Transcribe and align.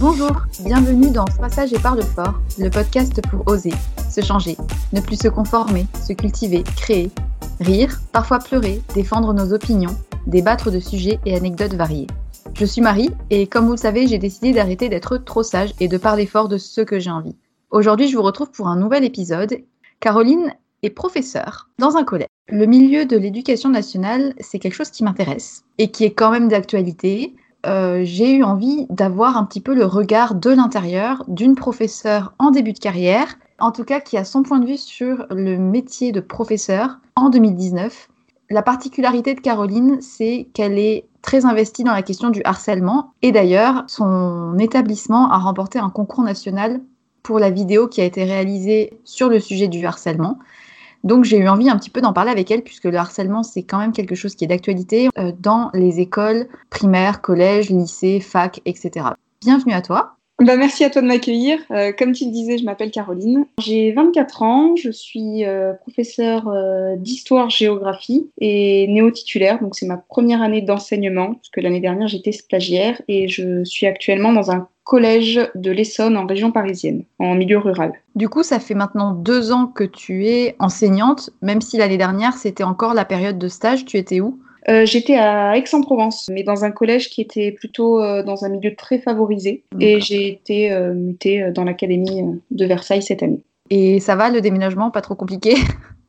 Bonjour, 0.00 0.46
bienvenue 0.64 1.10
dans 1.10 1.26
Passage 1.26 1.74
et 1.74 1.78
Parle 1.78 2.02
Fort, 2.02 2.40
le 2.58 2.70
podcast 2.70 3.20
pour 3.28 3.46
oser, 3.46 3.74
se 4.08 4.22
changer, 4.22 4.56
ne 4.94 5.00
plus 5.02 5.20
se 5.20 5.28
conformer, 5.28 5.84
se 5.94 6.14
cultiver, 6.14 6.62
créer, 6.62 7.10
rire, 7.60 8.00
parfois 8.10 8.38
pleurer, 8.38 8.80
défendre 8.94 9.34
nos 9.34 9.52
opinions, 9.52 9.94
débattre 10.26 10.70
de 10.70 10.80
sujets 10.80 11.20
et 11.26 11.36
anecdotes 11.36 11.74
variés. 11.74 12.06
Je 12.54 12.64
suis 12.64 12.80
Marie 12.80 13.10
et 13.28 13.46
comme 13.46 13.66
vous 13.66 13.72
le 13.72 13.76
savez, 13.76 14.06
j'ai 14.06 14.16
décidé 14.16 14.54
d'arrêter 14.54 14.88
d'être 14.88 15.18
trop 15.18 15.42
sage 15.42 15.74
et 15.80 15.86
de 15.86 15.98
parler 15.98 16.24
fort 16.24 16.48
de 16.48 16.56
ce 16.56 16.80
que 16.80 16.98
j'ai 16.98 17.10
envie. 17.10 17.36
Aujourd'hui, 17.70 18.08
je 18.08 18.16
vous 18.16 18.22
retrouve 18.22 18.50
pour 18.52 18.68
un 18.68 18.76
nouvel 18.76 19.04
épisode. 19.04 19.54
Caroline 20.00 20.54
est 20.82 20.88
professeure 20.88 21.68
dans 21.78 21.98
un 21.98 22.04
collège. 22.04 22.28
Le 22.48 22.64
milieu 22.64 23.04
de 23.04 23.18
l'éducation 23.18 23.68
nationale, 23.68 24.32
c'est 24.40 24.60
quelque 24.60 24.76
chose 24.76 24.90
qui 24.90 25.04
m'intéresse 25.04 25.62
et 25.76 25.90
qui 25.90 26.04
est 26.04 26.14
quand 26.14 26.30
même 26.30 26.48
d'actualité. 26.48 27.34
Euh, 27.66 28.02
j'ai 28.04 28.32
eu 28.32 28.42
envie 28.42 28.86
d'avoir 28.88 29.36
un 29.36 29.44
petit 29.44 29.60
peu 29.60 29.74
le 29.74 29.84
regard 29.84 30.34
de 30.34 30.50
l'intérieur 30.50 31.24
d'une 31.28 31.54
professeure 31.54 32.32
en 32.38 32.50
début 32.50 32.72
de 32.72 32.78
carrière, 32.78 33.36
en 33.58 33.70
tout 33.70 33.84
cas 33.84 34.00
qui 34.00 34.16
a 34.16 34.24
son 34.24 34.42
point 34.42 34.58
de 34.58 34.66
vue 34.66 34.78
sur 34.78 35.26
le 35.30 35.58
métier 35.58 36.12
de 36.12 36.20
professeur 36.20 36.98
en 37.16 37.28
2019. 37.28 38.08
La 38.48 38.62
particularité 38.62 39.34
de 39.34 39.40
Caroline, 39.40 39.98
c'est 40.00 40.48
qu'elle 40.54 40.78
est 40.78 41.04
très 41.22 41.44
investie 41.44 41.84
dans 41.84 41.92
la 41.92 42.02
question 42.02 42.30
du 42.30 42.40
harcèlement 42.44 43.12
et 43.20 43.30
d'ailleurs, 43.30 43.84
son 43.86 44.58
établissement 44.58 45.30
a 45.30 45.38
remporté 45.38 45.78
un 45.78 45.90
concours 45.90 46.24
national 46.24 46.80
pour 47.22 47.38
la 47.38 47.50
vidéo 47.50 47.86
qui 47.86 48.00
a 48.00 48.04
été 48.04 48.24
réalisée 48.24 48.98
sur 49.04 49.28
le 49.28 49.38
sujet 49.38 49.68
du 49.68 49.84
harcèlement. 49.84 50.38
Donc 51.04 51.24
j'ai 51.24 51.38
eu 51.38 51.48
envie 51.48 51.70
un 51.70 51.78
petit 51.78 51.90
peu 51.90 52.00
d'en 52.00 52.12
parler 52.12 52.30
avec 52.30 52.50
elle 52.50 52.62
puisque 52.62 52.84
le 52.84 52.96
harcèlement 52.96 53.42
c'est 53.42 53.62
quand 53.62 53.78
même 53.78 53.92
quelque 53.92 54.14
chose 54.14 54.34
qui 54.34 54.44
est 54.44 54.48
d'actualité 54.48 55.08
euh, 55.18 55.32
dans 55.38 55.70
les 55.72 56.00
écoles 56.00 56.46
primaires, 56.68 57.22
collèges, 57.22 57.70
lycées, 57.70 58.20
fac, 58.20 58.60
etc. 58.66 59.06
Bienvenue 59.40 59.72
à 59.72 59.82
toi. 59.82 60.16
Bah, 60.42 60.56
merci 60.56 60.84
à 60.84 60.90
toi 60.90 61.02
de 61.02 61.06
m'accueillir. 61.06 61.58
Euh, 61.70 61.92
comme 61.92 62.12
tu 62.12 62.24
le 62.24 62.30
disais, 62.30 62.56
je 62.56 62.64
m'appelle 62.64 62.90
Caroline. 62.90 63.44
J'ai 63.60 63.92
24 63.92 64.42
ans, 64.42 64.74
je 64.74 64.90
suis 64.90 65.44
euh, 65.44 65.74
professeure 65.74 66.50
d'histoire-géographie 66.96 68.30
et 68.40 68.86
néo-titulaire, 68.88 69.60
donc 69.60 69.74
c'est 69.76 69.86
ma 69.86 69.98
première 69.98 70.40
année 70.40 70.62
d'enseignement, 70.62 71.34
puisque 71.34 71.58
l'année 71.58 71.80
dernière 71.80 72.08
j'étais 72.08 72.32
stagiaire 72.32 73.02
et 73.06 73.28
je 73.28 73.64
suis 73.64 73.86
actuellement 73.86 74.32
dans 74.32 74.50
un 74.50 74.68
collège 74.90 75.40
de 75.54 75.70
l'Essonne 75.70 76.16
en 76.16 76.26
région 76.26 76.50
parisienne, 76.50 77.04
en 77.20 77.36
milieu 77.36 77.58
rural. 77.58 77.92
Du 78.16 78.28
coup, 78.28 78.42
ça 78.42 78.58
fait 78.58 78.74
maintenant 78.74 79.12
deux 79.12 79.52
ans 79.52 79.68
que 79.68 79.84
tu 79.84 80.26
es 80.26 80.56
enseignante, 80.58 81.30
même 81.42 81.60
si 81.60 81.76
l'année 81.76 81.96
dernière 81.96 82.34
c'était 82.34 82.64
encore 82.64 82.92
la 82.92 83.04
période 83.04 83.38
de 83.38 83.46
stage. 83.46 83.84
Tu 83.84 83.98
étais 83.98 84.18
où? 84.18 84.40
Euh, 84.68 84.84
J'étais 84.84 85.14
à 85.14 85.56
Aix-en-Provence, 85.56 86.28
mais 86.32 86.42
dans 86.42 86.64
un 86.64 86.72
collège 86.72 87.08
qui 87.08 87.20
était 87.20 87.52
plutôt 87.52 88.02
euh, 88.02 88.24
dans 88.24 88.44
un 88.44 88.48
milieu 88.48 88.74
très 88.74 88.98
favorisé. 88.98 89.62
Et 89.78 90.00
j'ai 90.00 90.26
été 90.26 90.72
euh, 90.72 90.92
mutée 90.92 91.52
dans 91.54 91.62
l'académie 91.62 92.24
de 92.50 92.66
Versailles 92.66 93.02
cette 93.02 93.22
année. 93.22 93.40
Et 93.70 94.00
ça 94.00 94.16
va, 94.16 94.28
le 94.28 94.40
déménagement, 94.40 94.90
pas 94.90 95.02
trop 95.02 95.14
compliqué? 95.14 95.54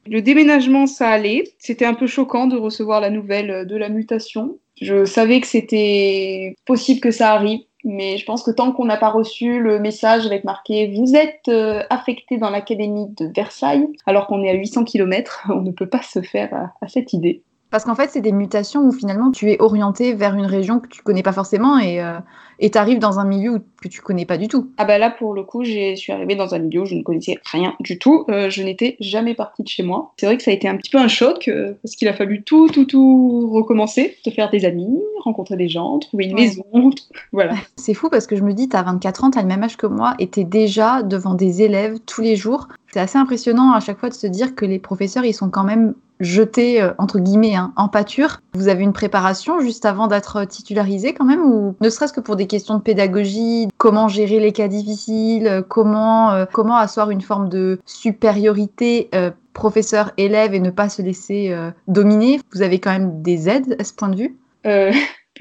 Le 0.07 0.23
déménagement, 0.23 0.87
ça 0.87 1.09
allait. 1.09 1.43
C'était 1.59 1.85
un 1.85 1.93
peu 1.93 2.07
choquant 2.07 2.47
de 2.47 2.57
recevoir 2.57 3.01
la 3.01 3.11
nouvelle 3.11 3.67
de 3.67 3.77
la 3.77 3.87
mutation. 3.87 4.57
Je 4.81 5.05
savais 5.05 5.39
que 5.39 5.45
c'était 5.45 6.55
possible 6.65 6.99
que 6.99 7.11
ça 7.11 7.33
arrive, 7.33 7.59
mais 7.83 8.17
je 8.17 8.25
pense 8.25 8.43
que 8.43 8.51
tant 8.51 8.71
qu'on 8.71 8.85
n'a 8.85 8.97
pas 8.97 9.09
reçu 9.09 9.59
le 9.59 9.79
message 9.79 10.25
avec 10.25 10.43
marqué 10.43 10.93
Vous 10.95 11.15
êtes 11.15 11.49
affecté 11.89 12.37
dans 12.37 12.49
l'académie 12.49 13.07
de 13.09 13.31
Versailles, 13.33 13.87
alors 14.05 14.27
qu'on 14.27 14.43
est 14.43 14.49
à 14.49 14.53
800 14.53 14.83
km, 14.83 15.47
on 15.49 15.61
ne 15.61 15.71
peut 15.71 15.89
pas 15.89 16.01
se 16.01 16.21
faire 16.21 16.53
à, 16.53 16.73
à 16.81 16.87
cette 16.87 17.13
idée. 17.13 17.43
Parce 17.71 17.85
qu'en 17.85 17.95
fait, 17.95 18.09
c'est 18.11 18.21
des 18.21 18.33
mutations 18.33 18.81
où 18.81 18.91
finalement 18.91 19.31
tu 19.31 19.49
es 19.49 19.61
orienté 19.61 20.13
vers 20.13 20.35
une 20.35 20.45
région 20.45 20.79
que 20.79 20.87
tu 20.87 21.01
connais 21.01 21.23
pas 21.23 21.31
forcément 21.31 21.79
et 21.79 22.01
euh, 22.01 22.19
tu 22.59 22.77
arrives 22.77 22.99
dans 22.99 23.19
un 23.19 23.25
milieu 23.25 23.61
que 23.81 23.87
tu 23.87 24.01
connais 24.01 24.25
pas 24.25 24.37
du 24.37 24.47
tout. 24.47 24.69
Ah 24.77 24.85
bah 24.85 24.97
là, 24.97 25.09
pour 25.09 25.33
le 25.33 25.43
coup, 25.43 25.63
je 25.63 25.95
suis 25.95 26.11
arrivée 26.11 26.35
dans 26.35 26.53
un 26.53 26.59
milieu 26.59 26.81
où 26.81 26.85
je 26.85 26.95
ne 26.95 27.01
connaissais 27.01 27.39
rien 27.45 27.73
du 27.79 27.97
tout. 27.97 28.25
Euh, 28.29 28.49
je 28.49 28.61
n'étais 28.61 28.97
jamais 28.99 29.33
partie 29.33 29.63
de 29.63 29.67
chez 29.69 29.83
moi. 29.83 30.11
C'est 30.17 30.25
vrai 30.25 30.37
que 30.37 30.43
ça 30.43 30.51
a 30.51 30.53
été 30.53 30.67
un 30.67 30.75
petit 30.75 30.91
peu 30.91 30.97
un 30.97 31.07
choc 31.07 31.47
euh, 31.47 31.73
parce 31.81 31.95
qu'il 31.95 32.07
a 32.09 32.13
fallu 32.13 32.43
tout, 32.43 32.67
tout, 32.67 32.85
tout 32.85 33.49
recommencer, 33.51 34.17
te 34.23 34.29
faire 34.29 34.49
des 34.49 34.65
amis, 34.65 34.99
rencontrer 35.23 35.55
des 35.55 35.69
gens, 35.69 35.97
trouver 35.99 36.25
une 36.25 36.35
maison. 36.35 36.63
voilà. 37.31 37.55
C'est 37.77 37.93
fou 37.93 38.09
parce 38.09 38.27
que 38.27 38.35
je 38.35 38.43
me 38.43 38.53
dis, 38.53 38.67
tu 38.67 38.75
as 38.75 38.83
24 38.83 39.23
ans, 39.23 39.31
tu 39.31 39.39
as 39.39 39.41
le 39.41 39.47
même 39.47 39.63
âge 39.63 39.77
que 39.77 39.87
moi 39.87 40.13
et 40.19 40.29
tu 40.29 40.41
es 40.41 40.43
déjà 40.43 41.03
devant 41.03 41.33
des 41.33 41.61
élèves 41.61 41.99
tous 42.05 42.21
les 42.21 42.35
jours. 42.35 42.67
C'est 42.91 42.99
assez 42.99 43.17
impressionnant 43.17 43.71
à 43.71 43.79
chaque 43.79 43.97
fois 43.97 44.09
de 44.09 44.13
se 44.13 44.27
dire 44.27 44.55
que 44.55 44.65
les 44.65 44.77
professeurs, 44.77 45.23
ils 45.23 45.33
sont 45.33 45.49
quand 45.49 45.63
même 45.63 45.93
jeté 46.21 46.81
euh, 46.81 46.91
entre 46.97 47.19
guillemets 47.19 47.55
hein, 47.55 47.73
en 47.75 47.89
pâture. 47.89 48.39
Vous 48.53 48.67
avez 48.67 48.83
une 48.83 48.93
préparation 48.93 49.59
juste 49.59 49.85
avant 49.85 50.07
d'être 50.07 50.45
titularisé 50.45 51.13
quand 51.13 51.25
même 51.25 51.41
ou 51.41 51.75
ne 51.81 51.89
serait-ce 51.89 52.13
que 52.13 52.21
pour 52.21 52.35
des 52.35 52.47
questions 52.47 52.75
de 52.75 52.81
pédagogie, 52.81 53.67
comment 53.77 54.07
gérer 54.07 54.39
les 54.39 54.51
cas 54.51 54.67
difficiles, 54.67 55.63
comment 55.67 56.31
euh, 56.31 56.45
comment 56.51 56.77
asseoir 56.77 57.09
une 57.11 57.21
forme 57.21 57.49
de 57.49 57.79
supériorité 57.85 59.09
euh, 59.15 59.31
professeur-élève 59.53 60.53
et 60.53 60.59
ne 60.59 60.69
pas 60.69 60.87
se 60.87 61.01
laisser 61.01 61.53
dominer? 61.87 62.39
Vous 62.53 62.61
avez 62.61 62.79
quand 62.79 62.91
même 62.91 63.21
des 63.21 63.49
aides 63.49 63.75
à 63.79 63.83
ce 63.83 63.93
point 63.93 64.09
de 64.09 64.15
vue? 64.15 64.37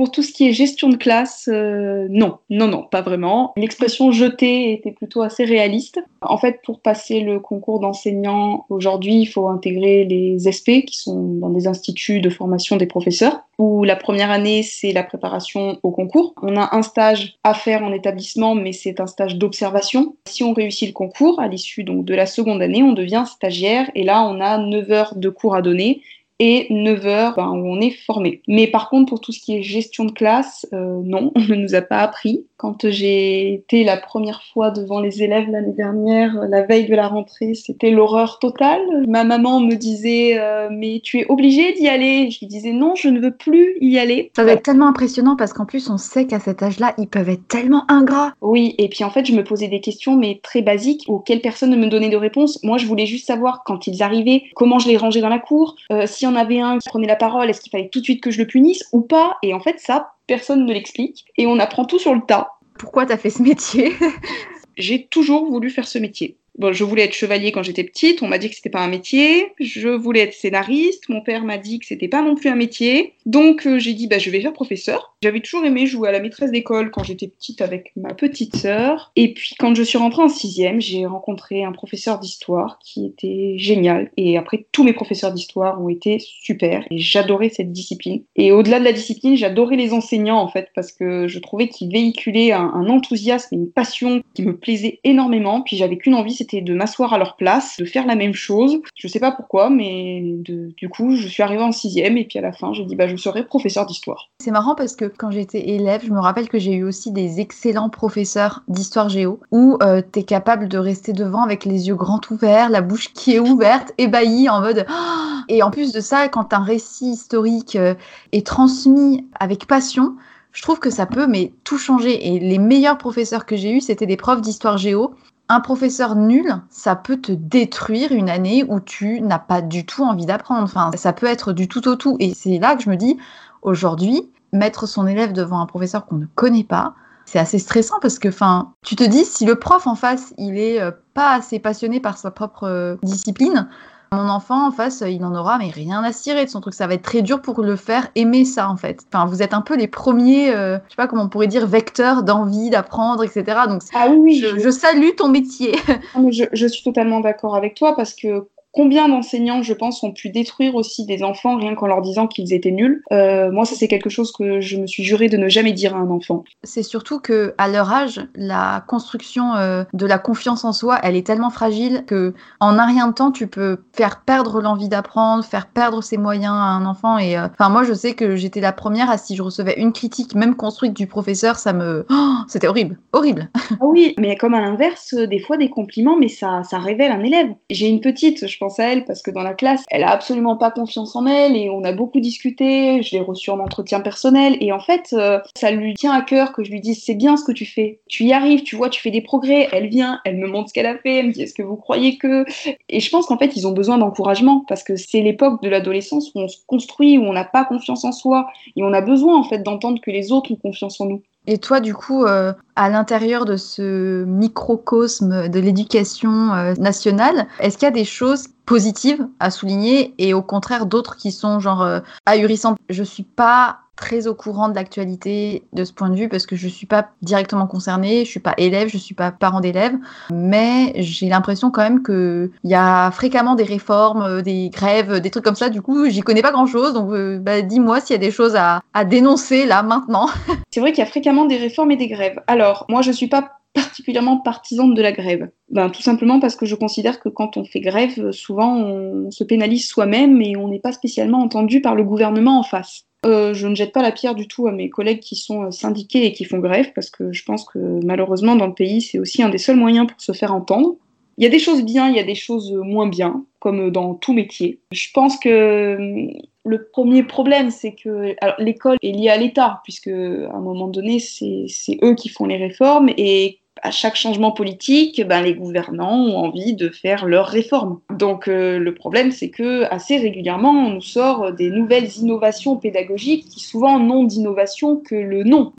Pour 0.01 0.11
tout 0.11 0.23
ce 0.23 0.33
qui 0.33 0.49
est 0.49 0.55
gestion 0.55 0.89
de 0.89 0.97
classe, 0.97 1.47
euh, 1.53 2.07
non, 2.09 2.39
non, 2.49 2.69
non, 2.69 2.85
pas 2.85 3.03
vraiment. 3.03 3.53
L'expression 3.59 4.13
jeter 4.13 4.73
était 4.73 4.93
plutôt 4.93 5.21
assez 5.21 5.45
réaliste. 5.45 6.01
En 6.23 6.39
fait, 6.39 6.61
pour 6.65 6.81
passer 6.81 7.21
le 7.21 7.39
concours 7.39 7.81
d'enseignant, 7.81 8.65
aujourd'hui, 8.71 9.17
il 9.17 9.27
faut 9.27 9.49
intégrer 9.49 10.07
les 10.07 10.39
SP, 10.49 10.89
qui 10.89 10.97
sont 10.97 11.35
dans 11.35 11.51
des 11.51 11.67
instituts 11.67 12.23
de 12.23 12.31
formation 12.31 12.79
des 12.79 12.87
professeurs, 12.87 13.43
où 13.59 13.85
la 13.85 13.95
première 13.95 14.31
année, 14.31 14.63
c'est 14.63 14.95
la 14.95 15.03
préparation 15.03 15.79
au 15.83 15.91
concours. 15.91 16.33
On 16.41 16.57
a 16.57 16.75
un 16.75 16.81
stage 16.81 17.35
à 17.45 17.53
faire 17.53 17.83
en 17.83 17.93
établissement, 17.93 18.55
mais 18.55 18.73
c'est 18.73 19.01
un 19.01 19.07
stage 19.07 19.37
d'observation. 19.37 20.17
Si 20.27 20.43
on 20.43 20.55
réussit 20.55 20.89
le 20.89 20.95
concours, 20.95 21.41
à 21.41 21.47
l'issue 21.47 21.85
de 21.85 22.15
la 22.15 22.25
seconde 22.25 22.63
année, 22.63 22.83
on 22.83 22.95
devient 22.95 23.25
stagiaire, 23.27 23.91
et 23.95 24.03
là, 24.03 24.25
on 24.25 24.41
a 24.41 24.57
9 24.57 24.91
heures 24.93 25.15
de 25.15 25.29
cours 25.29 25.55
à 25.55 25.61
donner 25.61 26.01
et 26.41 26.67
9 26.71 27.07
heures 27.07 27.35
ben, 27.37 27.51
où 27.51 27.69
on 27.69 27.81
est 27.81 27.91
formé. 27.91 28.43
Mais 28.49 28.67
par 28.67 28.89
contre, 28.89 29.11
pour 29.11 29.21
tout 29.21 29.31
ce 29.31 29.39
qui 29.39 29.57
est 29.57 29.63
gestion 29.63 30.07
de 30.07 30.13
classe, 30.13 30.67
euh, 30.73 31.01
non, 31.05 31.31
on 31.37 31.41
ne 31.41 31.55
nous 31.55 31.75
a 31.75 31.83
pas 31.83 31.99
appris. 31.99 32.47
Quand 32.61 32.91
j'ai 32.91 33.55
été 33.55 33.85
la 33.85 33.97
première 33.97 34.43
fois 34.53 34.71
devant 34.71 35.01
les 35.01 35.23
élèves 35.23 35.49
l'année 35.49 35.73
dernière, 35.73 36.35
la 36.47 36.61
veille 36.61 36.87
de 36.87 36.95
la 36.95 37.09
rentrée, 37.09 37.55
c'était 37.55 37.91
l'horreur 37.91 38.39
totale. 38.39 38.83
Ma 39.09 39.25
maman 39.25 39.61
me 39.61 39.77
disait 39.77 40.39
euh, 40.39 40.69
mais 40.71 41.01
tu 41.03 41.21
es 41.21 41.27
obligée 41.31 41.73
d'y 41.73 41.89
aller. 41.89 42.31
Je 42.31 42.41
lui 42.41 42.49
disais 42.49 42.73
non, 42.73 42.95
je 42.97 43.09
ne 43.09 43.19
veux 43.19 43.35
plus 43.35 43.79
y 43.81 43.99
aller. 43.99 44.31
Ça 44.37 44.45
va 44.45 44.53
être 44.53 44.63
tellement 44.63 44.89
impressionnant 44.89 45.37
parce 45.37 45.55
qu'en 45.55 45.65
plus 45.65 45.89
on 45.89 45.97
sait 45.97 46.27
qu'à 46.27 46.39
cet 46.39 46.63
âge-là, 46.63 46.93
ils 46.99 47.09
peuvent 47.09 47.31
être 47.31 47.49
tellement 47.49 47.91
ingrats. 47.91 48.35
Oui, 48.43 48.75
et 48.77 48.91
puis 48.91 49.05
en 49.05 49.11
fait, 49.11 49.25
je 49.25 49.33
me 49.33 49.43
posais 49.43 49.69
des 49.69 49.81
questions 49.81 50.15
mais 50.15 50.39
très 50.43 50.61
basiques 50.61 51.05
auxquelles 51.09 51.41
personne 51.41 51.71
ne 51.71 51.77
me 51.77 51.87
donnait 51.87 52.11
de 52.11 52.17
réponse? 52.19 52.63
Moi, 52.63 52.77
je 52.77 52.85
voulais 52.85 53.07
juste 53.07 53.27
savoir 53.27 53.63
quand 53.65 53.87
ils 53.87 54.03
arrivaient, 54.03 54.43
comment 54.55 54.79
je 54.79 54.89
les 54.89 54.99
rangeais 54.99 55.23
dans 55.23 55.31
la 55.31 55.39
cour, 55.39 55.77
euh, 55.93 56.05
si 56.07 56.27
on 56.27 56.37
avait 56.37 56.61
un 56.61 56.77
qui 56.77 56.91
prenait 56.91 57.07
la 57.07 57.17
parole, 57.17 57.49
est-ce 57.49 57.63
qu'il 57.63 57.71
fallait 57.71 57.89
tout 57.89 58.01
de 58.01 58.05
suite 58.05 58.23
que 58.23 58.31
je 58.31 58.39
le 58.39 58.47
punisse 58.47 58.85
ou 58.93 59.01
pas? 59.01 59.39
Et 59.43 59.55
en 59.55 59.61
fait, 59.61 59.77
ça, 59.79 60.11
personne 60.31 60.65
ne 60.65 60.73
l'explique. 60.73 61.25
Et 61.37 61.49
on 61.49 61.59
apprend 61.59 61.85
tout 61.85 61.99
sur 61.99 62.15
le 62.15 62.21
tas. 62.21 62.53
Pourquoi 62.79 63.05
tu 63.05 63.13
as 63.13 63.19
fait 63.19 63.31
ce 63.31 63.43
métier 63.43 63.93
J'ai 64.77 65.07
toujours 65.07 65.45
voulu 65.45 65.71
faire 65.71 65.89
ce 65.89 65.99
métier. 65.99 66.37
Bon, 66.57 66.73
je 66.73 66.85
voulais 66.85 67.03
être 67.03 67.15
chevalier 67.15 67.51
quand 67.51 67.65
j'étais 67.65 67.83
petite, 67.83 68.23
on 68.23 68.29
m'a 68.29 68.39
dit 68.39 68.49
que 68.49 68.55
c'était 68.55 68.71
pas 68.71 68.81
un 68.81 68.89
métier. 68.89 69.53
Je 69.59 69.89
voulais 69.89 70.21
être 70.21 70.35
scénariste, 70.35 71.09
mon 71.09 71.21
père 71.21 71.43
m'a 71.43 71.59
dit 71.59 71.81
que 71.81 71.87
c'était 71.87 72.07
pas 72.07 72.23
non 72.23 72.37
plus 72.37 72.49
un 72.49 72.55
métier. 72.55 73.15
Donc 73.27 73.67
euh, 73.67 73.81
j'ai 73.81 73.93
dit 73.93 74.07
bah 74.07 74.19
je 74.19 74.31
vais 74.31 74.41
faire 74.41 74.53
professeur. 74.53 75.10
J'avais 75.23 75.41
toujours 75.41 75.67
aimé 75.67 75.87
jouer 75.87 76.09
à 76.09 76.13
la 76.13 76.21
maîtresse 76.21 76.51
d'école 76.51 76.91
quand 76.91 77.05
j'étais 77.05 77.29
petite 77.29 77.61
avec 77.61 77.93
ma 77.95 78.15
petite 78.15 78.57
sœur. 78.57 79.13
Et 79.17 79.35
puis 79.35 79.55
quand 79.59 79.75
je 79.75 79.83
suis 79.83 79.99
rentrée 79.99 80.23
en 80.23 80.31
sixième, 80.31 80.81
j'ai 80.81 81.05
rencontré 81.05 81.63
un 81.63 81.73
professeur 81.73 82.19
d'histoire 82.19 82.79
qui 82.83 83.05
était 83.05 83.57
génial. 83.59 84.11
Et 84.17 84.39
après 84.39 84.65
tous 84.73 84.83
mes 84.83 84.95
professeurs 84.95 85.35
d'histoire 85.35 85.79
ont 85.83 85.91
été 85.91 86.19
super. 86.21 86.87
Et 86.91 86.97
j'adorais 86.97 87.51
cette 87.51 87.71
discipline. 87.71 88.23
Et 88.35 88.51
au-delà 88.51 88.79
de 88.79 88.85
la 88.85 88.95
discipline, 88.95 89.37
j'adorais 89.37 89.77
les 89.77 89.93
enseignants 89.93 90.41
en 90.41 90.49
fait 90.49 90.69
parce 90.75 90.91
que 90.91 91.29
je 91.29 91.39
trouvais 91.39 91.69
qu'ils 91.69 91.93
véhiculaient 91.93 92.53
un, 92.53 92.89
enthousiasme 92.89 93.55
et 93.55 93.59
une 93.59 93.71
passion 93.71 94.23
qui 94.33 94.43
me 94.43 94.57
plaisait 94.57 95.01
énormément. 95.05 95.61
Puis 95.61 95.77
j'avais 95.77 95.99
qu'une 95.99 96.15
envie, 96.15 96.33
c'était 96.33 96.63
de 96.63 96.73
m'asseoir 96.73 97.13
à 97.13 97.19
leur 97.19 97.37
place, 97.37 97.77
de 97.79 97.85
faire 97.85 98.07
la 98.07 98.15
même 98.15 98.33
chose. 98.33 98.81
Je 98.95 99.07
sais 99.07 99.21
pas 99.21 99.33
pourquoi, 99.33 99.69
mais 99.69 100.23
du 100.25 100.89
coup, 100.89 101.15
je 101.15 101.29
suis 101.29 101.43
arrivée 101.43 101.63
en 101.63 101.73
sixième 101.73 102.17
et 102.17 102.25
puis 102.25 102.39
à 102.39 102.43
la 102.43 102.53
fin, 102.53 102.73
j'ai 102.73 102.87
dit 102.87 102.97
bah 102.97 103.07
je 103.07 103.17
serai 103.17 103.45
professeur 103.45 103.85
d'histoire. 103.85 104.31
C'est 104.43 104.51
marrant 104.51 104.75
parce 104.75 104.97
que 104.97 105.10
quand 105.17 105.31
j'étais 105.31 105.71
élève, 105.71 106.03
je 106.05 106.13
me 106.13 106.21
rappelle 106.21 106.49
que 106.49 106.59
j'ai 106.59 106.75
eu 106.75 106.85
aussi 106.85 107.13
des 107.13 107.41
excellents 107.41 107.89
professeurs 107.89 108.63
d'histoire 108.69 109.09
géo 109.09 109.41
où 109.51 109.79
euh, 109.83 110.03
tu 110.13 110.21
es 110.21 110.23
capable 110.23 110.69
de 110.69 110.79
rester 110.79 111.13
devant 111.13 111.43
avec 111.43 111.65
les 111.65 111.89
yeux 111.89 111.95
grands 111.95 112.21
ouverts, 112.31 112.71
la 112.71 112.81
bouche 112.81 113.13
qui 113.13 113.35
est 113.35 113.41
ouverte, 113.41 113.93
ébahie 113.99 114.49
en 114.49 114.61
mode 114.61 114.87
et 115.49 115.63
en 115.63 115.71
plus 115.71 115.93
de 115.93 116.01
ça, 116.01 116.29
quand 116.29 116.53
un 116.53 116.63
récit 116.63 117.11
historique 117.11 117.77
euh, 117.77 117.95
est 118.33 118.47
transmis 118.47 119.27
avec 119.39 119.67
passion, 119.67 120.17
je 120.53 120.63
trouve 120.63 120.81
que 120.81 120.91
ça 120.91 121.07
peut 121.07 121.27
mais 121.27 121.53
tout 121.65 121.79
changer. 121.79 122.35
Et 122.35 122.41
les 122.41 122.59
meilleurs 122.59 122.99
professeurs 122.99 123.47
que 123.47 123.57
j'ai 123.57 123.73
eus, 123.73 123.81
c'était 123.81 124.07
des 124.07 124.17
profs 124.17 124.41
d'histoire 124.41 124.79
géo 124.79 125.15
un 125.51 125.59
professeur 125.59 126.15
nul, 126.15 126.55
ça 126.71 126.95
peut 126.95 127.17
te 127.17 127.33
détruire 127.33 128.13
une 128.13 128.31
année 128.31 128.65
où 128.69 128.79
tu 128.79 129.21
n'as 129.21 129.41
pas 129.41 129.63
du 129.63 129.85
tout 129.85 130.05
envie 130.05 130.25
d'apprendre. 130.25 130.63
Enfin, 130.63 130.93
ça 130.95 131.13
peut 131.13 131.27
être 131.27 131.53
du 131.53 131.67
tout 131.67 131.89
au 131.89 131.97
tout. 131.97 132.17
Et 132.21 132.35
c'est 132.35 132.61
là 132.61 132.77
que 132.77 132.85
je 132.85 132.89
me 132.89 132.95
dis, 132.95 133.19
aujourd'hui, 133.63 134.31
mettre 134.53 134.87
son 134.87 135.07
élève 135.07 135.33
devant 135.33 135.61
un 135.61 135.67
professeur 135.67 136.07
qu'on 136.07 136.17
ne 136.17 136.27
connaît 136.35 136.65
pas, 136.65 136.95
c'est 137.25 137.39
assez 137.39 137.59
stressant 137.59 137.97
parce 138.01 138.19
que, 138.19 138.29
enfin, 138.29 138.73
tu 138.85 138.97
te 138.97 139.05
dis, 139.05 139.25
si 139.25 139.45
le 139.45 139.55
prof 139.55 139.87
en 139.87 139.95
face, 139.95 140.35
il 140.37 140.59
est 140.59 140.81
euh, 140.81 140.91
pas 141.15 141.35
assez 141.35 141.59
passionné 141.59 142.01
par 142.01 142.19
sa 142.19 142.31
propre 142.31 142.65
euh, 142.65 142.97
discipline, 143.03 143.69
mon 144.13 144.29
enfant 144.29 144.67
en 144.67 144.73
face, 144.73 145.05
il 145.07 145.25
en 145.25 145.33
aura 145.37 145.59
mais 145.59 145.71
rien 145.71 146.03
à 146.03 146.13
cirer 146.13 146.45
de 146.45 146.51
son 146.51 146.61
truc. 146.61 146.75
Ça 146.75 146.89
va 146.89 146.95
être 146.95 147.03
très 147.03 147.23
dur 147.23 147.41
pour 147.41 147.63
le 147.63 147.77
faire 147.77 148.09
aimer 148.17 148.45
ça 148.45 148.69
en 148.69 148.77
fait. 148.77 149.05
Enfin, 149.13 149.25
vous 149.27 149.41
êtes 149.41 149.55
un 149.55 149.61
peu 149.61 149.77
les 149.77 149.87
premiers, 149.87 150.51
euh, 150.51 150.79
je 150.87 150.91
sais 150.91 150.97
pas 150.97 151.07
comment 151.07 151.23
on 151.23 151.29
pourrait 151.29 151.47
dire, 151.47 151.67
vecteurs 151.69 152.25
d'envie 152.25 152.71
d'apprendre, 152.71 153.23
etc. 153.23 153.45
Donc 153.69 153.83
ah 153.95 154.09
oui, 154.09 154.41
je, 154.41 154.59
je, 154.59 154.71
salue 154.71 155.11
ton 155.17 155.29
métier. 155.29 155.77
je, 156.31 156.45
je 156.53 156.67
suis 156.67 156.83
totalement 156.83 157.21
d'accord 157.21 157.55
avec 157.55 157.77
toi 157.77 157.95
parce 157.95 158.15
que 158.15 158.49
Combien 158.73 159.09
d'enseignants, 159.09 159.63
je 159.63 159.73
pense, 159.73 160.03
ont 160.05 160.13
pu 160.13 160.31
détruire 160.31 160.77
aussi 160.77 161.05
des 161.05 161.25
enfants 161.25 161.57
rien 161.57 161.75
qu'en 161.75 161.89
leur 161.89 162.03
disant 162.03 162.29
qu'ils 162.29 162.53
étaient 162.53 162.71
nuls 162.71 163.03
euh, 163.13 163.51
Moi, 163.51 163.65
ça 163.65 163.75
c'est 163.75 163.89
quelque 163.89 164.11
chose 164.11 164.31
que 164.31 164.61
je 164.61 164.77
me 164.77 164.87
suis 164.87 165.03
juré 165.03 165.29
de 165.29 165.37
ne 165.37 165.49
jamais 165.49 165.73
dire 165.73 165.97
à 165.97 165.99
un 165.99 166.09
enfant. 166.11 166.45
C'est 166.63 166.85
surtout 166.85 167.19
que 167.19 167.53
à 167.59 167.69
leur 167.69 167.93
âge, 167.93 168.21
la 168.37 168.85
construction 168.87 169.55
euh, 169.57 169.83
de 169.93 170.07
la 170.07 170.19
confiance 170.19 170.65
en 170.65 170.73
soi, 170.73 171.01
elle 171.03 171.17
est 171.17 171.27
tellement 171.27 171.51
fragile 171.51 172.05
que 172.07 172.33
en 172.61 172.79
un 172.79 172.87
rien 172.87 173.09
de 173.09 173.13
temps, 173.13 173.33
tu 173.33 173.49
peux 173.49 173.79
faire 173.93 174.21
perdre 174.21 174.61
l'envie 174.61 174.89
d'apprendre, 174.89 175.45
faire 175.45 175.67
perdre 175.67 176.01
ses 176.01 176.17
moyens 176.17 176.55
à 176.55 176.71
un 176.71 176.87
enfant. 176.87 177.19
Et 177.19 177.37
euh, 177.37 177.49
enfin, 177.53 177.71
moi, 177.71 177.83
je 177.83 177.93
sais 177.93 178.15
que 178.15 178.37
j'étais 178.37 178.61
la 178.61 178.73
première 178.73 179.11
à 179.11 179.19
si 179.19 179.35
je 179.35 179.43
recevais 179.43 179.75
une 179.79 179.93
critique, 179.93 180.37
même 180.37 180.55
construite 180.55 180.95
du 180.95 181.09
professeur, 181.09 181.57
ça 181.57 181.73
me, 181.73 182.07
oh, 182.09 182.35
c'était 182.47 182.69
horrible, 182.69 182.99
horrible. 183.13 183.51
Ah 183.55 183.87
oui, 183.87 184.15
mais 184.19 184.37
comme 184.37 184.55
à 184.55 184.61
l'inverse, 184.61 185.15
des 185.15 185.41
fois 185.41 185.57
des 185.57 185.71
compliments, 185.71 186.17
mais 186.17 186.29
ça, 186.29 186.63
ça 186.63 186.79
révèle 186.79 187.11
un 187.11 187.25
élève. 187.25 187.49
J'ai 187.69 187.89
une 187.89 188.01
petite, 188.01 188.47
je 188.47 188.59
pense 188.61 188.79
à 188.79 188.93
elle 188.93 189.05
parce 189.05 189.23
que 189.23 189.31
dans 189.31 189.43
la 189.43 189.55
classe, 189.55 189.85
elle 189.91 190.05
a 190.05 190.11
absolument 190.11 190.57
pas 190.57 190.71
confiance 190.71 191.17
en 191.17 191.27
elle 191.27 191.57
et 191.57 191.71
on 191.71 191.83
a 191.83 191.93
beaucoup 191.93 192.21
discuté. 192.21 193.03
Je 193.03 193.17
l'ai 193.17 193.21
reçue 193.21 193.51
en 193.51 193.59
entretien 193.59 194.01
personnel 194.01 194.57
et 194.61 194.71
en 194.71 194.79
fait, 194.79 195.13
euh, 195.13 195.41
ça 195.57 195.71
lui 195.71 195.95
tient 195.95 196.13
à 196.13 196.23
cœur 196.23 196.53
que 196.53 196.63
je 196.63 196.71
lui 196.71 196.81
dise 196.81 197.03
c'est 197.03 197.15
bien 197.15 197.37
ce 197.37 197.45
que 197.45 197.53
tu 197.53 197.67
fais. 197.67 198.01
Tu 198.09 198.25
y 198.25 198.33
arrives, 198.33 198.63
tu 198.63 198.77
vois, 198.77 198.91
tu 198.91 199.01
fais 199.01 199.11
des 199.11 199.23
progrès. 199.23 199.69
Elle 199.73 199.89
vient, 199.89 200.21
elle 200.25 200.37
me 200.37 200.47
montre 200.47 200.69
ce 200.69 200.75
qu'elle 200.75 200.87
a 200.87 200.99
fait, 200.99 201.17
elle 201.17 201.29
me 201.29 201.33
dit 201.33 201.43
est-ce 201.43 201.55
que 201.55 201.63
vous 201.63 201.77
croyez 201.77 202.19
que. 202.19 202.45
Et 202.89 203.01
je 203.01 203.11
pense 203.11 203.27
qu'en 203.27 203.39
fait, 203.39 203.57
ils 203.57 203.67
ont 203.67 203.73
besoin 203.73 203.99
d'encouragement 203.99 204.65
parce 204.69 204.83
que 204.83 204.97
c'est 204.97 205.23
l'époque 205.23 205.63
de 205.63 205.69
l'adolescence 205.69 206.31
où 206.35 206.41
on 206.41 206.49
se 206.49 206.59
construit, 206.67 207.19
où 207.19 207.23
on 207.23 207.33
n'a 207.33 207.45
pas 207.45 207.65
confiance 207.65 208.05
en 208.05 208.13
soi 208.13 208.47
et 208.77 208.83
on 208.83 208.93
a 208.93 209.01
besoin 209.01 209.37
en 209.39 209.45
fait 209.45 209.63
d'entendre 209.63 210.01
que 210.01 210.11
les 210.11 210.33
autres 210.33 210.53
ont 210.53 210.57
confiance 210.57 211.01
en 211.01 211.07
nous. 211.07 211.23
Et 211.47 211.59
toi, 211.59 211.81
du 211.81 211.95
coup, 211.95 212.25
euh, 212.25 212.53
à 212.77 212.91
l'intérieur 212.91 213.45
de 213.45 213.57
ce 213.57 214.25
microcosme 214.25 215.49
de 215.49 215.59
l'éducation 215.59 216.53
euh, 216.53 216.75
nationale, 216.75 217.47
est-ce 217.59 217.79
qu'il 217.79 217.87
y 217.87 217.89
a 217.89 217.93
des 217.93 218.05
choses 218.05 218.49
positives 218.67 219.27
à 219.41 219.51
souligner 219.51 220.15
et 220.19 220.35
au 220.35 220.43
contraire 220.43 220.87
d'autres 220.87 221.17
qui 221.17 221.33
sont 221.33 221.59
genre 221.59 221.83
euh, 221.83 222.01
ahurissantes? 222.27 222.79
Je 222.91 223.03
suis 223.03 223.23
pas 223.23 223.81
très 224.01 224.27
au 224.27 224.35
courant 224.35 224.71
de 224.71 224.75
l'actualité 224.75 225.63
de 225.75 225.85
ce 225.85 225.93
point 225.93 226.09
de 226.09 226.17
vue 226.17 226.31
parce 226.31 226.47
que 226.47 226.57
je 226.57 226.67
ne 226.67 226.71
suis 226.71 226.87
pas 226.87 227.11
directement 227.21 227.67
concernée, 227.67 228.25
je 228.25 228.31
suis 228.31 228.41
pas 228.41 228.55
élève, 228.57 228.89
je 228.89 228.97
suis 228.97 229.15
pas 229.15 229.31
parent 229.31 229.61
d'élève, 229.61 229.95
mais 230.33 230.95
j'ai 230.97 231.29
l'impression 231.29 231.71
quand 231.71 231.83
même 231.83 232.03
qu'il 232.03 232.51
y 232.65 232.75
a 232.75 233.11
fréquemment 233.11 233.55
des 233.55 233.65
réformes, 233.65 234.23
euh, 234.23 234.41
des 234.41 234.71
grèves, 234.71 235.21
des 235.21 235.31
trucs 235.31 235.45
comme 235.45 235.55
ça. 235.55 235.69
Du 235.69 235.83
coup, 235.83 236.09
j'y 236.09 236.23
connais 236.23 236.41
pas 236.41 236.51
grand-chose, 236.51 236.95
donc 236.95 237.13
euh, 237.13 237.39
bah, 237.39 237.61
dis-moi 237.61 238.01
s'il 238.01 238.15
y 238.15 238.19
a 238.19 238.19
des 238.19 238.31
choses 238.31 238.57
à, 238.57 238.81
à 238.95 239.05
dénoncer 239.05 239.67
là 239.67 239.83
maintenant. 239.83 240.29
C'est 240.71 240.81
vrai 240.81 240.93
qu'il 240.93 241.05
y 241.05 241.07
a 241.07 241.11
fréquemment 241.11 241.45
des 241.45 241.59
réformes 241.59 241.91
et 241.91 241.97
des 241.97 242.09
grèves. 242.09 242.41
Alors, 242.47 242.87
moi, 242.89 243.03
je 243.03 243.13
suis 243.13 243.29
pas 243.29 243.60
particulièrement 243.73 244.39
partisane 244.39 244.95
de 244.95 245.03
la 245.03 245.13
grève. 245.13 245.51
Ben, 245.71 245.91
tout 245.91 246.03
simplement 246.03 246.41
parce 246.41 246.57
que 246.57 246.67
je 246.67 246.75
considère 246.75 247.21
que 247.21 247.29
quand 247.29 247.57
on 247.57 247.65
fait 247.65 247.81
grève, 247.81 248.33
souvent 248.33 248.77
on 248.77 249.31
se 249.31 249.45
pénalise 249.45 249.87
soi-même 249.87 250.41
et 250.43 250.57
on 250.57 250.69
n'est 250.69 250.81
pas 250.81 250.93
spécialement 250.93 251.39
entendu 251.39 251.81
par 251.81 251.95
le 251.95 252.05
gouvernement 252.05 252.59
en 252.59 252.63
face. 252.63 253.05
Euh, 253.27 253.53
je 253.53 253.67
ne 253.67 253.75
jette 253.75 253.93
pas 253.93 254.03
la 254.03 254.13
pierre 254.13 254.35
du 254.35 254.49
tout 254.49 254.67
à 254.67 254.73
mes 254.73 254.89
collègues 254.89 255.21
qui 255.21 255.37
sont 255.37 255.65
euh, 255.65 255.71
syndiqués 255.71 256.25
et 256.25 256.33
qui 256.33 256.45
font 256.45 256.59
grève, 256.59 256.93
parce 256.95 257.11
que 257.11 257.33
je 257.33 257.45
pense 257.45 257.65
que 257.65 257.79
malheureusement 258.03 258.57
dans 258.57 258.67
le 258.67 258.75
pays, 258.75 259.03
c'est 259.03 259.19
aussi 259.19 259.43
un 259.43 259.51
des 259.51 259.59
seuls 259.59 259.77
moyens 259.77 260.07
pour 260.07 260.21
se 260.21 260.33
faire 260.33 260.55
entendre. 260.55 260.97
Il 261.37 261.45
y 261.45 261.47
a 261.47 261.51
des 261.51 261.59
choses 261.59 261.85
bien, 261.85 262.09
il 262.09 262.17
y 262.17 262.19
a 262.19 262.25
des 262.25 262.35
choses 262.35 262.73
moins 262.73 263.09
bien, 263.09 263.45
comme 263.61 263.91
dans 263.91 264.15
tout 264.15 264.33
métier. 264.33 264.81
Je 264.93 265.09
pense 265.15 265.39
que 265.39 266.29
le 266.65 266.89
premier 266.93 267.23
problème, 267.23 267.71
c'est 267.71 267.95
que 267.95 268.35
l'école 268.59 268.99
est 269.03 269.13
liée 269.13 269.31
à 269.31 269.39
l'État, 269.39 269.81
puisque 269.85 270.09
à 270.09 270.55
un 270.55 270.61
moment 270.61 270.89
donné, 270.89 271.19
c'est 271.19 271.99
eux 272.03 272.15
qui 272.15 272.29
font 272.29 272.45
les 272.45 272.59
réformes, 272.59 273.09
et 273.17 273.60
à 273.83 273.91
chaque 273.91 274.17
changement 274.17 274.53
politique, 274.53 275.27
ben, 275.27 275.43
les 275.43 275.55
gouvernants 275.55 276.19
ont 276.19 276.37
envie 276.37 276.75
de 276.75 276.89
faire 276.89 277.27
leurs 277.27 277.47
réformes. 277.47 278.01
Donc 278.11 278.49
euh, 278.49 278.79
le 278.79 278.95
problème, 278.95 279.33
c'est 279.33 279.51
que 279.51 279.85
assez 279.93 280.17
régulièrement, 280.17 280.71
on 280.71 280.91
nous 280.91 281.01
sort 281.01 281.53
des 281.53 281.71
nouvelles 281.71 282.17
innovations 282.19 282.77
pédagogiques 282.77 283.47
qui 283.49 283.61
souvent 283.61 283.99
n'ont 283.99 284.25
d'innovation 284.25 284.97
que 284.97 285.15
le 285.15 285.45
nom. 285.45 285.73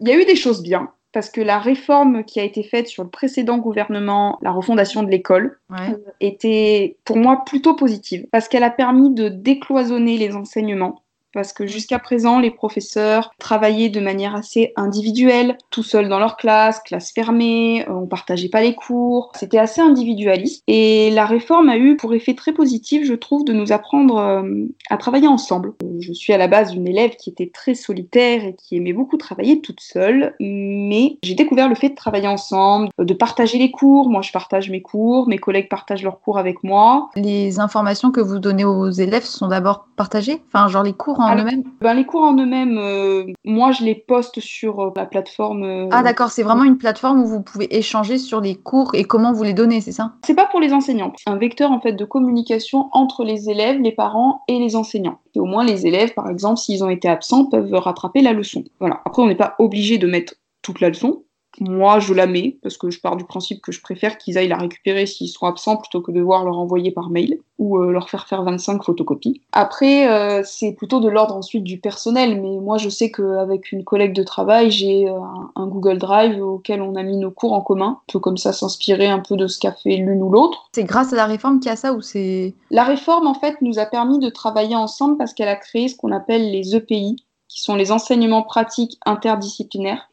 Il 0.00 0.08
y 0.08 0.12
a 0.12 0.16
eu 0.16 0.24
des 0.24 0.36
choses 0.36 0.62
bien, 0.62 0.90
parce 1.12 1.30
que 1.30 1.40
la 1.40 1.58
réforme 1.58 2.24
qui 2.24 2.38
a 2.38 2.44
été 2.44 2.62
faite 2.62 2.86
sur 2.86 3.02
le 3.02 3.08
précédent 3.08 3.58
gouvernement, 3.58 4.38
la 4.42 4.52
refondation 4.52 5.02
de 5.02 5.10
l'école, 5.10 5.58
ouais. 5.70 5.96
était 6.20 6.96
pour 7.04 7.16
moi 7.16 7.42
plutôt 7.44 7.74
positive, 7.74 8.26
parce 8.30 8.48
qu'elle 8.48 8.64
a 8.64 8.70
permis 8.70 9.12
de 9.12 9.28
décloisonner 9.28 10.18
les 10.18 10.34
enseignements 10.34 11.02
parce 11.38 11.52
que 11.52 11.68
jusqu'à 11.68 12.00
présent, 12.00 12.40
les 12.40 12.50
professeurs 12.50 13.30
travaillaient 13.38 13.90
de 13.90 14.00
manière 14.00 14.34
assez 14.34 14.72
individuelle, 14.74 15.56
tout 15.70 15.84
seuls 15.84 16.08
dans 16.08 16.18
leur 16.18 16.36
classe, 16.36 16.80
classe 16.80 17.12
fermée, 17.12 17.86
euh, 17.88 17.92
on 17.92 18.06
partageait 18.08 18.48
pas 18.48 18.60
les 18.60 18.74
cours, 18.74 19.30
c'était 19.36 19.58
assez 19.58 19.80
individualiste. 19.80 20.64
Et 20.66 21.12
la 21.12 21.26
réforme 21.26 21.68
a 21.68 21.76
eu 21.76 21.96
pour 21.96 22.12
effet 22.12 22.34
très 22.34 22.52
positif, 22.52 23.06
je 23.06 23.14
trouve, 23.14 23.44
de 23.44 23.52
nous 23.52 23.70
apprendre 23.70 24.16
euh, 24.16 24.64
à 24.90 24.96
travailler 24.96 25.28
ensemble. 25.28 25.74
Je 26.00 26.12
suis 26.12 26.32
à 26.32 26.38
la 26.38 26.48
base 26.48 26.74
une 26.74 26.88
élève 26.88 27.12
qui 27.14 27.30
était 27.30 27.52
très 27.54 27.76
solitaire 27.76 28.44
et 28.44 28.56
qui 28.56 28.76
aimait 28.76 28.92
beaucoup 28.92 29.16
travailler 29.16 29.60
toute 29.60 29.80
seule, 29.80 30.34
mais 30.40 31.18
j'ai 31.22 31.36
découvert 31.36 31.68
le 31.68 31.76
fait 31.76 31.90
de 31.90 31.94
travailler 31.94 32.26
ensemble, 32.26 32.88
de 32.98 33.14
partager 33.14 33.58
les 33.58 33.70
cours. 33.70 34.10
Moi, 34.10 34.22
je 34.22 34.32
partage 34.32 34.70
mes 34.70 34.82
cours, 34.82 35.28
mes 35.28 35.38
collègues 35.38 35.68
partagent 35.68 36.02
leurs 36.02 36.18
cours 36.18 36.38
avec 36.38 36.64
moi. 36.64 37.10
Les 37.14 37.60
informations 37.60 38.10
que 38.10 38.20
vous 38.20 38.40
donnez 38.40 38.64
aux 38.64 38.90
élèves 38.90 39.22
sont 39.22 39.46
d'abord 39.46 39.86
partagées, 39.94 40.42
enfin, 40.48 40.66
genre 40.66 40.82
les 40.82 40.94
cours 40.94 41.20
en 41.20 41.27
eux-mêmes? 41.36 41.64
Ben, 41.80 41.94
Les 41.94 42.04
cours 42.04 42.22
en 42.22 42.34
eux-mêmes, 42.34 42.78
euh, 42.78 43.24
moi 43.44 43.72
je 43.72 43.84
les 43.84 43.94
poste 43.94 44.40
sur 44.40 44.80
euh, 44.80 44.90
la 44.96 45.06
plateforme. 45.06 45.64
Euh, 45.64 45.88
ah 45.90 46.02
d'accord, 46.02 46.30
c'est 46.30 46.42
vraiment 46.42 46.64
une 46.64 46.78
plateforme 46.78 47.22
où 47.22 47.26
vous 47.26 47.42
pouvez 47.42 47.76
échanger 47.76 48.18
sur 48.18 48.40
les 48.40 48.54
cours 48.54 48.94
et 48.94 49.04
comment 49.04 49.32
vous 49.32 49.44
les 49.44 49.54
donnez, 49.54 49.80
c'est 49.80 49.92
ça? 49.92 50.12
C'est 50.24 50.34
pas 50.34 50.46
pour 50.46 50.60
les 50.60 50.72
enseignants, 50.72 51.12
c'est 51.16 51.30
un 51.30 51.36
vecteur 51.36 51.72
en 51.72 51.80
fait 51.80 51.92
de 51.92 52.04
communication 52.04 52.88
entre 52.92 53.24
les 53.24 53.50
élèves, 53.50 53.80
les 53.80 53.92
parents 53.92 54.42
et 54.48 54.58
les 54.58 54.76
enseignants. 54.76 55.18
Et 55.34 55.40
au 55.40 55.44
moins 55.44 55.64
les 55.64 55.86
élèves, 55.86 56.14
par 56.14 56.28
exemple, 56.28 56.58
s'ils 56.58 56.82
ont 56.82 56.90
été 56.90 57.08
absents, 57.08 57.44
peuvent 57.44 57.72
rattraper 57.74 58.22
la 58.22 58.32
leçon. 58.32 58.64
Voilà. 58.80 59.00
Après, 59.04 59.22
on 59.22 59.26
n'est 59.26 59.34
pas 59.34 59.54
obligé 59.58 59.98
de 59.98 60.06
mettre 60.06 60.34
toute 60.62 60.80
la 60.80 60.88
leçon, 60.88 61.22
moi, 61.60 61.98
je 61.98 62.14
la 62.14 62.26
mets 62.26 62.58
parce 62.62 62.76
que 62.76 62.90
je 62.90 63.00
pars 63.00 63.16
du 63.16 63.24
principe 63.24 63.60
que 63.62 63.72
je 63.72 63.80
préfère 63.80 64.18
qu'ils 64.18 64.38
aillent 64.38 64.48
la 64.48 64.56
récupérer 64.56 65.06
s'ils 65.06 65.28
sont 65.28 65.46
absents 65.46 65.76
plutôt 65.76 66.00
que 66.00 66.10
de 66.10 66.18
devoir 66.18 66.44
leur 66.44 66.58
envoyer 66.58 66.90
par 66.90 67.10
mail 67.10 67.38
ou 67.58 67.78
euh, 67.78 67.90
leur 67.90 68.08
faire 68.08 68.26
faire 68.28 68.42
25 68.42 68.84
photocopies. 68.84 69.40
Après, 69.52 70.08
euh, 70.08 70.42
c'est 70.44 70.72
plutôt 70.72 71.00
de 71.00 71.08
l'ordre 71.08 71.34
ensuite 71.34 71.64
du 71.64 71.78
personnel, 71.78 72.40
mais 72.40 72.58
moi, 72.58 72.78
je 72.78 72.88
sais 72.88 73.10
qu'avec 73.10 73.72
une 73.72 73.84
collègue 73.84 74.12
de 74.12 74.22
travail, 74.22 74.70
j'ai 74.70 75.08
euh, 75.08 75.18
un, 75.56 75.66
Google 75.66 75.98
Drive 75.98 76.40
auquel 76.40 76.82
on 76.82 76.94
a 76.94 77.02
mis 77.02 77.16
nos 77.16 77.30
cours 77.30 77.52
en 77.52 77.60
commun. 77.60 77.98
On 78.08 78.12
peut 78.12 78.20
comme 78.20 78.36
ça 78.36 78.52
s'inspirer 78.52 79.08
un 79.08 79.20
peu 79.20 79.36
de 79.36 79.46
ce 79.46 79.58
qu'a 79.58 79.72
fait 79.72 79.96
l'une 79.96 80.22
ou 80.22 80.30
l'autre. 80.30 80.68
C'est 80.72 80.84
grâce 80.84 81.12
à 81.12 81.16
la 81.16 81.26
réforme 81.26 81.60
qu'il 81.60 81.70
y 81.70 81.72
a 81.72 81.76
ça 81.76 81.92
ou 81.92 82.00
c'est... 82.00 82.54
La 82.70 82.84
réforme, 82.84 83.26
en 83.26 83.34
fait, 83.34 83.56
nous 83.60 83.78
a 83.78 83.86
permis 83.86 84.18
de 84.18 84.28
travailler 84.28 84.76
ensemble 84.76 85.16
parce 85.16 85.34
qu'elle 85.34 85.48
a 85.48 85.56
créé 85.56 85.88
ce 85.88 85.96
qu'on 85.96 86.12
appelle 86.12 86.50
les 86.50 86.76
EPI, 86.76 87.16
qui 87.48 87.62
sont 87.62 87.74
les 87.74 87.90
enseignements 87.92 88.42
pratiques 88.42 88.98
interdisciplinaires 89.06 90.08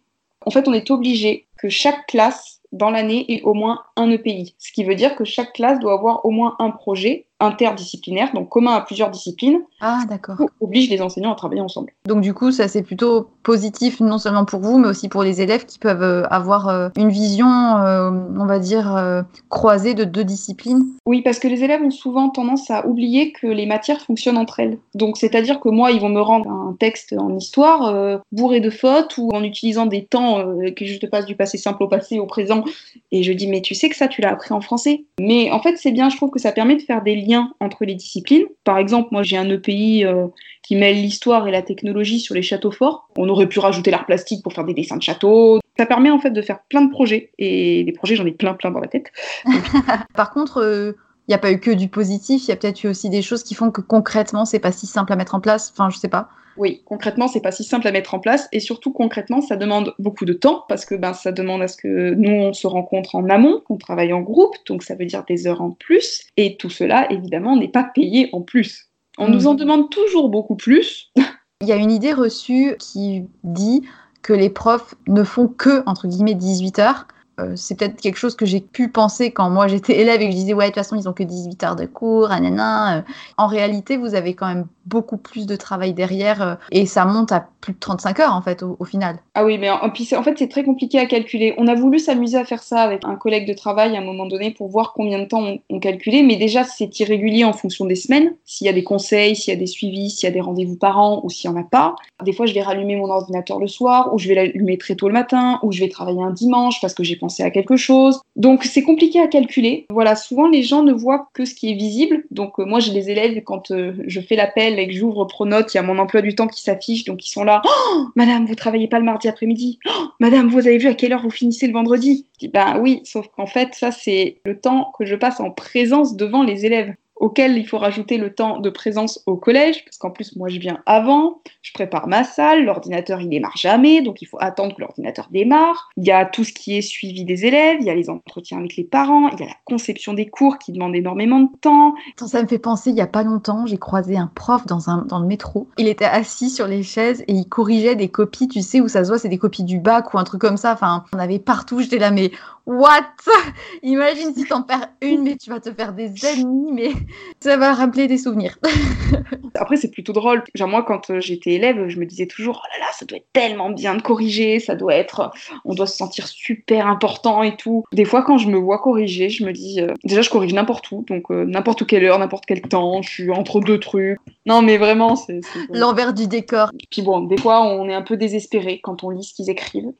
en 0.45 0.51
fait, 0.51 0.67
on 0.67 0.73
est 0.73 0.91
obligé 0.91 1.47
que 1.57 1.69
chaque 1.69 2.07
classe 2.07 2.61
dans 2.71 2.89
l'année 2.89 3.25
ait 3.33 3.41
au 3.43 3.53
moins 3.53 3.83
un 3.95 4.09
EPI. 4.11 4.55
Ce 4.57 4.71
qui 4.71 4.83
veut 4.83 4.95
dire 4.95 5.15
que 5.15 5.23
chaque 5.23 5.53
classe 5.53 5.79
doit 5.79 5.93
avoir 5.93 6.25
au 6.25 6.31
moins 6.31 6.55
un 6.59 6.71
projet 6.71 7.25
interdisciplinaire, 7.39 8.31
donc 8.33 8.49
commun 8.49 8.73
à 8.73 8.81
plusieurs 8.81 9.09
disciplines, 9.09 9.59
ah, 9.81 10.03
d'accord. 10.09 10.37
oblige 10.61 10.89
les 10.89 11.01
enseignants 11.01 11.33
à 11.33 11.35
travailler 11.35 11.61
ensemble. 11.61 11.91
Donc 12.07 12.21
du 12.21 12.33
coup, 12.33 12.51
ça 12.51 12.67
c'est 12.67 12.81
plutôt 12.81 13.29
positif 13.43 13.99
non 13.99 14.17
seulement 14.17 14.45
pour 14.45 14.61
vous, 14.61 14.77
mais 14.77 14.87
aussi 14.87 15.09
pour 15.09 15.21
les 15.23 15.41
élèves 15.41 15.65
qui 15.65 15.77
peuvent 15.77 16.01
euh, 16.01 16.23
avoir 16.29 16.69
euh, 16.69 16.89
une 16.97 17.09
vision, 17.09 17.47
euh, 17.47 18.09
on 18.37 18.45
va 18.45 18.59
dire, 18.59 19.23
croisée 19.49 19.93
de 19.93 20.03
deux 20.03 20.23
disciplines. 20.23 20.85
Oui, 21.05 21.21
parce 21.21 21.39
que 21.39 21.47
les 21.47 21.63
élèves 21.63 21.81
ont 21.81 21.91
souvent 21.91 22.29
tendance 22.29 22.71
à 22.71 22.85
oublier 22.87 23.31
que 23.31 23.47
les 23.47 23.65
matières 23.65 24.01
fonctionnent 24.01 24.37
entre 24.37 24.59
elles. 24.59 24.77
Donc 24.93 25.17
c'est-à-dire 25.17 25.59
que 25.59 25.69
moi, 25.69 25.91
ils 25.91 25.99
vont 25.99 26.09
me 26.09 26.21
rendre 26.21 26.49
un 26.49 26.75
texte 26.79 27.13
en 27.17 27.35
histoire 27.35 28.21
bourré 28.31 28.61
de 28.61 28.69
fautes 28.69 29.17
ou 29.17 29.29
en 29.33 29.43
utilisant 29.43 29.85
des 29.85 30.05
temps 30.05 30.43
que 30.75 30.85
je 30.85 30.97
te 30.99 31.05
passe 31.05 31.25
du 31.25 31.35
passé 31.35 31.57
simple 31.57 31.83
au 31.83 31.87
passé 31.87 32.19
au 32.19 32.25
présent, 32.25 32.63
et 33.11 33.23
je 33.23 33.33
dis 33.33 33.47
mais 33.47 33.61
tu 33.61 33.75
sais 33.75 33.89
que 33.89 33.95
ça 33.95 34.07
tu 34.07 34.21
l'as 34.21 34.31
appris 34.31 34.53
en 34.53 34.61
français. 34.61 35.03
Mais 35.19 35.51
en 35.51 35.59
fait 35.59 35.77
c'est 35.77 35.91
bien, 35.91 36.09
je 36.09 36.17
trouve 36.17 36.31
que 36.31 36.39
ça 36.39 36.51
permet 36.51 36.75
de 36.75 36.81
faire 36.81 37.03
des 37.03 37.15
liens 37.15 37.24
entre 37.59 37.85
les 37.85 37.95
disciplines. 37.95 38.45
Par 38.63 38.77
exemple, 38.77 39.09
moi 39.11 39.23
j'ai 39.23 39.37
un 39.37 39.49
EPI 39.49 40.05
euh, 40.05 40.27
qui 40.63 40.75
mêle 40.75 40.97
l'histoire 40.97 41.47
et 41.47 41.51
la 41.51 41.61
technologie 41.61 42.19
sur 42.19 42.35
les 42.35 42.41
châteaux 42.41 42.71
forts. 42.71 43.09
On 43.17 43.29
aurait 43.29 43.47
pu 43.47 43.59
rajouter 43.59 43.91
l'art 43.91 44.05
plastique 44.05 44.43
pour 44.43 44.53
faire 44.53 44.65
des 44.65 44.73
dessins 44.73 44.97
de 44.97 45.03
châteaux. 45.03 45.59
Ça 45.77 45.85
permet 45.85 46.09
en 46.09 46.19
fait 46.19 46.31
de 46.31 46.41
faire 46.41 46.59
plein 46.69 46.81
de 46.81 46.91
projets 46.91 47.31
et 47.37 47.83
des 47.83 47.91
projets 47.91 48.15
j'en 48.15 48.25
ai 48.25 48.31
plein 48.31 48.53
plein 48.53 48.71
dans 48.71 48.79
la 48.79 48.87
tête. 48.87 49.11
Par 50.15 50.31
contre, 50.31 50.95
il 51.27 51.31
n'y 51.31 51.35
a 51.35 51.39
pas 51.39 51.51
eu 51.51 51.59
que 51.59 51.71
du 51.71 51.87
positif, 51.87 52.43
il 52.43 52.49
y 52.49 52.51
a 52.51 52.55
peut-être 52.55 52.83
eu 52.83 52.87
aussi 52.87 53.09
des 53.09 53.21
choses 53.21 53.43
qui 53.43 53.55
font 53.55 53.71
que 53.71 53.81
concrètement 53.81 54.45
c'est 54.45 54.59
pas 54.59 54.71
si 54.71 54.85
simple 54.85 55.11
à 55.13 55.15
mettre 55.15 55.35
en 55.35 55.39
place. 55.39 55.71
Enfin, 55.73 55.89
je 55.89 55.97
sais 55.97 56.07
pas. 56.07 56.29
Oui, 56.57 56.83
concrètement, 56.85 57.27
c'est 57.27 57.41
pas 57.41 57.51
si 57.51 57.63
simple 57.63 57.87
à 57.87 57.91
mettre 57.91 58.13
en 58.13 58.19
place 58.19 58.47
et 58.53 58.59
surtout 58.59 58.93
concrètement, 58.93 59.41
ça 59.41 59.57
demande 59.57 59.93
beaucoup 59.99 60.25
de 60.25 60.33
temps 60.33 60.63
parce 60.69 60.85
que 60.85 60.95
ben 60.95 61.13
ça 61.13 61.31
demande 61.31 61.61
à 61.61 61.67
ce 61.67 61.75
que 61.75 62.13
nous 62.13 62.31
on 62.31 62.53
se 62.53 62.67
rencontre 62.67 63.15
en 63.15 63.29
amont, 63.29 63.61
qu'on 63.67 63.77
travaille 63.77 64.13
en 64.13 64.21
groupe, 64.21 64.55
donc 64.67 64.83
ça 64.83 64.95
veut 64.95 65.05
dire 65.05 65.23
des 65.27 65.47
heures 65.47 65.61
en 65.61 65.71
plus 65.71 66.21
et 66.37 66.55
tout 66.55 66.69
cela 66.69 67.11
évidemment 67.11 67.57
n'est 67.57 67.67
pas 67.67 67.83
payé 67.83 68.29
en 68.31 68.41
plus. 68.41 68.89
On 69.17 69.27
nous 69.27 69.47
en 69.47 69.53
mhm. 69.53 69.59
demande 69.59 69.89
toujours 69.89 70.29
beaucoup 70.29 70.55
plus. 70.55 71.11
Il 71.61 71.67
y 71.67 71.71
a 71.71 71.77
une 71.77 71.91
idée 71.91 72.13
reçue 72.13 72.75
qui 72.79 73.23
dit 73.43 73.83
que 74.21 74.33
les 74.33 74.49
profs 74.49 74.95
ne 75.07 75.23
font 75.23 75.47
que 75.47 75.83
entre 75.85 76.07
guillemets 76.07 76.35
18 76.35 76.79
heures 76.79 77.07
c'est 77.55 77.77
peut-être 77.77 77.99
quelque 77.99 78.17
chose 78.17 78.35
que 78.35 78.45
j'ai 78.45 78.61
pu 78.61 78.89
penser 78.89 79.31
quand 79.31 79.49
moi 79.49 79.67
j'étais 79.67 79.99
élève 79.99 80.21
et 80.21 80.25
que 80.25 80.31
je 80.31 80.37
disais 80.37 80.53
ouais 80.53 80.65
de 80.65 80.69
toute 80.69 80.75
façon 80.75 80.95
ils 80.95 81.09
ont 81.09 81.13
que 81.13 81.23
18 81.23 81.63
heures 81.63 81.75
de 81.75 81.85
cours, 81.85 82.29
nanana. 82.29 82.97
Euh. 82.97 83.01
En 83.37 83.47
réalité, 83.47 83.97
vous 83.97 84.15
avez 84.15 84.33
quand 84.33 84.47
même 84.47 84.67
beaucoup 84.85 85.17
plus 85.17 85.45
de 85.47 85.55
travail 85.55 85.93
derrière 85.93 86.41
euh, 86.41 86.55
et 86.71 86.85
ça 86.85 87.05
monte 87.05 87.31
à 87.31 87.47
plus 87.59 87.73
de 87.73 87.79
35 87.79 88.19
heures 88.19 88.33
en 88.33 88.41
fait 88.41 88.61
au, 88.61 88.85
final. 88.85 89.17
Ah 89.33 89.43
oui, 89.43 89.57
mais 89.57 89.69
en, 89.69 89.83
en 89.83 89.93
fait 90.23 90.35
c'est 90.37 90.47
très 90.47 90.63
compliqué 90.63 90.99
à 90.99 91.07
calculer. 91.07 91.55
On 91.57 91.67
a 91.67 91.73
voulu 91.73 91.97
s'amuser 91.97 92.37
à 92.37 92.45
faire 92.45 92.61
ça 92.61 92.81
avec 92.81 93.03
un 93.03 93.15
collègue 93.15 93.47
de 93.47 93.53
travail 93.53 93.95
à 93.95 93.99
un 93.99 94.03
moment 94.03 94.27
donné 94.27 94.51
pour 94.51 94.67
voir 94.67 94.93
combien 94.93 95.17
de 95.17 95.25
temps 95.25 95.43
on, 95.69 95.79
calculait, 95.79 96.21
mais 96.21 96.35
déjà 96.35 96.63
c'est 96.63 96.99
irrégulier 96.99 97.43
en 97.43 97.53
fonction 97.53 97.85
des 97.85 97.95
semaines. 97.95 98.35
S'il 98.45 98.65
y 98.65 98.69
a 98.69 98.73
des 98.73 98.83
conseils, 98.83 99.35
s'il 99.35 99.53
y 99.53 99.57
a 99.57 99.59
des 99.59 99.65
suivis, 99.65 100.11
s'il 100.11 100.27
y 100.27 100.31
a 100.31 100.33
des 100.33 100.41
rendez-vous 100.41 100.77
parents 100.77 101.21
ou 101.23 101.29
s'il 101.29 101.49
n'y 101.49 101.57
en 101.57 101.61
a 101.61 101.63
pas. 101.63 101.95
Des 102.23 102.33
fois 102.33 102.45
je 102.45 102.53
vais 102.53 102.61
rallumer 102.61 102.95
mon 102.95 103.09
ordinateur 103.09 103.59
le 103.59 103.67
soir 103.67 104.13
ou 104.13 104.19
je 104.19 104.27
vais 104.27 104.35
l'allumer 104.35 104.77
très 104.77 104.95
tôt 104.95 105.07
le 105.07 105.13
matin 105.13 105.59
ou 105.63 105.71
je 105.71 105.79
vais 105.79 105.89
travailler 105.89 106.21
un 106.21 106.31
dimanche 106.31 106.79
parce 106.81 106.93
que 106.93 107.03
j'ai 107.03 107.15
à 107.43 107.49
quelque 107.49 107.77
chose. 107.77 108.21
Donc 108.35 108.63
c'est 108.63 108.81
compliqué 108.81 109.19
à 109.19 109.27
calculer. 109.27 109.85
Voilà, 109.89 110.15
souvent 110.15 110.47
les 110.47 110.63
gens 110.63 110.83
ne 110.83 110.93
voient 110.93 111.29
que 111.33 111.45
ce 111.45 111.55
qui 111.55 111.71
est 111.71 111.75
visible. 111.75 112.23
Donc 112.31 112.59
euh, 112.59 112.65
moi 112.65 112.79
j'ai 112.79 112.93
des 112.93 113.09
élèves 113.09 113.41
quand 113.43 113.71
euh, 113.71 113.93
je 114.07 114.21
fais 114.21 114.35
l'appel 114.35 114.79
et 114.79 114.87
que 114.87 114.93
j'ouvre 114.93 115.25
Pronote, 115.25 115.73
il 115.73 115.77
y 115.77 115.79
a 115.79 115.83
mon 115.83 115.97
emploi 115.99 116.21
du 116.21 116.35
temps 116.35 116.47
qui 116.47 116.61
s'affiche, 116.61 117.05
donc 117.05 117.25
ils 117.25 117.31
sont 117.31 117.43
là. 117.43 117.61
Oh, 117.65 118.05
madame, 118.15 118.45
vous 118.45 118.55
travaillez 118.55 118.87
pas 118.87 118.99
le 118.99 119.05
mardi 119.05 119.27
après-midi. 119.27 119.79
Oh, 119.87 120.05
madame, 120.19 120.47
vous 120.47 120.59
avez 120.59 120.77
vu 120.77 120.87
à 120.87 120.93
quelle 120.93 121.13
heure 121.13 121.21
vous 121.21 121.31
finissez 121.31 121.67
le 121.67 121.73
vendredi? 121.73 122.25
Je 122.35 122.47
dis 122.47 122.51
ben 122.51 122.79
oui, 122.79 123.01
sauf 123.03 123.27
qu'en 123.35 123.47
fait 123.47 123.73
ça 123.73 123.91
c'est 123.91 124.37
le 124.45 124.59
temps 124.59 124.91
que 124.97 125.05
je 125.05 125.15
passe 125.15 125.39
en 125.39 125.51
présence 125.51 126.15
devant 126.15 126.43
les 126.43 126.65
élèves 126.65 126.93
auquel 127.15 127.57
il 127.57 127.67
faut 127.67 127.77
rajouter 127.77 128.17
le 128.17 128.33
temps 128.33 128.59
de 128.59 128.69
présence 128.69 129.21
au 129.25 129.37
collège, 129.37 129.85
parce 129.85 129.97
qu'en 129.97 130.11
plus 130.11 130.35
moi 130.35 130.49
je 130.49 130.59
viens 130.59 130.81
avant, 130.85 131.41
je 131.61 131.71
prépare 131.73 132.07
ma 132.07 132.23
salle, 132.23 132.65
l'ordinateur 132.65 133.21
il 133.21 133.29
démarre 133.29 133.57
jamais, 133.57 134.01
donc 134.01 134.21
il 134.21 134.25
faut 134.25 134.37
attendre 134.39 134.75
que 134.75 134.81
l'ordinateur 134.81 135.27
démarre. 135.31 135.89
Il 135.97 136.05
y 136.05 136.11
a 136.11 136.25
tout 136.25 136.43
ce 136.43 136.53
qui 136.53 136.77
est 136.77 136.81
suivi 136.81 137.23
des 137.23 137.45
élèves, 137.45 137.77
il 137.79 137.85
y 137.85 137.89
a 137.89 137.95
les 137.95 138.09
entretiens 138.09 138.59
avec 138.59 138.75
les 138.75 138.83
parents, 138.83 139.29
il 139.29 139.39
y 139.39 139.43
a 139.43 139.47
la 139.47 139.55
conception 139.65 140.13
des 140.13 140.27
cours 140.27 140.57
qui 140.57 140.71
demande 140.71 140.95
énormément 140.95 141.39
de 141.39 141.49
temps. 141.61 141.95
Ça 142.17 142.41
me 142.41 142.47
fait 142.47 142.59
penser, 142.59 142.89
il 142.89 142.95
y 142.95 143.01
a 143.01 143.07
pas 143.07 143.23
longtemps, 143.23 143.65
j'ai 143.65 143.77
croisé 143.77 144.17
un 144.17 144.29
prof 144.33 144.65
dans, 144.65 144.89
un, 144.89 145.05
dans 145.05 145.19
le 145.19 145.27
métro. 145.27 145.67
Il 145.77 145.87
était 145.87 146.05
assis 146.05 146.49
sur 146.49 146.67
les 146.67 146.83
chaises 146.83 147.23
et 147.27 147.33
il 147.33 147.47
corrigeait 147.47 147.95
des 147.95 148.09
copies, 148.09 148.47
tu 148.47 148.61
sais, 148.61 148.81
où 148.81 148.87
ça 148.87 149.03
se 149.03 149.09
voit, 149.09 149.19
c'est 149.19 149.29
des 149.29 149.37
copies 149.37 149.63
du 149.63 149.79
bac 149.79 150.13
ou 150.13 150.17
un 150.17 150.23
truc 150.23 150.41
comme 150.41 150.57
ça. 150.57 150.73
Enfin, 150.73 151.05
on 151.13 151.19
avait 151.19 151.39
partout, 151.39 151.79
j'étais 151.79 151.99
là, 151.99 152.11
mais 152.11 152.31
what? 152.65 153.05
Imagine 153.83 154.33
si 154.33 154.45
t'en 154.45 154.63
perds 154.63 154.89
une, 155.01 155.23
mais 155.23 155.35
tu 155.35 155.49
vas 155.49 155.59
te 155.59 155.71
faire 155.71 155.93
des 155.93 156.25
ennemis, 156.25 156.71
mais 156.71 156.91
ça 157.39 157.57
va 157.57 157.73
rappeler 157.73 158.07
des 158.07 158.17
souvenirs. 158.17 158.57
Après, 159.55 159.77
c'est 159.77 159.91
plutôt 159.91 160.13
drôle. 160.13 160.43
Genre, 160.53 160.67
moi, 160.67 160.83
quand 160.83 161.09
euh, 161.09 161.19
j'étais 161.19 161.51
élève, 161.51 161.87
je 161.87 161.99
me 161.99 162.05
disais 162.05 162.27
toujours, 162.27 162.61
oh 162.63 162.67
là 162.73 162.85
là, 162.85 162.91
ça 162.93 163.05
doit 163.05 163.17
être 163.17 163.27
tellement 163.33 163.69
bien 163.69 163.95
de 163.95 164.01
corriger, 164.01 164.59
ça 164.59 164.75
doit 164.75 164.95
être, 164.95 165.31
on 165.63 165.73
doit 165.73 165.87
se 165.87 165.97
sentir 165.97 166.27
super 166.27 166.87
important 166.87 167.43
et 167.43 167.55
tout. 167.55 167.83
Des 167.93 168.05
fois, 168.05 168.23
quand 168.23 168.37
je 168.37 168.47
me 168.47 168.57
vois 168.57 168.79
corriger, 168.79 169.29
je 169.29 169.45
me 169.45 169.51
dis, 169.51 169.81
euh, 169.81 169.93
déjà, 170.03 170.21
je 170.21 170.29
corrige 170.29 170.53
n'importe 170.53 170.91
où, 170.91 171.03
donc 171.07 171.31
euh, 171.31 171.45
n'importe 171.45 171.85
quelle 171.85 172.03
heure, 172.03 172.19
n'importe 172.19 172.45
quel 172.45 172.61
temps, 172.61 173.01
je 173.01 173.09
suis 173.09 173.31
entre 173.31 173.59
deux 173.59 173.79
trucs. 173.79 174.19
Non, 174.45 174.61
mais 174.61 174.77
vraiment, 174.77 175.15
c'est. 175.15 175.39
L'envers 175.71 176.13
du 176.13 176.27
décor. 176.27 176.71
Puis 176.91 177.01
bon, 177.01 177.21
des 177.21 177.37
fois, 177.37 177.61
on 177.61 177.87
est 177.89 177.93
un 177.93 178.01
peu 178.01 178.17
désespéré 178.17 178.79
quand 178.81 179.03
on 179.03 179.09
lit 179.09 179.23
ce 179.23 179.33
qu'ils 179.33 179.49
écrivent. 179.49 179.91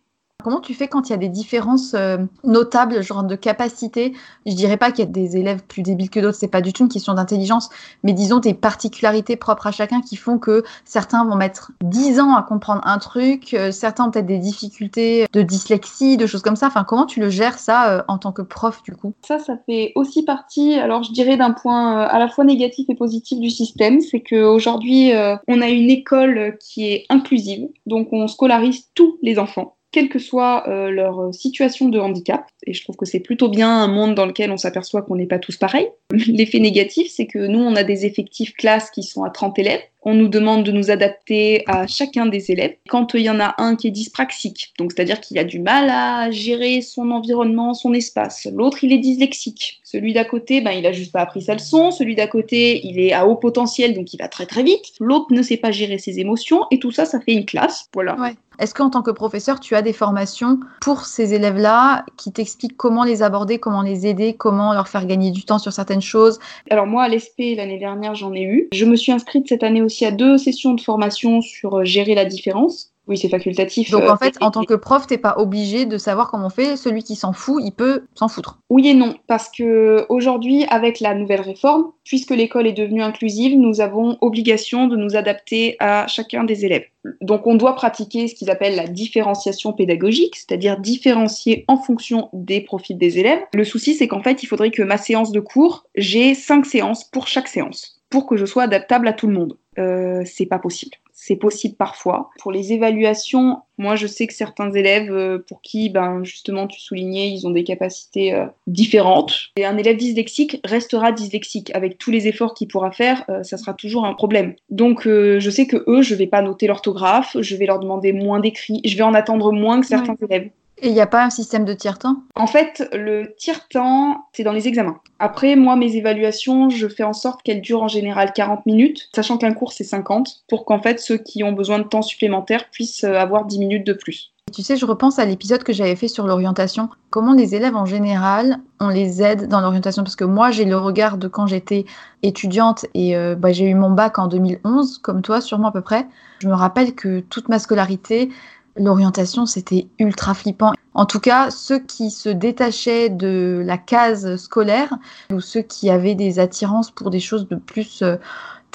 Comment 0.46 0.60
tu 0.60 0.76
fais 0.76 0.88
quand 0.88 1.10
il 1.10 1.12
y 1.12 1.16
a 1.16 1.18
des 1.18 1.28
différences 1.28 1.96
euh, 1.96 2.18
notables, 2.44 3.02
genre 3.02 3.24
de 3.24 3.36
capacité? 3.36 4.14
Je 4.46 4.54
dirais 4.54 4.78
pas 4.78 4.92
qu'il 4.92 5.04
y 5.04 5.08
a 5.08 5.12
des 5.12 5.38
élèves 5.38 5.64
plus 5.64 5.82
débiles 5.82 6.12
que 6.12 6.20
d'autres, 6.20 6.38
c'est 6.38 6.48
pas 6.48 6.62
du 6.62 6.72
tout 6.72 6.84
une 6.84 6.90
question 6.90 7.16
d'intelligence, 7.16 7.72
mais 8.04 8.14
disons 8.14 8.38
des 8.38 8.54
particularités 8.54 9.38
propres 9.38 9.66
à 9.66 9.72
chacun 9.72 10.02
qui 10.02 10.16
font 10.18 10.38
que 10.38 10.64
certains 10.84 11.26
vont 11.26 11.34
mettre 11.34 11.72
10 11.82 12.20
ans 12.20 12.36
à 12.36 12.44
comprendre 12.44 12.84
un 12.86 13.00
truc, 13.00 13.56
euh, 13.56 13.72
certains 13.72 14.06
ont 14.06 14.12
peut-être 14.12 14.28
des 14.28 14.38
difficultés 14.38 15.26
de 15.34 15.42
dyslexie, 15.42 16.16
de 16.16 16.28
choses 16.28 16.44
comme 16.44 16.56
ça. 16.56 16.68
Enfin, 16.68 16.84
comment 16.84 17.08
tu 17.08 17.20
le 17.20 17.32
gères 17.32 17.58
ça 17.58 17.90
euh, 17.90 18.04
en 18.08 18.20
tant 18.20 18.32
que 18.32 18.44
prof 18.44 18.84
du 18.84 18.96
coup? 18.96 19.16
Ça, 19.26 19.40
ça 19.40 19.58
fait 19.66 19.94
aussi 19.96 20.22
partie, 20.26 20.76
alors 20.76 21.02
je 21.02 21.12
dirais 21.12 21.38
d'un 21.38 21.54
point 21.54 22.02
à 22.02 22.20
la 22.20 22.28
fois 22.28 22.44
négatif 22.44 22.88
et 22.88 22.94
positif 22.94 23.40
du 23.40 23.50
système, 23.50 24.00
c'est 24.00 24.22
qu'aujourd'hui, 24.22 25.12
on 25.48 25.62
a 25.62 25.70
une 25.70 25.90
école 25.90 26.56
qui 26.60 26.86
est 26.92 27.06
inclusive, 27.10 27.68
donc 27.88 28.10
on 28.12 28.28
scolarise 28.28 28.90
tous 28.94 29.18
les 29.24 29.40
enfants 29.40 29.75
quelle 29.96 30.10
que 30.10 30.20
soit 30.20 30.68
euh, 30.68 30.90
leur 30.92 31.34
situation 31.34 31.88
de 31.88 31.98
handicap. 31.98 32.46
Et 32.68 32.74
je 32.74 32.84
trouve 32.84 32.98
que 32.98 33.06
c'est 33.06 33.22
plutôt 33.22 33.48
bien 33.48 33.70
un 33.70 33.88
monde 33.88 34.14
dans 34.14 34.26
lequel 34.26 34.52
on 34.52 34.58
s'aperçoit 34.58 35.02
qu'on 35.04 35.16
n'est 35.16 35.26
pas 35.26 35.40
tous 35.40 35.56
pareils. 35.56 35.88
L'effet 36.12 36.60
négatif, 36.60 37.10
c'est 37.10 37.28
que 37.28 37.40
nous, 37.40 37.60
on 37.60 37.78
a 37.78 37.84
des 37.84 38.06
effectifs 38.06 38.54
classes 38.56 38.92
qui 38.92 39.04
sont 39.04 39.24
à 39.24 39.30
30 39.30 39.58
élèves 39.58 39.80
on 40.06 40.14
nous 40.14 40.28
demande 40.28 40.64
de 40.64 40.72
nous 40.72 40.92
adapter 40.92 41.64
à 41.68 41.88
chacun 41.88 42.28
des 42.28 42.52
élèves. 42.52 42.76
Quand 42.88 43.14
il 43.16 43.22
y 43.22 43.30
en 43.30 43.40
a 43.40 43.56
un 43.58 43.76
qui 43.76 43.88
est 43.88 43.92
dyspraxique, 43.92 44.74
donc 44.78 44.92
c'est-à-dire 44.92 45.20
qu'il 45.20 45.38
a 45.40 45.44
du 45.44 45.60
mal 45.60 45.90
à 45.90 46.32
gérer 46.32 46.82
son 46.82 47.12
environnement, 47.12 47.74
son 47.74 47.94
espace, 47.94 48.48
l'autre 48.54 48.84
il 48.84 48.94
est 48.94 49.00
dyslexique. 49.00 49.82
Celui 49.84 50.14
d'à 50.14 50.26
côté, 50.26 50.62
ben, 50.62 50.72
il 50.72 50.86
a 50.86 50.92
juste 50.92 51.12
pas 51.12 51.22
appris 51.22 51.42
sa 51.42 51.54
leçon. 51.54 51.90
Celui 51.90 52.16
d'à 52.16 52.28
côté, 52.28 52.86
il 52.86 53.00
est 53.00 53.14
à 53.14 53.26
haut 53.26 53.36
potentiel, 53.36 53.94
donc 53.94 54.14
il 54.14 54.18
va 54.18 54.28
très 54.28 54.46
très 54.46 54.62
vite. 54.62 54.84
L'autre 55.00 55.28
ne 55.32 55.42
sait 55.42 55.56
pas 55.56 55.72
gérer 55.72 55.98
ses 56.00 56.20
émotions, 56.20 56.66
et 56.70 56.80
tout 56.80 56.92
ça, 56.92 57.06
ça 57.06 57.22
fait 57.22 57.32
une 57.32 57.46
classe. 57.46 57.88
Voilà. 57.94 58.18
Est-ce 58.60 58.74
qu'en 58.74 58.90
tant 58.90 59.02
que 59.02 59.12
professeur, 59.12 59.60
tu 59.60 59.76
as 59.76 59.82
des 59.82 59.94
formations 59.94 60.60
pour 60.82 61.06
ces 61.06 61.34
élèves-là 61.34 62.06
qui 62.18 62.32
t'expliquent 62.32 62.76
comment 62.76 63.06
les 63.06 63.24
aborder, 63.24 63.58
comment 63.58 63.82
les 63.82 64.06
aider, 64.06 64.34
comment 64.34 64.74
leur 64.74 64.90
faire 64.90 65.06
gagner 65.06 65.32
du 65.32 65.44
temps 65.44 65.60
sur 65.60 65.72
certaines 65.72 66.02
choses? 66.02 66.40
Alors 66.70 66.88
moi, 66.88 67.04
à 67.04 67.10
l'ESP, 67.10 67.56
l'année 67.56 67.80
dernière, 67.80 68.16
j'en 68.16 68.34
ai 68.34 68.44
eu. 68.44 68.68
Je 68.74 68.86
me 68.86 68.98
suis 68.98 69.12
inscrite 69.14 69.48
cette 69.48 69.64
année 69.64 69.82
aussi 69.82 69.95
à 70.04 70.12
deux 70.12 70.38
sessions 70.38 70.74
de 70.74 70.82
formation 70.82 71.42
sur 71.42 71.78
euh, 71.78 71.84
gérer 71.86 72.16
la 72.16 72.26
différence. 72.26 72.92
Oui, 73.08 73.18
c'est 73.18 73.30
facultatif. 73.30 73.92
Donc 73.92 74.04
Euh, 74.04 74.10
en 74.10 74.18
fait, 74.18 74.36
en 74.42 74.50
tant 74.52 74.64
que 74.64 74.74
prof, 74.74 75.06
t'es 75.06 75.18
pas 75.18 75.36
obligé 75.38 75.86
de 75.86 75.98
savoir 75.98 76.32
comment 76.32 76.48
on 76.48 76.50
fait. 76.50 76.76
Celui 76.76 77.04
qui 77.04 77.16
s'en 77.16 77.34
fout, 77.34 77.62
il 77.64 77.72
peut 77.72 78.04
s'en 78.16 78.28
foutre. 78.28 78.60
Oui 78.70 78.88
et 78.88 78.94
non, 78.94 79.16
parce 79.28 79.50
que 79.50 80.06
aujourd'hui, 80.10 80.66
avec 80.70 81.00
la 81.00 81.14
nouvelle 81.14 81.42
réforme, 81.42 81.92
puisque 82.04 82.32
l'école 82.32 82.68
est 82.68 82.74
devenue 82.74 83.04
inclusive, 83.04 83.58
nous 83.58 83.80
avons 83.80 84.18
obligation 84.22 84.88
de 84.88 84.96
nous 84.96 85.16
adapter 85.16 85.76
à 85.80 86.08
chacun 86.08 86.44
des 86.44 86.66
élèves. 86.66 86.86
Donc, 87.22 87.46
on 87.46 87.54
doit 87.54 87.76
pratiquer 87.76 88.28
ce 88.28 88.34
qu'ils 88.34 88.50
appellent 88.50 88.76
la 88.76 88.88
différenciation 88.88 89.74
pédagogique, 89.74 90.36
c'est-à-dire 90.36 90.80
différencier 90.80 91.66
en 91.68 91.78
fonction 91.78 92.30
des 92.34 92.62
profils 92.62 92.98
des 92.98 93.20
élèves. 93.20 93.42
Le 93.54 93.64
souci, 93.64 93.94
c'est 93.94 94.08
qu'en 94.08 94.24
fait, 94.24 94.42
il 94.42 94.48
faudrait 94.48 94.72
que 94.72 94.82
ma 94.82 94.98
séance 94.98 95.32
de 95.32 95.40
cours, 95.40 95.86
j'ai 95.96 96.34
cinq 96.34 96.66
séances 96.66 97.04
pour 97.04 97.28
chaque 97.28 97.48
séance, 97.48 98.02
pour 98.16 98.28
que 98.28 98.38
je 98.38 98.46
sois 98.46 98.64
adaptable 98.64 99.10
à 99.10 99.12
tout 99.12 99.28
le 99.28 99.34
monde. 99.34 99.58
Euh, 99.78 100.22
c'est 100.24 100.46
pas 100.46 100.58
possible. 100.58 100.96
C'est 101.12 101.36
possible 101.36 101.76
parfois. 101.76 102.30
Pour 102.40 102.54
les 102.54 102.72
évaluations, 102.72 103.58
moi 103.78 103.98
je 103.98 104.08
sais 104.08 104.26
que 104.26 104.34
certains 104.34 104.72
élèves 104.72 105.12
euh, 105.12 105.38
pour 105.38 105.62
qui, 105.62 105.90
ben, 105.90 106.24
justement, 106.24 106.66
tu 106.66 106.80
soulignais, 106.80 107.30
ils 107.30 107.46
ont 107.46 107.50
des 107.50 107.66
capacités 107.66 108.34
euh, 108.34 108.46
différentes. 108.68 109.52
Et 109.58 109.66
un 109.66 109.76
élève 109.76 109.98
dyslexique 109.98 110.62
restera 110.64 111.12
dyslexique. 111.12 111.76
Avec 111.76 111.98
tous 111.98 112.10
les 112.10 112.30
efforts 112.30 112.54
qu'il 112.54 112.70
pourra 112.70 112.92
faire, 112.92 113.26
euh, 113.28 113.44
ça 113.44 113.58
sera 113.58 113.74
toujours 113.74 114.06
un 114.06 114.14
problème. 114.14 114.56
Donc 114.70 115.02
je 115.04 115.50
sais 115.50 115.68
que 115.68 115.84
eux, 115.90 116.02
je 116.02 116.16
vais 116.16 116.28
pas 116.28 116.42
noter 116.42 116.68
l'orthographe, 116.68 117.36
je 117.38 117.56
vais 117.58 117.66
leur 117.66 117.80
demander 117.80 118.14
moins 118.14 118.40
d'écrit, 118.40 118.80
je 118.86 118.96
vais 118.96 119.04
en 119.04 119.14
attendre 119.14 119.52
moins 119.52 119.82
que 119.82 119.88
certains 119.88 120.16
élèves. 120.22 120.52
Et 120.78 120.90
il 120.90 120.94
n'y 120.94 121.02
a 121.02 121.08
pas 121.08 121.24
un 121.24 121.30
système 121.30 121.66
de 121.66 121.74
tiers-temps? 121.74 122.18
En 122.36 122.48
fait, 122.48 122.88
le 122.94 123.34
tire-temps, 123.38 124.26
c'est 124.34 124.44
dans 124.44 124.52
les 124.52 124.68
examens. 124.68 125.00
Après, 125.20 125.56
moi, 125.56 125.76
mes 125.76 125.96
évaluations, 125.96 126.70
je 126.70 126.88
fais 126.88 127.04
en 127.04 127.14
sorte 127.14 127.42
qu'elles 127.44 127.62
durent 127.62 127.84
en 127.84 127.88
général 127.88 128.34
40 128.34 128.66
minutes, 128.66 129.10
sachant 129.16 129.38
qu'un 129.38 129.54
cours, 129.54 129.72
c'est 129.72 129.86
50, 129.86 130.44
pour 130.50 130.66
qu'en 130.66 130.82
fait, 130.82 131.00
ceux 131.00 131.18
qui 131.18 131.44
ont 131.44 131.54
besoin 131.54 131.80
de 131.80 131.84
temps 131.84 132.02
supplémentaire 132.02 132.70
puissent 132.70 133.06
euh, 133.06 133.16
avoir 133.16 133.46
10 133.46 133.60
minutes 133.60 133.88
de 133.88 133.94
plus. 133.94 134.34
Tu 134.54 134.62
sais, 134.62 134.78
je 134.78 134.86
repense 134.86 135.18
à 135.18 135.26
l'épisode 135.26 135.64
que 135.64 135.74
j'avais 135.74 135.96
fait 135.96 136.08
sur 136.08 136.28
l'orientation. 136.28 136.90
Comment 137.10 137.34
les 137.34 137.56
élèves 137.56 137.76
en 137.76 137.86
général, 137.86 138.60
on 138.80 138.90
les 138.90 139.24
aide 139.24 139.48
dans 139.48 139.60
l'orientation? 139.60 140.04
Parce 140.04 140.16
que 140.16 140.24
moi, 140.24 140.52
j'ai 140.52 140.66
le 140.66 140.78
regard 140.78 141.18
de 141.18 141.28
quand 141.28 141.48
j'étais 141.48 141.86
étudiante 142.22 142.86
et 142.94 143.18
euh, 143.18 143.36
bah, 143.36 143.52
j'ai 143.52 143.66
eu 143.66 143.74
mon 143.74 143.90
bac 143.90 144.20
en 144.20 144.28
2011, 144.28 145.00
comme 145.00 145.24
toi, 145.24 145.42
sûrement 145.42 145.70
à 145.70 145.72
peu 145.72 145.82
près. 145.82 146.08
Je 146.40 146.48
me 146.48 146.54
rappelle 146.54 146.94
que 146.94 147.22
toute 147.22 147.50
ma 147.50 147.58
scolarité, 147.60 148.30
l'orientation, 148.76 149.46
c'était 149.46 149.88
ultra 150.00 150.34
flippant. 150.34 150.74
En 150.94 151.06
tout 151.06 151.20
cas, 151.20 151.52
ceux 151.52 151.80
qui 151.80 152.12
se 152.12 152.30
détachaient 152.30 153.10
de 153.10 153.62
la 153.66 153.78
case 153.78 154.38
scolaire 154.38 154.94
ou 155.32 155.40
ceux 155.40 155.62
qui 155.62 155.90
avaient 155.90 156.16
des 156.16 156.40
attirances 156.40 156.92
pour 156.92 157.10
des 157.10 157.20
choses 157.20 157.48
de 157.48 157.56
plus 157.56 158.02
euh, 158.02 158.18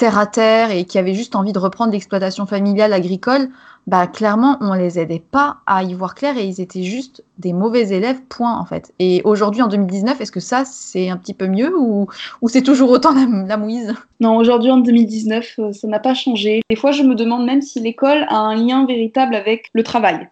terre 0.00 0.18
à 0.18 0.26
terre 0.26 0.70
et 0.70 0.86
qui 0.86 0.96
avaient 0.96 1.12
juste 1.12 1.36
envie 1.36 1.52
de 1.52 1.58
reprendre 1.58 1.92
l'exploitation 1.92 2.46
familiale 2.46 2.94
agricole, 2.94 3.50
bah 3.86 4.06
clairement 4.06 4.56
on 4.62 4.72
les 4.72 4.98
aidait 4.98 5.22
pas 5.30 5.58
à 5.66 5.82
y 5.82 5.92
voir 5.92 6.14
clair 6.14 6.38
et 6.38 6.44
ils 6.46 6.58
étaient 6.62 6.84
juste 6.84 7.22
des 7.36 7.52
mauvais 7.52 7.90
élèves 7.90 8.22
point 8.30 8.58
en 8.58 8.64
fait. 8.64 8.94
Et 8.98 9.20
aujourd'hui 9.24 9.60
en 9.60 9.66
2019, 9.68 10.18
est-ce 10.18 10.32
que 10.32 10.40
ça 10.40 10.64
c'est 10.64 11.10
un 11.10 11.18
petit 11.18 11.34
peu 11.34 11.48
mieux 11.48 11.76
ou, 11.78 12.08
ou 12.40 12.48
c'est 12.48 12.62
toujours 12.62 12.90
autant 12.90 13.12
la, 13.12 13.26
la 13.46 13.58
mouise? 13.58 13.92
Non, 14.20 14.38
aujourd'hui 14.38 14.70
en 14.70 14.78
2019, 14.78 15.54
euh, 15.58 15.72
ça 15.72 15.86
n'a 15.86 15.98
pas 15.98 16.14
changé. 16.14 16.62
Des 16.70 16.76
fois, 16.76 16.92
je 16.92 17.02
me 17.02 17.14
demande 17.14 17.44
même 17.44 17.60
si 17.60 17.78
l'école 17.78 18.24
a 18.28 18.36
un 18.36 18.54
lien 18.54 18.86
véritable 18.86 19.34
avec 19.34 19.68
le 19.74 19.82
travail. 19.82 20.28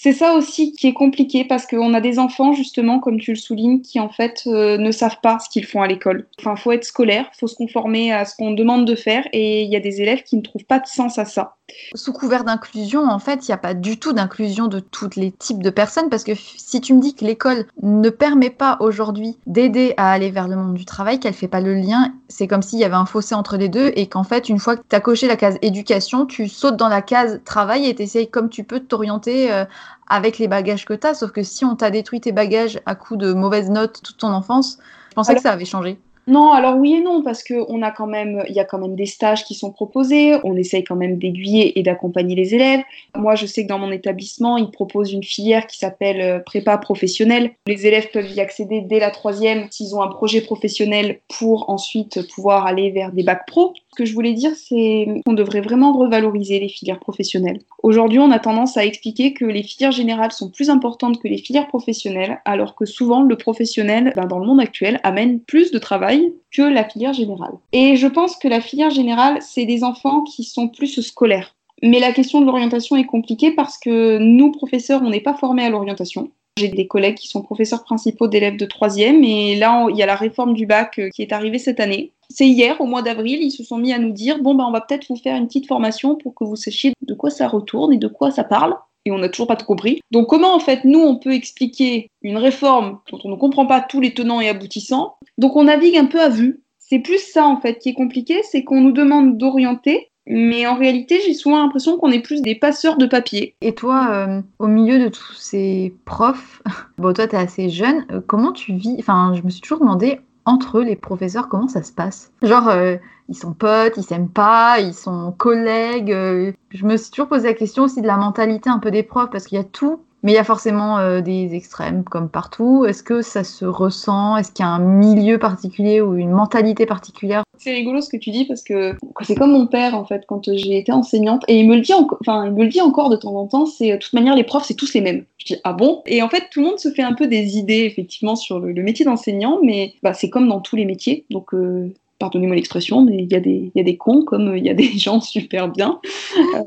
C'est 0.00 0.12
ça 0.14 0.34
aussi 0.34 0.72
qui 0.72 0.86
est 0.86 0.92
compliqué 0.94 1.44
parce 1.44 1.66
qu'on 1.66 1.92
a 1.92 2.00
des 2.00 2.18
enfants, 2.20 2.52
justement, 2.54 3.00
comme 3.00 3.20
tu 3.20 3.32
le 3.32 3.36
soulignes, 3.36 3.82
qui 3.82 3.98
en 4.00 4.08
fait 4.08 4.44
euh, 4.46 4.78
ne 4.78 4.92
savent 4.92 5.20
pas 5.20 5.38
ce 5.40 5.50
qu'ils 5.50 5.66
font 5.66 5.82
à 5.82 5.88
l'école. 5.88 6.28
Enfin, 6.38 6.56
faut 6.56 6.72
être 6.72 6.84
scolaire, 6.84 7.28
faut 7.38 7.48
se 7.48 7.56
conformer 7.56 8.12
à 8.12 8.24
ce 8.24 8.36
qu'on 8.36 8.52
demande 8.52 8.86
de 8.86 8.94
faire 8.94 9.28
et 9.32 9.62
il 9.62 9.70
y 9.70 9.76
a 9.76 9.80
des 9.80 10.00
élèves 10.00 10.22
qui 10.22 10.36
ne 10.36 10.42
trouvent 10.42 10.64
pas 10.64 10.78
de 10.78 10.86
sens 10.86 11.18
à 11.18 11.26
ça. 11.26 11.57
Sous 11.94 12.12
couvert 12.12 12.44
d'inclusion, 12.44 13.04
en 13.04 13.18
fait, 13.18 13.46
il 13.46 13.50
n'y 13.50 13.54
a 13.54 13.58
pas 13.58 13.74
du 13.74 13.98
tout 13.98 14.12
d'inclusion 14.12 14.68
de 14.68 14.80
tous 14.80 15.10
les 15.16 15.32
types 15.32 15.62
de 15.62 15.70
personnes 15.70 16.08
parce 16.08 16.24
que 16.24 16.32
si 16.34 16.80
tu 16.80 16.94
me 16.94 17.00
dis 17.00 17.14
que 17.14 17.24
l'école 17.24 17.66
ne 17.82 18.08
permet 18.10 18.50
pas 18.50 18.76
aujourd'hui 18.80 19.38
d'aider 19.46 19.94
à 19.96 20.10
aller 20.10 20.30
vers 20.30 20.48
le 20.48 20.56
monde 20.56 20.74
du 20.74 20.84
travail, 20.84 21.20
qu'elle 21.20 21.34
fait 21.34 21.48
pas 21.48 21.60
le 21.60 21.74
lien, 21.74 22.12
c'est 22.28 22.46
comme 22.46 22.62
s'il 22.62 22.78
y 22.78 22.84
avait 22.84 22.94
un 22.94 23.06
fossé 23.06 23.34
entre 23.34 23.56
les 23.56 23.68
deux 23.68 23.92
et 23.96 24.06
qu'en 24.06 24.24
fait, 24.24 24.48
une 24.48 24.58
fois 24.58 24.76
que 24.76 24.82
tu 24.88 24.96
as 24.96 25.00
coché 25.00 25.26
la 25.28 25.36
case 25.36 25.58
éducation, 25.60 26.26
tu 26.26 26.48
sautes 26.48 26.76
dans 26.76 26.88
la 26.88 27.02
case 27.02 27.40
travail 27.44 27.86
et 27.86 27.94
tu 27.94 28.02
essayes 28.02 28.28
comme 28.30 28.48
tu 28.48 28.64
peux 28.64 28.80
de 28.80 28.84
t'orienter 28.86 29.52
euh, 29.52 29.64
avec 30.08 30.38
les 30.38 30.48
bagages 30.48 30.84
que 30.86 30.94
tu 30.94 31.06
as. 31.06 31.14
Sauf 31.14 31.32
que 31.32 31.42
si 31.42 31.64
on 31.64 31.76
t'a 31.76 31.90
détruit 31.90 32.20
tes 32.20 32.32
bagages 32.32 32.80
à 32.86 32.94
coup 32.94 33.16
de 33.16 33.32
mauvaises 33.34 33.70
notes 33.70 34.00
toute 34.02 34.16
ton 34.16 34.28
enfance, 34.28 34.78
je 35.10 35.14
pensais 35.14 35.32
Alors- 35.32 35.42
que 35.42 35.48
ça 35.48 35.52
avait 35.52 35.64
changé. 35.64 35.98
Non, 36.28 36.52
alors 36.52 36.76
oui 36.76 36.92
et 36.92 37.00
non, 37.00 37.22
parce 37.22 37.42
que 37.42 37.54
on 37.70 37.80
a 37.80 37.90
quand 37.90 38.06
même, 38.06 38.44
il 38.50 38.54
y 38.54 38.60
a 38.60 38.64
quand 38.66 38.78
même 38.78 38.94
des 38.94 39.06
stages 39.06 39.46
qui 39.46 39.54
sont 39.54 39.72
proposés. 39.72 40.34
On 40.44 40.56
essaye 40.56 40.84
quand 40.84 40.94
même 40.94 41.18
d'aiguiller 41.18 41.78
et 41.78 41.82
d'accompagner 41.82 42.34
les 42.34 42.54
élèves. 42.54 42.82
Moi, 43.16 43.34
je 43.34 43.46
sais 43.46 43.62
que 43.62 43.68
dans 43.68 43.78
mon 43.78 43.90
établissement, 43.90 44.58
ils 44.58 44.70
proposent 44.70 45.10
une 45.10 45.24
filière 45.24 45.66
qui 45.66 45.78
s'appelle 45.78 46.20
euh, 46.20 46.38
prépa 46.40 46.76
professionnelle. 46.76 47.52
Les 47.66 47.86
élèves 47.86 48.10
peuvent 48.12 48.30
y 48.30 48.40
accéder 48.40 48.82
dès 48.82 49.00
la 49.00 49.10
troisième 49.10 49.68
s'ils 49.70 49.94
ont 49.96 50.02
un 50.02 50.08
projet 50.08 50.42
professionnel 50.42 51.20
pour 51.38 51.70
ensuite 51.70 52.30
pouvoir 52.34 52.66
aller 52.66 52.90
vers 52.90 53.10
des 53.10 53.22
bacs 53.22 53.46
pro. 53.46 53.72
Que 53.98 54.04
je 54.04 54.14
voulais 54.14 54.32
dire, 54.32 54.52
c'est 54.54 55.08
qu'on 55.26 55.32
devrait 55.32 55.60
vraiment 55.60 55.92
revaloriser 55.92 56.60
les 56.60 56.68
filières 56.68 57.00
professionnelles. 57.00 57.58
Aujourd'hui, 57.82 58.20
on 58.20 58.30
a 58.30 58.38
tendance 58.38 58.76
à 58.76 58.84
expliquer 58.84 59.32
que 59.32 59.44
les 59.44 59.64
filières 59.64 59.90
générales 59.90 60.30
sont 60.30 60.50
plus 60.50 60.70
importantes 60.70 61.20
que 61.20 61.26
les 61.26 61.38
filières 61.38 61.66
professionnelles, 61.66 62.40
alors 62.44 62.76
que 62.76 62.84
souvent 62.84 63.22
le 63.22 63.36
professionnel, 63.36 64.12
ben, 64.14 64.26
dans 64.26 64.38
le 64.38 64.46
monde 64.46 64.60
actuel, 64.60 65.00
amène 65.02 65.40
plus 65.40 65.72
de 65.72 65.80
travail 65.80 66.32
que 66.52 66.62
la 66.62 66.84
filière 66.84 67.12
générale. 67.12 67.54
Et 67.72 67.96
je 67.96 68.06
pense 68.06 68.36
que 68.36 68.46
la 68.46 68.60
filière 68.60 68.90
générale, 68.90 69.38
c'est 69.40 69.66
des 69.66 69.82
enfants 69.82 70.22
qui 70.22 70.44
sont 70.44 70.68
plus 70.68 71.02
scolaires. 71.02 71.56
Mais 71.82 71.98
la 71.98 72.12
question 72.12 72.40
de 72.40 72.46
l'orientation 72.46 72.94
est 72.94 73.04
compliquée 73.04 73.50
parce 73.50 73.78
que 73.78 74.18
nous, 74.18 74.52
professeurs, 74.52 75.02
on 75.02 75.10
n'est 75.10 75.20
pas 75.20 75.34
formés 75.34 75.64
à 75.64 75.70
l'orientation. 75.70 76.30
J'ai 76.58 76.68
des 76.68 76.86
collègues 76.86 77.16
qui 77.16 77.28
sont 77.28 77.42
professeurs 77.42 77.84
principaux 77.84 78.28
d'élèves 78.28 78.56
de 78.56 78.66
troisième 78.66 79.22
et 79.22 79.56
là, 79.56 79.86
il 79.90 79.96
y 79.96 80.02
a 80.02 80.06
la 80.06 80.16
réforme 80.16 80.54
du 80.54 80.66
bac 80.66 80.98
euh, 80.98 81.08
qui 81.10 81.22
est 81.22 81.32
arrivée 81.32 81.58
cette 81.58 81.80
année. 81.80 82.12
C'est 82.30 82.46
hier, 82.46 82.80
au 82.80 82.86
mois 82.86 83.02
d'avril, 83.02 83.38
ils 83.40 83.50
se 83.50 83.64
sont 83.64 83.78
mis 83.78 83.92
à 83.92 83.98
nous 83.98 84.10
dire 84.10 84.42
bon, 84.42 84.54
ben, 84.54 84.64
on 84.64 84.72
va 84.72 84.80
peut-être 84.80 85.06
vous 85.08 85.16
faire 85.16 85.36
une 85.36 85.46
petite 85.46 85.66
formation 85.66 86.16
pour 86.16 86.34
que 86.34 86.44
vous 86.44 86.56
sachiez 86.56 86.92
de 87.00 87.14
quoi 87.14 87.30
ça 87.30 87.48
retourne 87.48 87.92
et 87.92 87.98
de 87.98 88.08
quoi 88.08 88.30
ça 88.30 88.44
parle. 88.44 88.74
Et 89.04 89.10
on 89.10 89.18
n'a 89.18 89.28
toujours 89.28 89.46
pas 89.46 89.56
tout 89.56 89.64
compris. 89.64 90.00
Donc, 90.10 90.26
comment 90.26 90.54
en 90.54 90.58
fait 90.58 90.84
nous 90.84 91.00
on 91.00 91.16
peut 91.16 91.32
expliquer 91.32 92.10
une 92.20 92.36
réforme 92.36 92.98
dont 93.10 93.18
on 93.24 93.30
ne 93.30 93.36
comprend 93.36 93.64
pas 93.64 93.80
tous 93.80 94.00
les 94.00 94.12
tenants 94.12 94.40
et 94.40 94.48
aboutissants? 94.48 95.16
Donc, 95.38 95.56
on 95.56 95.64
navigue 95.64 95.96
un 95.96 96.06
peu 96.06 96.20
à 96.20 96.28
vue. 96.28 96.62
C'est 96.78 96.98
plus 96.98 97.18
ça 97.18 97.46
en 97.46 97.60
fait 97.60 97.78
qui 97.78 97.90
est 97.90 97.94
compliqué, 97.94 98.40
c'est 98.42 98.64
qu'on 98.64 98.80
nous 98.80 98.92
demande 98.92 99.36
d'orienter, 99.36 100.07
mais 100.28 100.66
en 100.66 100.76
réalité, 100.76 101.20
j'ai 101.24 101.32
souvent 101.32 101.62
l'impression 101.62 101.96
qu'on 101.96 102.10
est 102.10 102.20
plus 102.20 102.42
des 102.42 102.54
passeurs 102.54 102.98
de 102.98 103.06
papier. 103.06 103.56
Et 103.62 103.74
toi, 103.74 104.08
euh, 104.10 104.42
au 104.58 104.66
milieu 104.66 104.98
de 104.98 105.08
tous 105.08 105.32
ces 105.32 105.94
profs, 106.04 106.62
bon, 106.98 107.14
toi, 107.14 107.26
tu 107.26 107.34
es 107.34 107.38
assez 107.38 107.70
jeune, 107.70 108.04
euh, 108.12 108.20
comment 108.24 108.52
tu 108.52 108.74
vis 108.74 108.96
Enfin, 108.98 109.32
je 109.34 109.42
me 109.42 109.48
suis 109.48 109.62
toujours 109.62 109.80
demandé, 109.80 110.20
entre 110.44 110.78
eux, 110.78 110.84
les 110.84 110.96
professeurs, 110.96 111.48
comment 111.48 111.68
ça 111.68 111.82
se 111.82 111.92
passe? 111.92 112.30
Genre, 112.42 112.68
euh, 112.68 112.96
ils 113.30 113.36
sont 113.36 113.54
potes, 113.54 113.94
ils 113.96 114.02
s'aiment 114.02 114.28
pas, 114.28 114.80
ils 114.80 114.94
sont 114.94 115.32
collègues. 115.32 116.10
je 116.10 116.84
me 116.84 116.96
suis 116.96 117.10
toujours 117.10 117.28
posé 117.28 117.48
la 117.48 117.54
question 117.54 117.84
aussi 117.84 118.02
de 118.02 118.06
la 118.06 118.16
mentalité 118.16 118.68
un 118.68 118.78
peu 118.78 118.90
des 118.90 119.02
profs, 119.02 119.30
parce 119.30 119.46
qu'il 119.46 119.56
y 119.56 119.60
a 119.60 119.64
tout, 119.64 120.00
mais 120.22 120.32
il 120.32 120.34
y 120.34 120.38
a 120.38 120.44
forcément 120.44 120.98
euh, 120.98 121.20
des 121.20 121.54
extrêmes, 121.54 122.04
comme 122.04 122.28
partout. 122.28 122.84
Est-ce 122.84 123.02
que 123.02 123.22
ça 123.22 123.44
se 123.44 123.64
ressent? 123.64 124.36
Est-ce 124.36 124.52
qu'il 124.52 124.64
y 124.64 124.68
a 124.68 124.70
un 124.70 124.80
milieu 124.80 125.38
particulier 125.38 126.00
ou 126.00 126.16
une 126.16 126.30
mentalité 126.30 126.86
particulière? 126.86 127.42
C'est 127.58 127.72
rigolo 127.72 128.00
ce 128.00 128.08
que 128.08 128.16
tu 128.16 128.30
dis 128.30 128.44
parce 128.44 128.62
que 128.62 128.94
c'est 129.22 129.34
comme 129.34 129.50
mon 129.50 129.66
père 129.66 129.96
en 129.96 130.04
fait 130.04 130.22
quand 130.28 130.44
j'ai 130.44 130.78
été 130.78 130.92
enseignante 130.92 131.44
et 131.48 131.58
il 131.58 131.68
me 131.68 131.74
le 131.74 131.80
dit 131.80 131.92
enfin 132.20 132.46
il 132.46 132.52
me 132.52 132.62
le 132.62 132.68
dit 132.68 132.80
encore 132.80 133.10
de 133.10 133.16
temps 133.16 133.34
en 133.34 133.46
temps. 133.46 133.66
C'est 133.66 133.92
de 133.92 133.96
toute 133.96 134.12
manière 134.12 134.36
les 134.36 134.44
profs 134.44 134.64
c'est 134.64 134.74
tous 134.74 134.94
les 134.94 135.00
mêmes. 135.00 135.24
Je 135.38 135.54
dis 135.54 135.60
ah 135.64 135.72
bon? 135.72 136.02
Et 136.06 136.22
en 136.22 136.28
fait 136.28 136.44
tout 136.52 136.60
le 136.60 136.66
monde 136.66 136.78
se 136.78 136.90
fait 136.90 137.02
un 137.02 137.14
peu 137.14 137.26
des 137.26 137.58
idées 137.58 137.84
effectivement 137.84 138.36
sur 138.36 138.60
le, 138.60 138.72
le 138.72 138.82
métier 138.82 139.04
d'enseignant, 139.04 139.58
mais 139.62 139.94
bah, 140.04 140.14
c'est 140.14 140.30
comme 140.30 140.48
dans 140.48 140.60
tous 140.60 140.76
les 140.76 140.84
métiers. 140.84 141.24
Donc 141.30 141.52
euh, 141.52 141.92
pardonnez-moi 142.18 142.56
l'expression, 142.56 143.02
mais 143.04 143.16
il 143.18 143.30
y, 143.32 143.36
a 143.36 143.40
des- 143.40 143.70
il 143.74 143.78
y 143.78 143.80
a 143.80 143.84
des 143.84 143.96
cons 143.96 144.22
comme 144.24 144.56
il 144.56 144.64
y 144.64 144.70
a 144.70 144.74
des 144.74 144.90
gens 144.98 145.20
super 145.20 145.68
bien. 145.68 146.00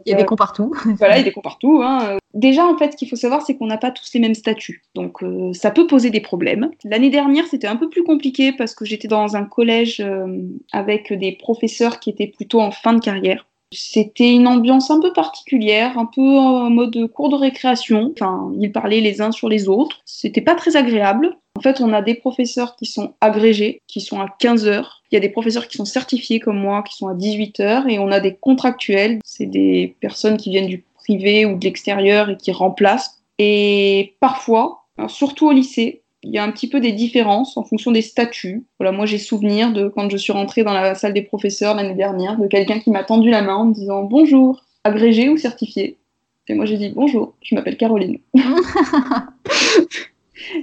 Il 0.06 0.10
y 0.12 0.14
a 0.14 0.18
des 0.18 0.26
cons 0.26 0.36
partout. 0.36 0.72
Voilà, 0.98 1.16
il 1.16 1.20
y 1.20 1.22
a 1.22 1.26
des 1.26 1.32
cons 1.32 1.42
partout. 1.42 1.82
hein. 1.84 2.18
Déjà, 2.34 2.66
en 2.66 2.78
fait, 2.78 2.94
ce 2.94 2.98
qu'il 2.98 3.10
faut 3.10 3.18
savoir, 3.18 3.42
c'est 3.42 3.58
qu'on 3.58 3.66
n'a 3.68 3.78
pas 3.78 3.92
tous 3.92 4.10
les 4.14 4.22
mêmes 4.22 4.36
statuts. 4.36 4.84
Donc, 4.96 5.22
euh, 5.22 5.52
ça 5.52 5.70
peut 5.70 5.86
poser 5.86 6.10
des 6.12 6.22
problèmes. 6.22 6.72
L'année 6.86 7.10
dernière, 7.10 7.46
c'était 7.46 7.68
un 7.68 7.76
peu 7.76 7.90
plus 7.90 8.04
compliqué 8.04 8.54
parce 8.54 8.74
que 8.74 8.86
j'étais 8.86 9.10
dans 9.10 9.36
un 9.36 9.44
collège 9.44 10.00
euh, 10.00 10.42
avec 10.72 11.12
des 11.12 11.34
professeurs 11.34 12.00
qui 12.00 12.10
étaient 12.10 12.28
plutôt 12.28 12.62
en 12.62 12.72
fin 12.72 12.94
de 12.94 13.00
carrière. 13.02 13.46
C'était 13.74 14.32
une 14.34 14.48
ambiance 14.48 14.92
un 14.92 15.00
peu 15.02 15.12
particulière, 15.14 15.98
un 15.98 16.06
peu 16.06 16.22
en 16.22 16.70
mode 16.70 17.08
cours 17.14 17.30
de 17.30 17.36
récréation. 17.36 18.12
Enfin, 18.14 18.52
ils 18.60 18.72
parlaient 18.72 19.00
les 19.02 19.22
uns 19.22 19.32
sur 19.32 19.48
les 19.50 19.68
autres. 19.70 20.02
C'était 20.06 20.42
pas 20.42 20.56
très 20.56 20.76
agréable. 20.78 21.38
En 21.58 21.62
fait, 21.62 21.82
on 21.82 21.94
a 21.94 22.02
des 22.02 22.16
professeurs 22.16 22.76
qui 22.76 22.86
sont 22.86 23.14
agrégés, 23.22 23.82
qui 23.88 24.02
sont 24.02 24.20
à 24.20 24.28
15 24.40 24.68
heures. 24.68 25.04
Il 25.12 25.16
y 25.16 25.18
a 25.18 25.20
des 25.20 25.30
professeurs 25.30 25.68
qui 25.68 25.78
sont 25.78 25.86
certifiés 25.86 26.40
comme 26.40 26.58
moi, 26.58 26.84
qui 26.84 26.96
sont 26.96 27.08
à 27.08 27.14
18 27.14 27.60
heures. 27.60 27.88
Et 27.88 28.00
on 28.00 28.12
a 28.12 28.20
des 28.20 28.36
contractuels. 28.36 29.20
C'est 29.24 29.46
des 29.46 29.96
personnes 30.00 30.38
qui 30.38 30.50
viennent 30.50 30.68
du 30.68 30.84
privé 30.96 31.46
ou 31.46 31.58
de 31.58 31.64
l'extérieur 31.64 32.30
et 32.30 32.38
qui 32.38 32.52
remplacent. 32.52 33.22
Et 33.38 34.16
parfois, 34.20 34.86
surtout 35.08 35.48
au 35.48 35.52
lycée, 35.52 36.02
il 36.24 36.32
y 36.32 36.38
a 36.38 36.44
un 36.44 36.52
petit 36.52 36.70
peu 36.70 36.80
des 36.80 36.92
différences 36.92 37.58
en 37.58 37.64
fonction 37.64 37.92
des 37.92 38.02
statuts. 38.02 38.64
Voilà, 38.80 38.92
moi 38.92 39.06
j'ai 39.06 39.18
souvenir 39.18 39.74
de 39.74 39.88
quand 39.88 40.10
je 40.10 40.18
suis 40.18 40.34
rentrée 40.34 40.64
dans 40.64 40.74
la 40.74 40.94
salle 40.94 41.14
des 41.14 41.24
professeurs 41.24 41.76
l'année 41.76 41.96
dernière, 41.96 42.38
de 42.38 42.48
quelqu'un 42.48 42.80
qui 42.80 42.92
m'a 42.92 43.04
tendu 43.04 43.32
la 43.32 43.42
main 43.42 43.56
en 43.56 43.66
me 43.66 43.74
disant 43.74 44.04
bonjour, 44.04 44.64
agrégé 44.84 45.30
ou 45.30 45.38
certifié. 45.38 45.98
Et 46.48 46.54
moi, 46.54 46.66
j'ai 46.66 46.78
dit 46.78 46.90
bonjour, 46.90 47.34
je 47.42 47.56
m'appelle 47.56 47.78
Caroline. 47.78 48.18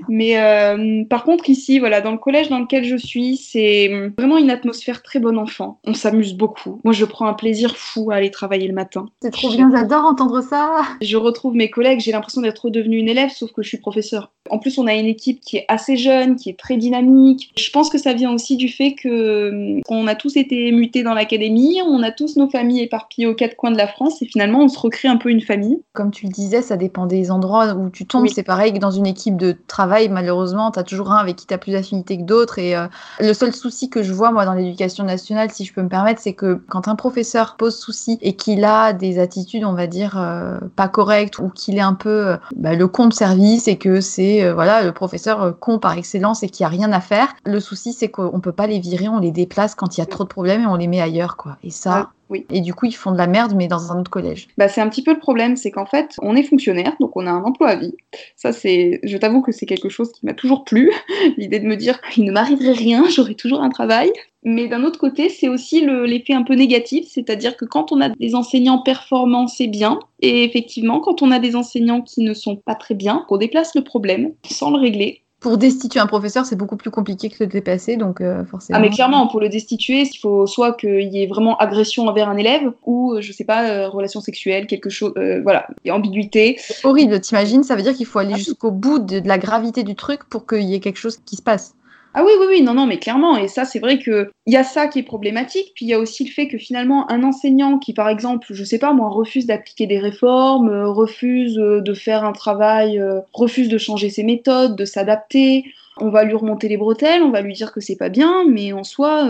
Mais 0.08 0.40
euh, 0.40 1.04
par 1.04 1.24
contre, 1.24 1.48
ici, 1.50 1.78
voilà, 1.78 2.00
dans 2.00 2.12
le 2.12 2.18
collège 2.18 2.48
dans 2.48 2.58
lequel 2.58 2.84
je 2.84 2.96
suis, 2.96 3.36
c'est 3.36 4.12
vraiment 4.18 4.38
une 4.38 4.50
atmosphère 4.50 5.02
très 5.02 5.18
bon 5.18 5.38
enfant. 5.38 5.80
On 5.84 5.94
s'amuse 5.94 6.34
beaucoup. 6.34 6.80
Moi, 6.84 6.92
je 6.92 7.04
prends 7.04 7.26
un 7.26 7.34
plaisir 7.34 7.76
fou 7.76 8.10
à 8.10 8.16
aller 8.16 8.30
travailler 8.30 8.68
le 8.68 8.74
matin. 8.74 9.06
C'est 9.22 9.30
trop 9.30 9.50
bien, 9.50 9.70
j'adore 9.70 10.04
entendre 10.04 10.40
ça. 10.42 10.82
Je 11.00 11.16
retrouve 11.16 11.54
mes 11.54 11.70
collègues, 11.70 12.00
j'ai 12.00 12.12
l'impression 12.12 12.40
d'être 12.40 12.64
redevenue 12.66 12.98
une 12.98 13.08
élève, 13.08 13.30
sauf 13.30 13.52
que 13.52 13.62
je 13.62 13.68
suis 13.68 13.78
professeur. 13.78 14.32
En 14.50 14.58
plus, 14.58 14.78
on 14.78 14.86
a 14.86 14.94
une 14.94 15.06
équipe 15.06 15.40
qui 15.40 15.56
est 15.56 15.64
assez 15.68 15.96
jeune, 15.96 16.36
qui 16.36 16.50
est 16.50 16.58
très 16.58 16.76
dynamique. 16.76 17.52
Je 17.56 17.70
pense 17.70 17.90
que 17.90 17.98
ça 17.98 18.12
vient 18.12 18.32
aussi 18.32 18.56
du 18.56 18.68
fait 18.68 18.94
que 18.94 19.80
on 19.88 20.06
a 20.06 20.14
tous 20.14 20.36
été 20.36 20.72
mutés 20.72 21.02
dans 21.02 21.14
l'académie, 21.14 21.80
on 21.86 22.02
a 22.02 22.10
tous 22.10 22.36
nos 22.36 22.48
familles 22.48 22.82
éparpillées 22.82 23.26
aux 23.26 23.34
quatre 23.34 23.56
coins 23.56 23.70
de 23.70 23.76
la 23.76 23.88
France, 23.88 24.22
et 24.22 24.26
finalement, 24.26 24.60
on 24.60 24.68
se 24.68 24.78
recrée 24.78 25.08
un 25.08 25.16
peu 25.16 25.30
une 25.30 25.40
famille. 25.40 25.80
Comme 25.92 26.10
tu 26.10 26.26
le 26.26 26.32
disais, 26.32 26.62
ça 26.62 26.76
dépend 26.76 27.06
des 27.06 27.30
endroits 27.30 27.74
où 27.74 27.90
tu 27.90 28.06
tombes. 28.06 28.28
C'est 28.28 28.42
pareil 28.42 28.72
que 28.72 28.78
dans 28.78 28.90
une 28.90 29.06
équipe 29.06 29.36
de 29.36 29.56
travail, 29.66 30.08
malheureusement, 30.08 30.70
tu 30.70 30.78
as 30.78 30.82
toujours 30.82 31.12
un 31.12 31.16
avec 31.16 31.36
qui 31.36 31.46
tu 31.46 31.54
as 31.54 31.58
plus 31.58 31.72
d'affinité 31.72 32.16
que 32.18 32.22
d'autres. 32.22 32.58
Et 32.58 32.76
euh, 32.76 32.86
le 33.20 33.34
seul 33.34 33.54
souci 33.54 33.90
que 33.90 34.02
je 34.02 34.12
vois, 34.12 34.32
moi, 34.32 34.44
dans 34.44 34.54
l'éducation 34.54 35.04
nationale, 35.04 35.50
si 35.50 35.64
je 35.64 35.72
peux 35.72 35.82
me 35.82 35.88
permettre, 35.88 36.20
c'est 36.20 36.34
que 36.34 36.60
quand 36.68 36.88
un 36.88 36.94
professeur 36.94 37.56
pose 37.56 37.76
souci 37.76 38.18
et 38.22 38.34
qu'il 38.34 38.64
a 38.64 38.92
des 38.92 39.18
attitudes, 39.18 39.64
on 39.64 39.72
va 39.72 39.86
dire, 39.86 40.16
euh, 40.18 40.58
pas 40.76 40.88
correctes, 40.88 41.38
ou 41.38 41.48
qu'il 41.48 41.76
est 41.76 41.82
un 41.82 41.94
peu 41.94 42.28
euh, 42.28 42.36
bah, 42.56 42.74
le 42.74 42.88
con 42.88 43.06
de 43.06 43.12
service 43.12 43.68
et 43.68 43.76
que 43.76 44.00
c'est 44.00 44.37
voilà 44.52 44.82
le 44.82 44.92
professeur 44.92 45.58
con 45.58 45.78
par 45.78 45.96
excellence 45.96 46.42
et 46.42 46.48
qu'il 46.48 46.64
n'y 46.64 46.66
a 46.66 46.70
rien 46.70 46.92
à 46.92 47.00
faire, 47.00 47.28
le 47.44 47.60
souci, 47.60 47.92
c'est 47.92 48.08
qu'on 48.10 48.40
peut 48.40 48.52
pas 48.52 48.66
les 48.66 48.78
virer, 48.78 49.08
on 49.08 49.18
les 49.18 49.32
déplace 49.32 49.74
quand 49.74 49.96
il 49.96 50.00
y 50.00 50.02
a 50.02 50.06
trop 50.06 50.24
de 50.24 50.28
problèmes 50.28 50.62
et 50.62 50.66
on 50.66 50.76
les 50.76 50.86
met 50.86 51.00
ailleurs. 51.00 51.36
quoi. 51.36 51.56
Et 51.62 51.70
ça, 51.70 52.10
oui. 52.30 52.46
Et 52.50 52.60
du 52.60 52.74
coup, 52.74 52.86
ils 52.86 52.94
font 52.94 53.12
de 53.12 53.18
la 53.18 53.26
merde, 53.26 53.54
mais 53.56 53.68
dans 53.68 53.92
un 53.92 54.00
autre 54.00 54.10
collège. 54.10 54.48
Bah, 54.58 54.68
c'est 54.68 54.80
un 54.80 54.88
petit 54.88 55.02
peu 55.02 55.12
le 55.12 55.18
problème, 55.18 55.56
c'est 55.56 55.70
qu'en 55.70 55.86
fait, 55.86 56.14
on 56.20 56.36
est 56.36 56.42
fonctionnaire, 56.42 56.94
donc 57.00 57.16
on 57.16 57.26
a 57.26 57.30
un 57.30 57.42
emploi 57.42 57.68
à 57.68 57.76
vie. 57.76 57.94
Ça, 58.36 58.52
c'est, 58.52 59.00
je 59.02 59.16
t'avoue 59.16 59.40
que 59.40 59.52
c'est 59.52 59.66
quelque 59.66 59.88
chose 59.88 60.12
qui 60.12 60.26
m'a 60.26 60.34
toujours 60.34 60.64
plu, 60.64 60.90
l'idée 61.36 61.60
de 61.60 61.66
me 61.66 61.76
dire 61.76 62.00
qu'il 62.02 62.24
ne 62.24 62.32
m'arriverait 62.32 62.72
rien, 62.72 63.04
j'aurais 63.14 63.34
toujours 63.34 63.62
un 63.62 63.70
travail. 63.70 64.12
Mais 64.44 64.68
d'un 64.68 64.84
autre 64.84 65.00
côté, 65.00 65.28
c'est 65.28 65.48
aussi 65.48 65.84
l'effet 65.84 66.32
un 66.32 66.44
peu 66.44 66.54
négatif, 66.54 67.06
c'est-à-dire 67.08 67.56
que 67.56 67.64
quand 67.64 67.90
on 67.92 68.00
a 68.00 68.08
des 68.08 68.34
enseignants 68.34 68.78
performants, 68.78 69.48
c'est 69.48 69.66
bien. 69.66 69.98
Et 70.20 70.44
effectivement, 70.44 71.00
quand 71.00 71.22
on 71.22 71.30
a 71.32 71.40
des 71.40 71.56
enseignants 71.56 72.02
qui 72.02 72.22
ne 72.22 72.34
sont 72.34 72.56
pas 72.56 72.76
très 72.76 72.94
bien, 72.94 73.26
on 73.28 73.36
déplace 73.36 73.74
le 73.74 73.82
problème 73.82 74.32
sans 74.48 74.70
le 74.70 74.78
régler 74.78 75.22
pour 75.40 75.56
destituer 75.56 76.00
un 76.00 76.06
professeur, 76.06 76.44
c'est 76.46 76.56
beaucoup 76.56 76.76
plus 76.76 76.90
compliqué 76.90 77.28
que 77.28 77.36
le 77.40 77.46
dépasser, 77.46 77.96
donc 77.96 78.20
euh, 78.20 78.44
forcément. 78.44 78.78
Ah 78.78 78.82
mais 78.82 78.90
clairement, 78.90 79.28
pour 79.28 79.40
le 79.40 79.48
destituer, 79.48 80.02
il 80.02 80.18
faut 80.18 80.46
soit 80.46 80.72
qu'il 80.72 81.14
y 81.14 81.22
ait 81.22 81.26
vraiment 81.26 81.56
agression 81.58 82.08
envers 82.08 82.28
un 82.28 82.36
élève, 82.36 82.72
ou 82.84 83.12
euh, 83.12 83.20
je 83.20 83.32
sais 83.32 83.44
pas, 83.44 83.68
euh, 83.68 83.88
relation 83.88 84.20
sexuelle, 84.20 84.66
quelque 84.66 84.90
chose, 84.90 85.12
voilà, 85.42 85.68
et 85.84 85.92
ambiguïté. 85.92 86.58
Horrible, 86.82 87.20
t'imagines 87.20 87.62
Ça 87.62 87.76
veut 87.76 87.82
dire 87.82 87.94
qu'il 87.94 88.06
faut 88.06 88.18
aller 88.18 88.34
ah 88.34 88.38
jusqu'au 88.38 88.72
bout 88.72 88.98
de, 88.98 89.20
de, 89.20 89.28
la 89.28 89.38
gravité 89.38 89.84
du 89.84 89.94
truc 89.94 90.24
pour 90.24 90.46
qu'il 90.46 90.64
y 90.64 90.74
ait 90.74 90.80
quelque 90.80 90.98
chose 90.98 91.18
qui 91.24 91.36
se 91.36 91.42
passe. 91.42 91.74
Ah 92.18 92.24
oui, 92.24 92.32
oui, 92.40 92.46
oui, 92.48 92.62
non, 92.62 92.74
non, 92.74 92.84
mais 92.84 92.98
clairement. 92.98 93.36
Et 93.36 93.46
ça, 93.46 93.64
c'est 93.64 93.78
vrai 93.78 94.00
qu'il 94.00 94.28
y 94.48 94.56
a 94.56 94.64
ça 94.64 94.88
qui 94.88 94.98
est 94.98 95.04
problématique. 95.04 95.70
Puis 95.76 95.84
il 95.84 95.88
y 95.88 95.94
a 95.94 96.00
aussi 96.00 96.24
le 96.24 96.32
fait 96.32 96.48
que 96.48 96.58
finalement, 96.58 97.08
un 97.12 97.22
enseignant 97.22 97.78
qui, 97.78 97.92
par 97.94 98.08
exemple, 98.08 98.48
je 98.50 98.64
sais 98.64 98.80
pas, 98.80 98.92
moi, 98.92 99.08
refuse 99.08 99.46
d'appliquer 99.46 99.86
des 99.86 100.00
réformes, 100.00 100.68
euh, 100.68 100.88
refuse 100.88 101.56
euh, 101.60 101.80
de 101.80 101.94
faire 101.94 102.24
un 102.24 102.32
travail, 102.32 102.98
euh, 102.98 103.20
refuse 103.32 103.68
de 103.68 103.78
changer 103.78 104.10
ses 104.10 104.24
méthodes, 104.24 104.74
de 104.74 104.84
s'adapter, 104.84 105.66
on 105.98 106.10
va 106.10 106.24
lui 106.24 106.34
remonter 106.34 106.66
les 106.66 106.76
bretelles, 106.76 107.22
on 107.22 107.30
va 107.30 107.40
lui 107.40 107.52
dire 107.52 107.70
que 107.70 107.80
c'est 107.80 107.94
pas 107.94 108.08
bien, 108.08 108.44
mais 108.50 108.72
en 108.72 108.82
soi, 108.82 109.22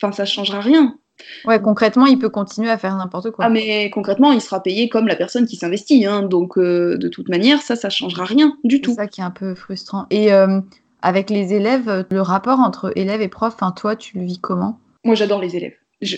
enfin, 0.00 0.12
ça 0.12 0.24
changera 0.24 0.60
rien. 0.60 0.96
Ouais, 1.44 1.60
concrètement, 1.60 2.06
il 2.06 2.20
peut 2.20 2.28
continuer 2.28 2.70
à 2.70 2.78
faire 2.78 2.94
n'importe 2.94 3.32
quoi. 3.32 3.46
Ah, 3.46 3.50
mais 3.50 3.90
concrètement, 3.90 4.30
il 4.30 4.40
sera 4.40 4.62
payé 4.62 4.88
comme 4.88 5.08
la 5.08 5.16
personne 5.16 5.46
qui 5.46 5.56
s'investit. 5.56 6.06
Hein, 6.06 6.22
donc, 6.22 6.58
de 6.58 7.08
toute 7.08 7.28
manière, 7.28 7.60
ça, 7.60 7.74
ça 7.74 7.90
changera 7.90 8.24
rien 8.24 8.56
du 8.62 8.80
tout. 8.80 8.92
C'est 8.92 8.98
ça 8.98 9.06
qui 9.08 9.20
est 9.20 9.24
un 9.24 9.32
peu 9.32 9.56
frustrant. 9.56 10.06
Et 10.10 10.30
avec 11.04 11.28
les 11.28 11.52
élèves, 11.52 12.06
le 12.10 12.20
rapport 12.22 12.58
entre 12.60 12.90
élèves 12.96 13.20
et 13.20 13.28
profs, 13.28 13.54
enfin, 13.54 13.72
toi, 13.72 13.94
tu 13.94 14.18
le 14.18 14.24
vis 14.24 14.40
comment? 14.40 14.80
Moi, 15.04 15.14
j'adore 15.14 15.40
les 15.40 15.54
élèves. 15.54 15.74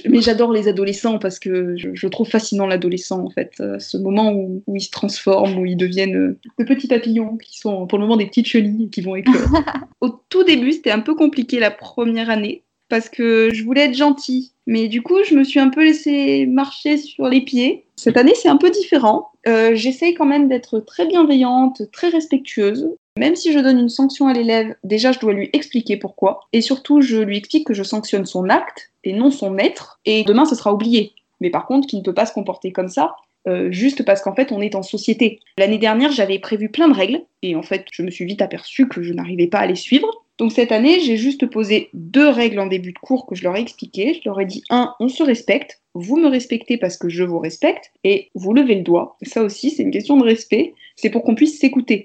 mais 0.09 0.21
j'adore 0.21 0.53
les 0.53 0.69
adolescents 0.69 1.19
parce 1.19 1.41
que 1.41 1.77
je, 1.77 2.07
trouve 2.07 2.29
fascinant 2.29 2.67
l'adolescent 2.67 3.21
en 3.21 3.31
fait, 3.31 3.55
euh, 3.61 3.79
ce 3.81 3.97
moment 3.97 4.33
où, 4.33 4.63
ils 4.75 4.81
se 4.81 4.91
transforment, 4.91 5.59
où 5.59 5.67
ils 5.67 5.77
deviennent 5.77 6.17
euh, 6.17 6.39
de 6.59 6.65
petits 6.65 6.87
papillons 6.87 7.37
qui 7.37 7.59
sont 7.59 7.87
pour 7.87 7.99
le 7.99 8.05
moment 8.05 8.17
des 8.17 8.27
petites 8.27 8.47
chenilles 8.47 8.85
et 8.85 8.89
qui 8.89 9.01
vont 9.01 9.17
éclore. 9.17 9.37
Au 10.01 10.09
tout 10.29 10.45
début, 10.45 10.73
c'était 10.73 10.93
un 10.93 11.01
peu 11.01 11.17
compliqué 11.17 11.59
la 11.59 11.73
première 11.73 12.31
année 12.31 12.63
parce 12.89 13.09
que 13.09 13.51
je 13.53 13.65
voulais 13.65 13.87
être 13.87 13.95
gentille, 13.95 14.53
mais 14.67 14.89
du 14.89 15.03
coup, 15.03 15.23
je 15.25 15.35
me 15.35 15.45
suis 15.45 15.61
un 15.61 15.69
peu 15.69 15.85
laissée 15.85 16.47
marcher 16.47 16.97
sur 16.97 17.29
les 17.29 17.41
pieds. 17.41 17.87
Cette 17.97 18.17
année, 18.17 18.35
c'est 18.35 18.49
un 18.49 18.57
peu 18.57 18.71
différent. 18.71 19.31
Euh, 19.47 19.75
J'essaye 19.75 20.15
quand 20.15 20.27
même 20.27 20.49
d'être 20.49 20.81
très 20.81 21.07
bienveillante, 21.07 21.83
très 21.93 22.09
respectueuse. 22.09 22.89
Même 23.19 23.37
si 23.37 23.53
je 23.53 23.59
donne 23.59 23.79
une 23.79 23.89
sanction 23.89 24.27
à 24.27 24.35
l'élève, 24.35 24.75
déjà 24.85 25.13
je 25.13 25.19
dois 25.19 25.33
lui 25.33 25.49
expliquer 25.53 25.97
pourquoi. 25.97 26.41
Et 26.53 26.61
surtout, 26.61 27.01
je 27.01 27.19
lui 27.19 27.39
explique 27.39 27.67
que 27.67 27.75
je 27.75 27.83
sanctionne 27.83 28.27
son 28.27 28.49
acte 28.51 28.91
et 29.05 29.13
non 29.13 29.31
son 29.31 29.51
maître. 29.51 30.01
Et 30.05 30.25
demain, 30.25 30.45
ce 30.45 30.55
sera 30.55 30.73
oublié. 30.73 31.13
Mais 31.41 31.51
par 31.51 31.67
contre, 31.67 31.87
qu'il 31.87 32.01
ne 32.01 32.05
peut 32.05 32.15
pas 32.15 32.27
se 32.27 32.33
comporter 32.33 32.73
comme 32.73 32.89
ça, 32.89 33.15
euh, 33.47 33.71
juste 33.71 34.05
parce 34.05 34.23
qu'en 34.23 34.35
fait, 34.35 34.53
on 34.53 34.61
est 34.61 34.75
en 34.75 34.83
société. 34.83 35.41
L'année 35.59 35.79
dernière, 35.79 36.13
j'avais 36.13 36.39
prévu 36.39 36.69
plein 36.69 36.89
de 36.89 36.95
règles. 36.95 37.21
Et 37.43 37.55
en 37.55 37.63
fait, 37.63 37.87
je 37.93 38.03
me 38.03 38.11
suis 38.11 38.25
vite 38.25 38.43
aperçue 38.43 38.89
que 38.89 39.03
je 39.03 39.13
n'arrivais 39.13 39.47
pas 39.47 39.59
à 39.59 39.67
les 39.67 39.77
suivre. 39.77 40.25
Donc 40.39 40.53
cette 40.53 40.73
année, 40.73 41.01
j'ai 41.01 41.17
juste 41.17 41.47
posé 41.47 41.89
deux 41.95 42.29
règles 42.29 42.61
en 42.61 42.67
début 42.67 42.93
de 42.93 42.99
cours 42.99 43.27
que 43.27 43.35
je 43.35 43.45
leur 43.45 43.57
ai 43.57 43.61
expliquées. 43.61 44.15
Je 44.15 44.29
leur 44.29 44.41
ai 44.41 44.47
dit, 44.47 44.63
un, 44.71 44.95
on 45.01 45.09
se 45.09 45.23
respecte. 45.23 45.81
Vous 45.95 46.17
me 46.17 46.29
respectez 46.29 46.77
parce 46.77 46.97
que 46.97 47.09
je 47.09 47.25
vous 47.25 47.39
respecte. 47.39 47.93
Et 48.05 48.31
vous 48.35 48.53
levez 48.53 48.75
le 48.75 48.83
doigt. 48.83 49.17
Ça 49.23 49.43
aussi, 49.43 49.71
c'est 49.71 49.83
une 49.83 49.91
question 49.91 50.17
de 50.17 50.25
respect. 50.25 50.75
C'est 50.97 51.11
pour 51.11 51.23
qu'on 51.23 51.35
puisse 51.35 51.59
s'écouter. 51.59 52.05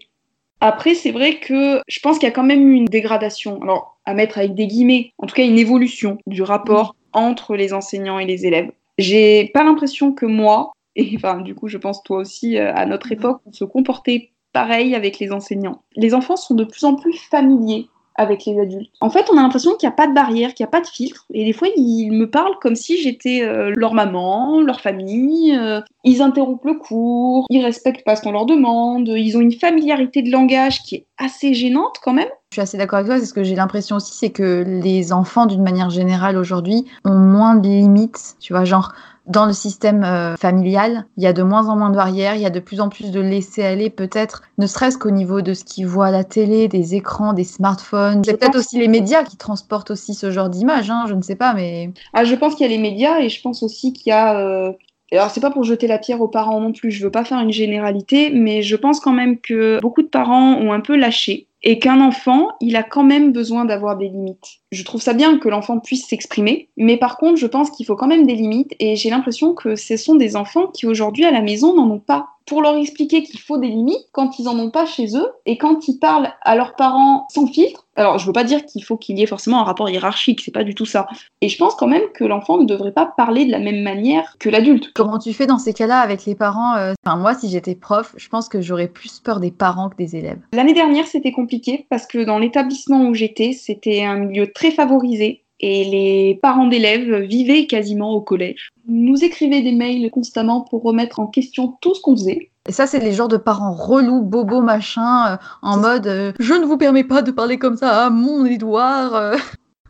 Après, 0.61 0.93
c'est 0.93 1.11
vrai 1.11 1.39
que 1.39 1.81
je 1.87 1.99
pense 2.01 2.19
qu'il 2.19 2.27
y 2.27 2.31
a 2.31 2.35
quand 2.35 2.43
même 2.43 2.69
eu 2.69 2.75
une 2.75 2.85
dégradation, 2.85 3.59
alors 3.63 3.97
à 4.05 4.13
mettre 4.13 4.37
avec 4.37 4.53
des 4.53 4.67
guillemets, 4.67 5.11
en 5.17 5.25
tout 5.25 5.33
cas 5.33 5.43
une 5.43 5.57
évolution 5.57 6.19
du 6.27 6.43
rapport 6.43 6.95
entre 7.13 7.55
les 7.55 7.73
enseignants 7.73 8.19
et 8.19 8.25
les 8.25 8.45
élèves. 8.45 8.71
J'ai 8.99 9.49
pas 9.55 9.63
l'impression 9.63 10.13
que 10.13 10.27
moi, 10.27 10.71
et 10.95 11.13
enfin 11.15 11.41
du 11.41 11.55
coup 11.55 11.67
je 11.67 11.77
pense 11.77 12.03
toi 12.03 12.17
aussi, 12.17 12.57
euh, 12.57 12.73
à 12.73 12.85
notre 12.85 13.11
époque, 13.11 13.41
on 13.45 13.51
se 13.51 13.63
comportait 13.63 14.31
pareil 14.53 14.95
avec 14.95 15.19
les 15.19 15.31
enseignants. 15.31 15.83
Les 15.95 16.13
enfants 16.13 16.35
sont 16.35 16.55
de 16.55 16.63
plus 16.63 16.83
en 16.83 16.95
plus 16.95 17.13
familiers 17.13 17.87
avec 18.15 18.45
les 18.45 18.59
adultes. 18.59 18.91
En 18.99 19.09
fait, 19.09 19.29
on 19.31 19.37
a 19.37 19.41
l'impression 19.41 19.75
qu'il 19.75 19.87
n'y 19.87 19.93
a 19.93 19.95
pas 19.95 20.07
de 20.07 20.13
barrière, 20.13 20.53
qu'il 20.53 20.63
n'y 20.65 20.67
a 20.67 20.71
pas 20.71 20.81
de 20.81 20.87
filtre. 20.87 21.25
Et 21.33 21.45
des 21.45 21.53
fois, 21.53 21.69
ils 21.75 22.11
me 22.11 22.29
parlent 22.29 22.57
comme 22.61 22.75
si 22.75 23.01
j'étais 23.01 23.41
euh, 23.41 23.71
leur 23.75 23.93
maman, 23.93 24.61
leur 24.61 24.81
famille. 24.81 25.55
Euh, 25.57 25.81
ils 26.03 26.21
interrompent 26.21 26.65
le 26.65 26.73
cours, 26.73 27.45
ils 27.49 27.63
respectent 27.63 28.03
pas 28.03 28.15
ce 28.15 28.21
qu'on 28.21 28.31
leur 28.31 28.45
demande. 28.45 29.07
Ils 29.07 29.37
ont 29.37 29.41
une 29.41 29.53
familiarité 29.53 30.21
de 30.21 30.31
langage 30.31 30.83
qui 30.83 30.95
est 30.95 31.07
assez 31.17 31.53
gênante 31.53 31.97
quand 32.03 32.13
même. 32.13 32.29
Je 32.51 32.55
suis 32.55 32.61
assez 32.63 32.77
d'accord 32.77 32.99
avec 32.99 33.07
toi, 33.07 33.17
c'est 33.17 33.27
ce 33.27 33.33
que 33.33 33.45
j'ai 33.45 33.55
l'impression 33.55 33.95
aussi, 33.95 34.13
c'est 34.13 34.29
que 34.29 34.65
les 34.67 35.13
enfants, 35.13 35.45
d'une 35.45 35.63
manière 35.63 35.89
générale 35.89 36.35
aujourd'hui, 36.35 36.83
ont 37.05 37.15
moins 37.15 37.55
de 37.55 37.65
limites. 37.65 38.35
Tu 38.41 38.51
vois, 38.51 38.65
genre, 38.65 38.91
dans 39.25 39.45
le 39.45 39.53
système 39.53 40.03
euh, 40.03 40.35
familial, 40.35 41.05
il 41.15 41.23
y 41.23 41.27
a 41.27 41.31
de 41.31 41.43
moins 41.43 41.69
en 41.69 41.77
moins 41.77 41.91
de 41.91 41.95
barrières, 41.95 42.35
il 42.35 42.41
y 42.41 42.45
a 42.45 42.49
de 42.49 42.59
plus 42.59 42.81
en 42.81 42.89
plus 42.89 43.11
de 43.11 43.21
laisser-aller, 43.21 43.89
peut-être, 43.89 44.41
ne 44.57 44.67
serait-ce 44.67 44.97
qu'au 44.97 45.11
niveau 45.11 45.39
de 45.39 45.53
ce 45.53 45.63
qu'ils 45.63 45.87
voient 45.87 46.07
à 46.07 46.11
la 46.11 46.25
télé, 46.25 46.67
des 46.67 46.93
écrans, 46.93 47.31
des 47.31 47.45
smartphones. 47.45 48.21
C'est 48.25 48.37
peut-être 48.37 48.57
aussi 48.57 48.77
les 48.79 48.89
médias 48.89 49.23
qui 49.23 49.37
transportent 49.37 49.91
aussi 49.91 50.13
ce 50.13 50.29
genre 50.29 50.49
d'image, 50.49 50.89
hein, 50.89 51.05
je 51.07 51.13
ne 51.13 51.21
sais 51.21 51.37
pas, 51.37 51.53
mais. 51.53 51.91
Ah, 52.11 52.25
je 52.25 52.35
pense 52.35 52.55
qu'il 52.55 52.69
y 52.69 52.69
a 52.69 52.75
les 52.75 52.81
médias 52.81 53.19
et 53.19 53.29
je 53.29 53.41
pense 53.41 53.63
aussi 53.63 53.93
qu'il 53.93 54.09
y 54.09 54.13
a. 54.13 54.37
Euh... 54.37 54.73
Alors, 55.13 55.29
c'est 55.29 55.39
pas 55.39 55.51
pour 55.51 55.63
jeter 55.63 55.87
la 55.87 55.99
pierre 55.99 56.19
aux 56.19 56.27
parents 56.27 56.59
non 56.59 56.73
plus, 56.73 56.91
je 56.91 57.01
veux 57.01 57.11
pas 57.11 57.23
faire 57.23 57.39
une 57.39 57.53
généralité, 57.53 58.29
mais 58.29 58.61
je 58.61 58.75
pense 58.75 58.99
quand 58.99 59.13
même 59.13 59.39
que 59.39 59.79
beaucoup 59.81 60.01
de 60.01 60.09
parents 60.09 60.55
ont 60.55 60.73
un 60.73 60.81
peu 60.81 60.97
lâché 60.97 61.47
et 61.63 61.79
qu'un 61.79 62.01
enfant, 62.01 62.49
il 62.59 62.75
a 62.75 62.83
quand 62.83 63.03
même 63.03 63.31
besoin 63.31 63.65
d'avoir 63.65 63.97
des 63.97 64.09
limites. 64.09 64.59
Je 64.71 64.83
trouve 64.83 65.01
ça 65.01 65.13
bien 65.13 65.37
que 65.37 65.49
l'enfant 65.49 65.79
puisse 65.79 66.07
s'exprimer, 66.07 66.69
mais 66.77 66.97
par 66.97 67.17
contre, 67.17 67.37
je 67.37 67.47
pense 67.47 67.69
qu'il 67.69 67.85
faut 67.85 67.95
quand 67.95 68.07
même 68.07 68.25
des 68.25 68.35
limites, 68.35 68.73
et 68.79 68.95
j'ai 68.95 69.09
l'impression 69.09 69.53
que 69.53 69.75
ce 69.75 69.97
sont 69.97 70.15
des 70.15 70.35
enfants 70.35 70.67
qui 70.67 70.87
aujourd'hui 70.87 71.25
à 71.25 71.31
la 71.31 71.41
maison 71.41 71.75
n'en 71.75 71.89
ont 71.89 71.99
pas 71.99 72.29
pour 72.45 72.61
leur 72.61 72.75
expliquer 72.75 73.23
qu'il 73.23 73.39
faut 73.39 73.57
des 73.57 73.67
limites 73.67 74.07
quand 74.11 74.39
ils 74.39 74.47
en 74.47 74.57
ont 74.59 74.71
pas 74.71 74.85
chez 74.85 75.17
eux 75.17 75.31
et 75.45 75.57
quand 75.57 75.87
ils 75.87 75.99
parlent 75.99 76.33
à 76.41 76.55
leurs 76.55 76.75
parents 76.75 77.27
sans 77.31 77.47
filtre. 77.47 77.87
Alors, 77.95 78.17
je 78.17 78.25
veux 78.25 78.33
pas 78.33 78.43
dire 78.43 78.65
qu'il 78.65 78.83
faut 78.83 78.97
qu'il 78.97 79.19
y 79.19 79.23
ait 79.23 79.27
forcément 79.27 79.59
un 79.59 79.63
rapport 79.63 79.89
hiérarchique, 79.89 80.41
c'est 80.41 80.51
pas 80.51 80.63
du 80.63 80.75
tout 80.75 80.85
ça. 80.85 81.07
Et 81.41 81.49
je 81.49 81.57
pense 81.57 81.75
quand 81.75 81.87
même 81.87 82.03
que 82.13 82.23
l'enfant 82.23 82.57
ne 82.57 82.65
devrait 82.65 82.93
pas 82.93 83.05
parler 83.05 83.45
de 83.45 83.51
la 83.51 83.59
même 83.59 83.81
manière 83.81 84.35
que 84.39 84.49
l'adulte. 84.49 84.91
Comment 84.93 85.19
tu 85.19 85.33
fais 85.33 85.45
dans 85.45 85.59
ces 85.59 85.73
cas-là 85.73 85.99
avec 85.99 86.25
les 86.25 86.35
parents 86.35 86.75
euh, 86.75 86.93
Enfin, 87.05 87.17
moi, 87.17 87.33
si 87.33 87.49
j'étais 87.49 87.75
prof, 87.75 88.13
je 88.17 88.29
pense 88.29 88.47
que 88.47 88.61
j'aurais 88.61 88.87
plus 88.87 89.19
peur 89.19 89.39
des 89.39 89.51
parents 89.51 89.89
que 89.89 89.97
des 89.97 90.15
élèves. 90.15 90.39
L'année 90.53 90.73
dernière, 90.73 91.05
c'était 91.05 91.31
compliqué 91.31 91.85
parce 91.89 92.07
que 92.07 92.23
dans 92.23 92.39
l'établissement 92.39 93.07
où 93.07 93.13
j'étais, 93.13 93.51
c'était 93.51 94.03
un 94.03 94.17
milieu 94.17 94.51
très 94.51 94.71
favorisé 94.71 95.43
et 95.61 95.83
les 95.85 96.39
parents 96.41 96.67
d'élèves 96.67 97.21
vivaient 97.21 97.67
quasiment 97.67 98.11
au 98.11 98.21
collège. 98.21 98.69
Nous 98.87 99.23
écrivaient 99.23 99.61
des 99.61 99.71
mails 99.71 100.09
constamment 100.09 100.61
pour 100.61 100.83
remettre 100.83 101.19
en 101.19 101.27
question 101.27 101.77
tout 101.81 101.95
ce 101.95 102.01
qu'on 102.01 102.15
faisait. 102.15 102.49
Et 102.67 102.71
ça, 102.71 102.85
c'est 102.85 102.99
les 102.99 103.13
genres 103.13 103.27
de 103.27 103.37
parents 103.37 103.73
relous, 103.73 104.21
bobos, 104.21 104.61
machin, 104.61 105.33
euh, 105.33 105.37
en 105.61 105.77
mode 105.77 106.07
euh, 106.07 106.31
Je 106.39 106.53
ne 106.53 106.65
vous 106.65 106.77
permets 106.77 107.03
pas 107.03 107.21
de 107.21 107.31
parler 107.31 107.57
comme 107.57 107.75
ça 107.75 108.05
à 108.05 108.09
mon 108.09 108.45
Édouard. 108.45 109.35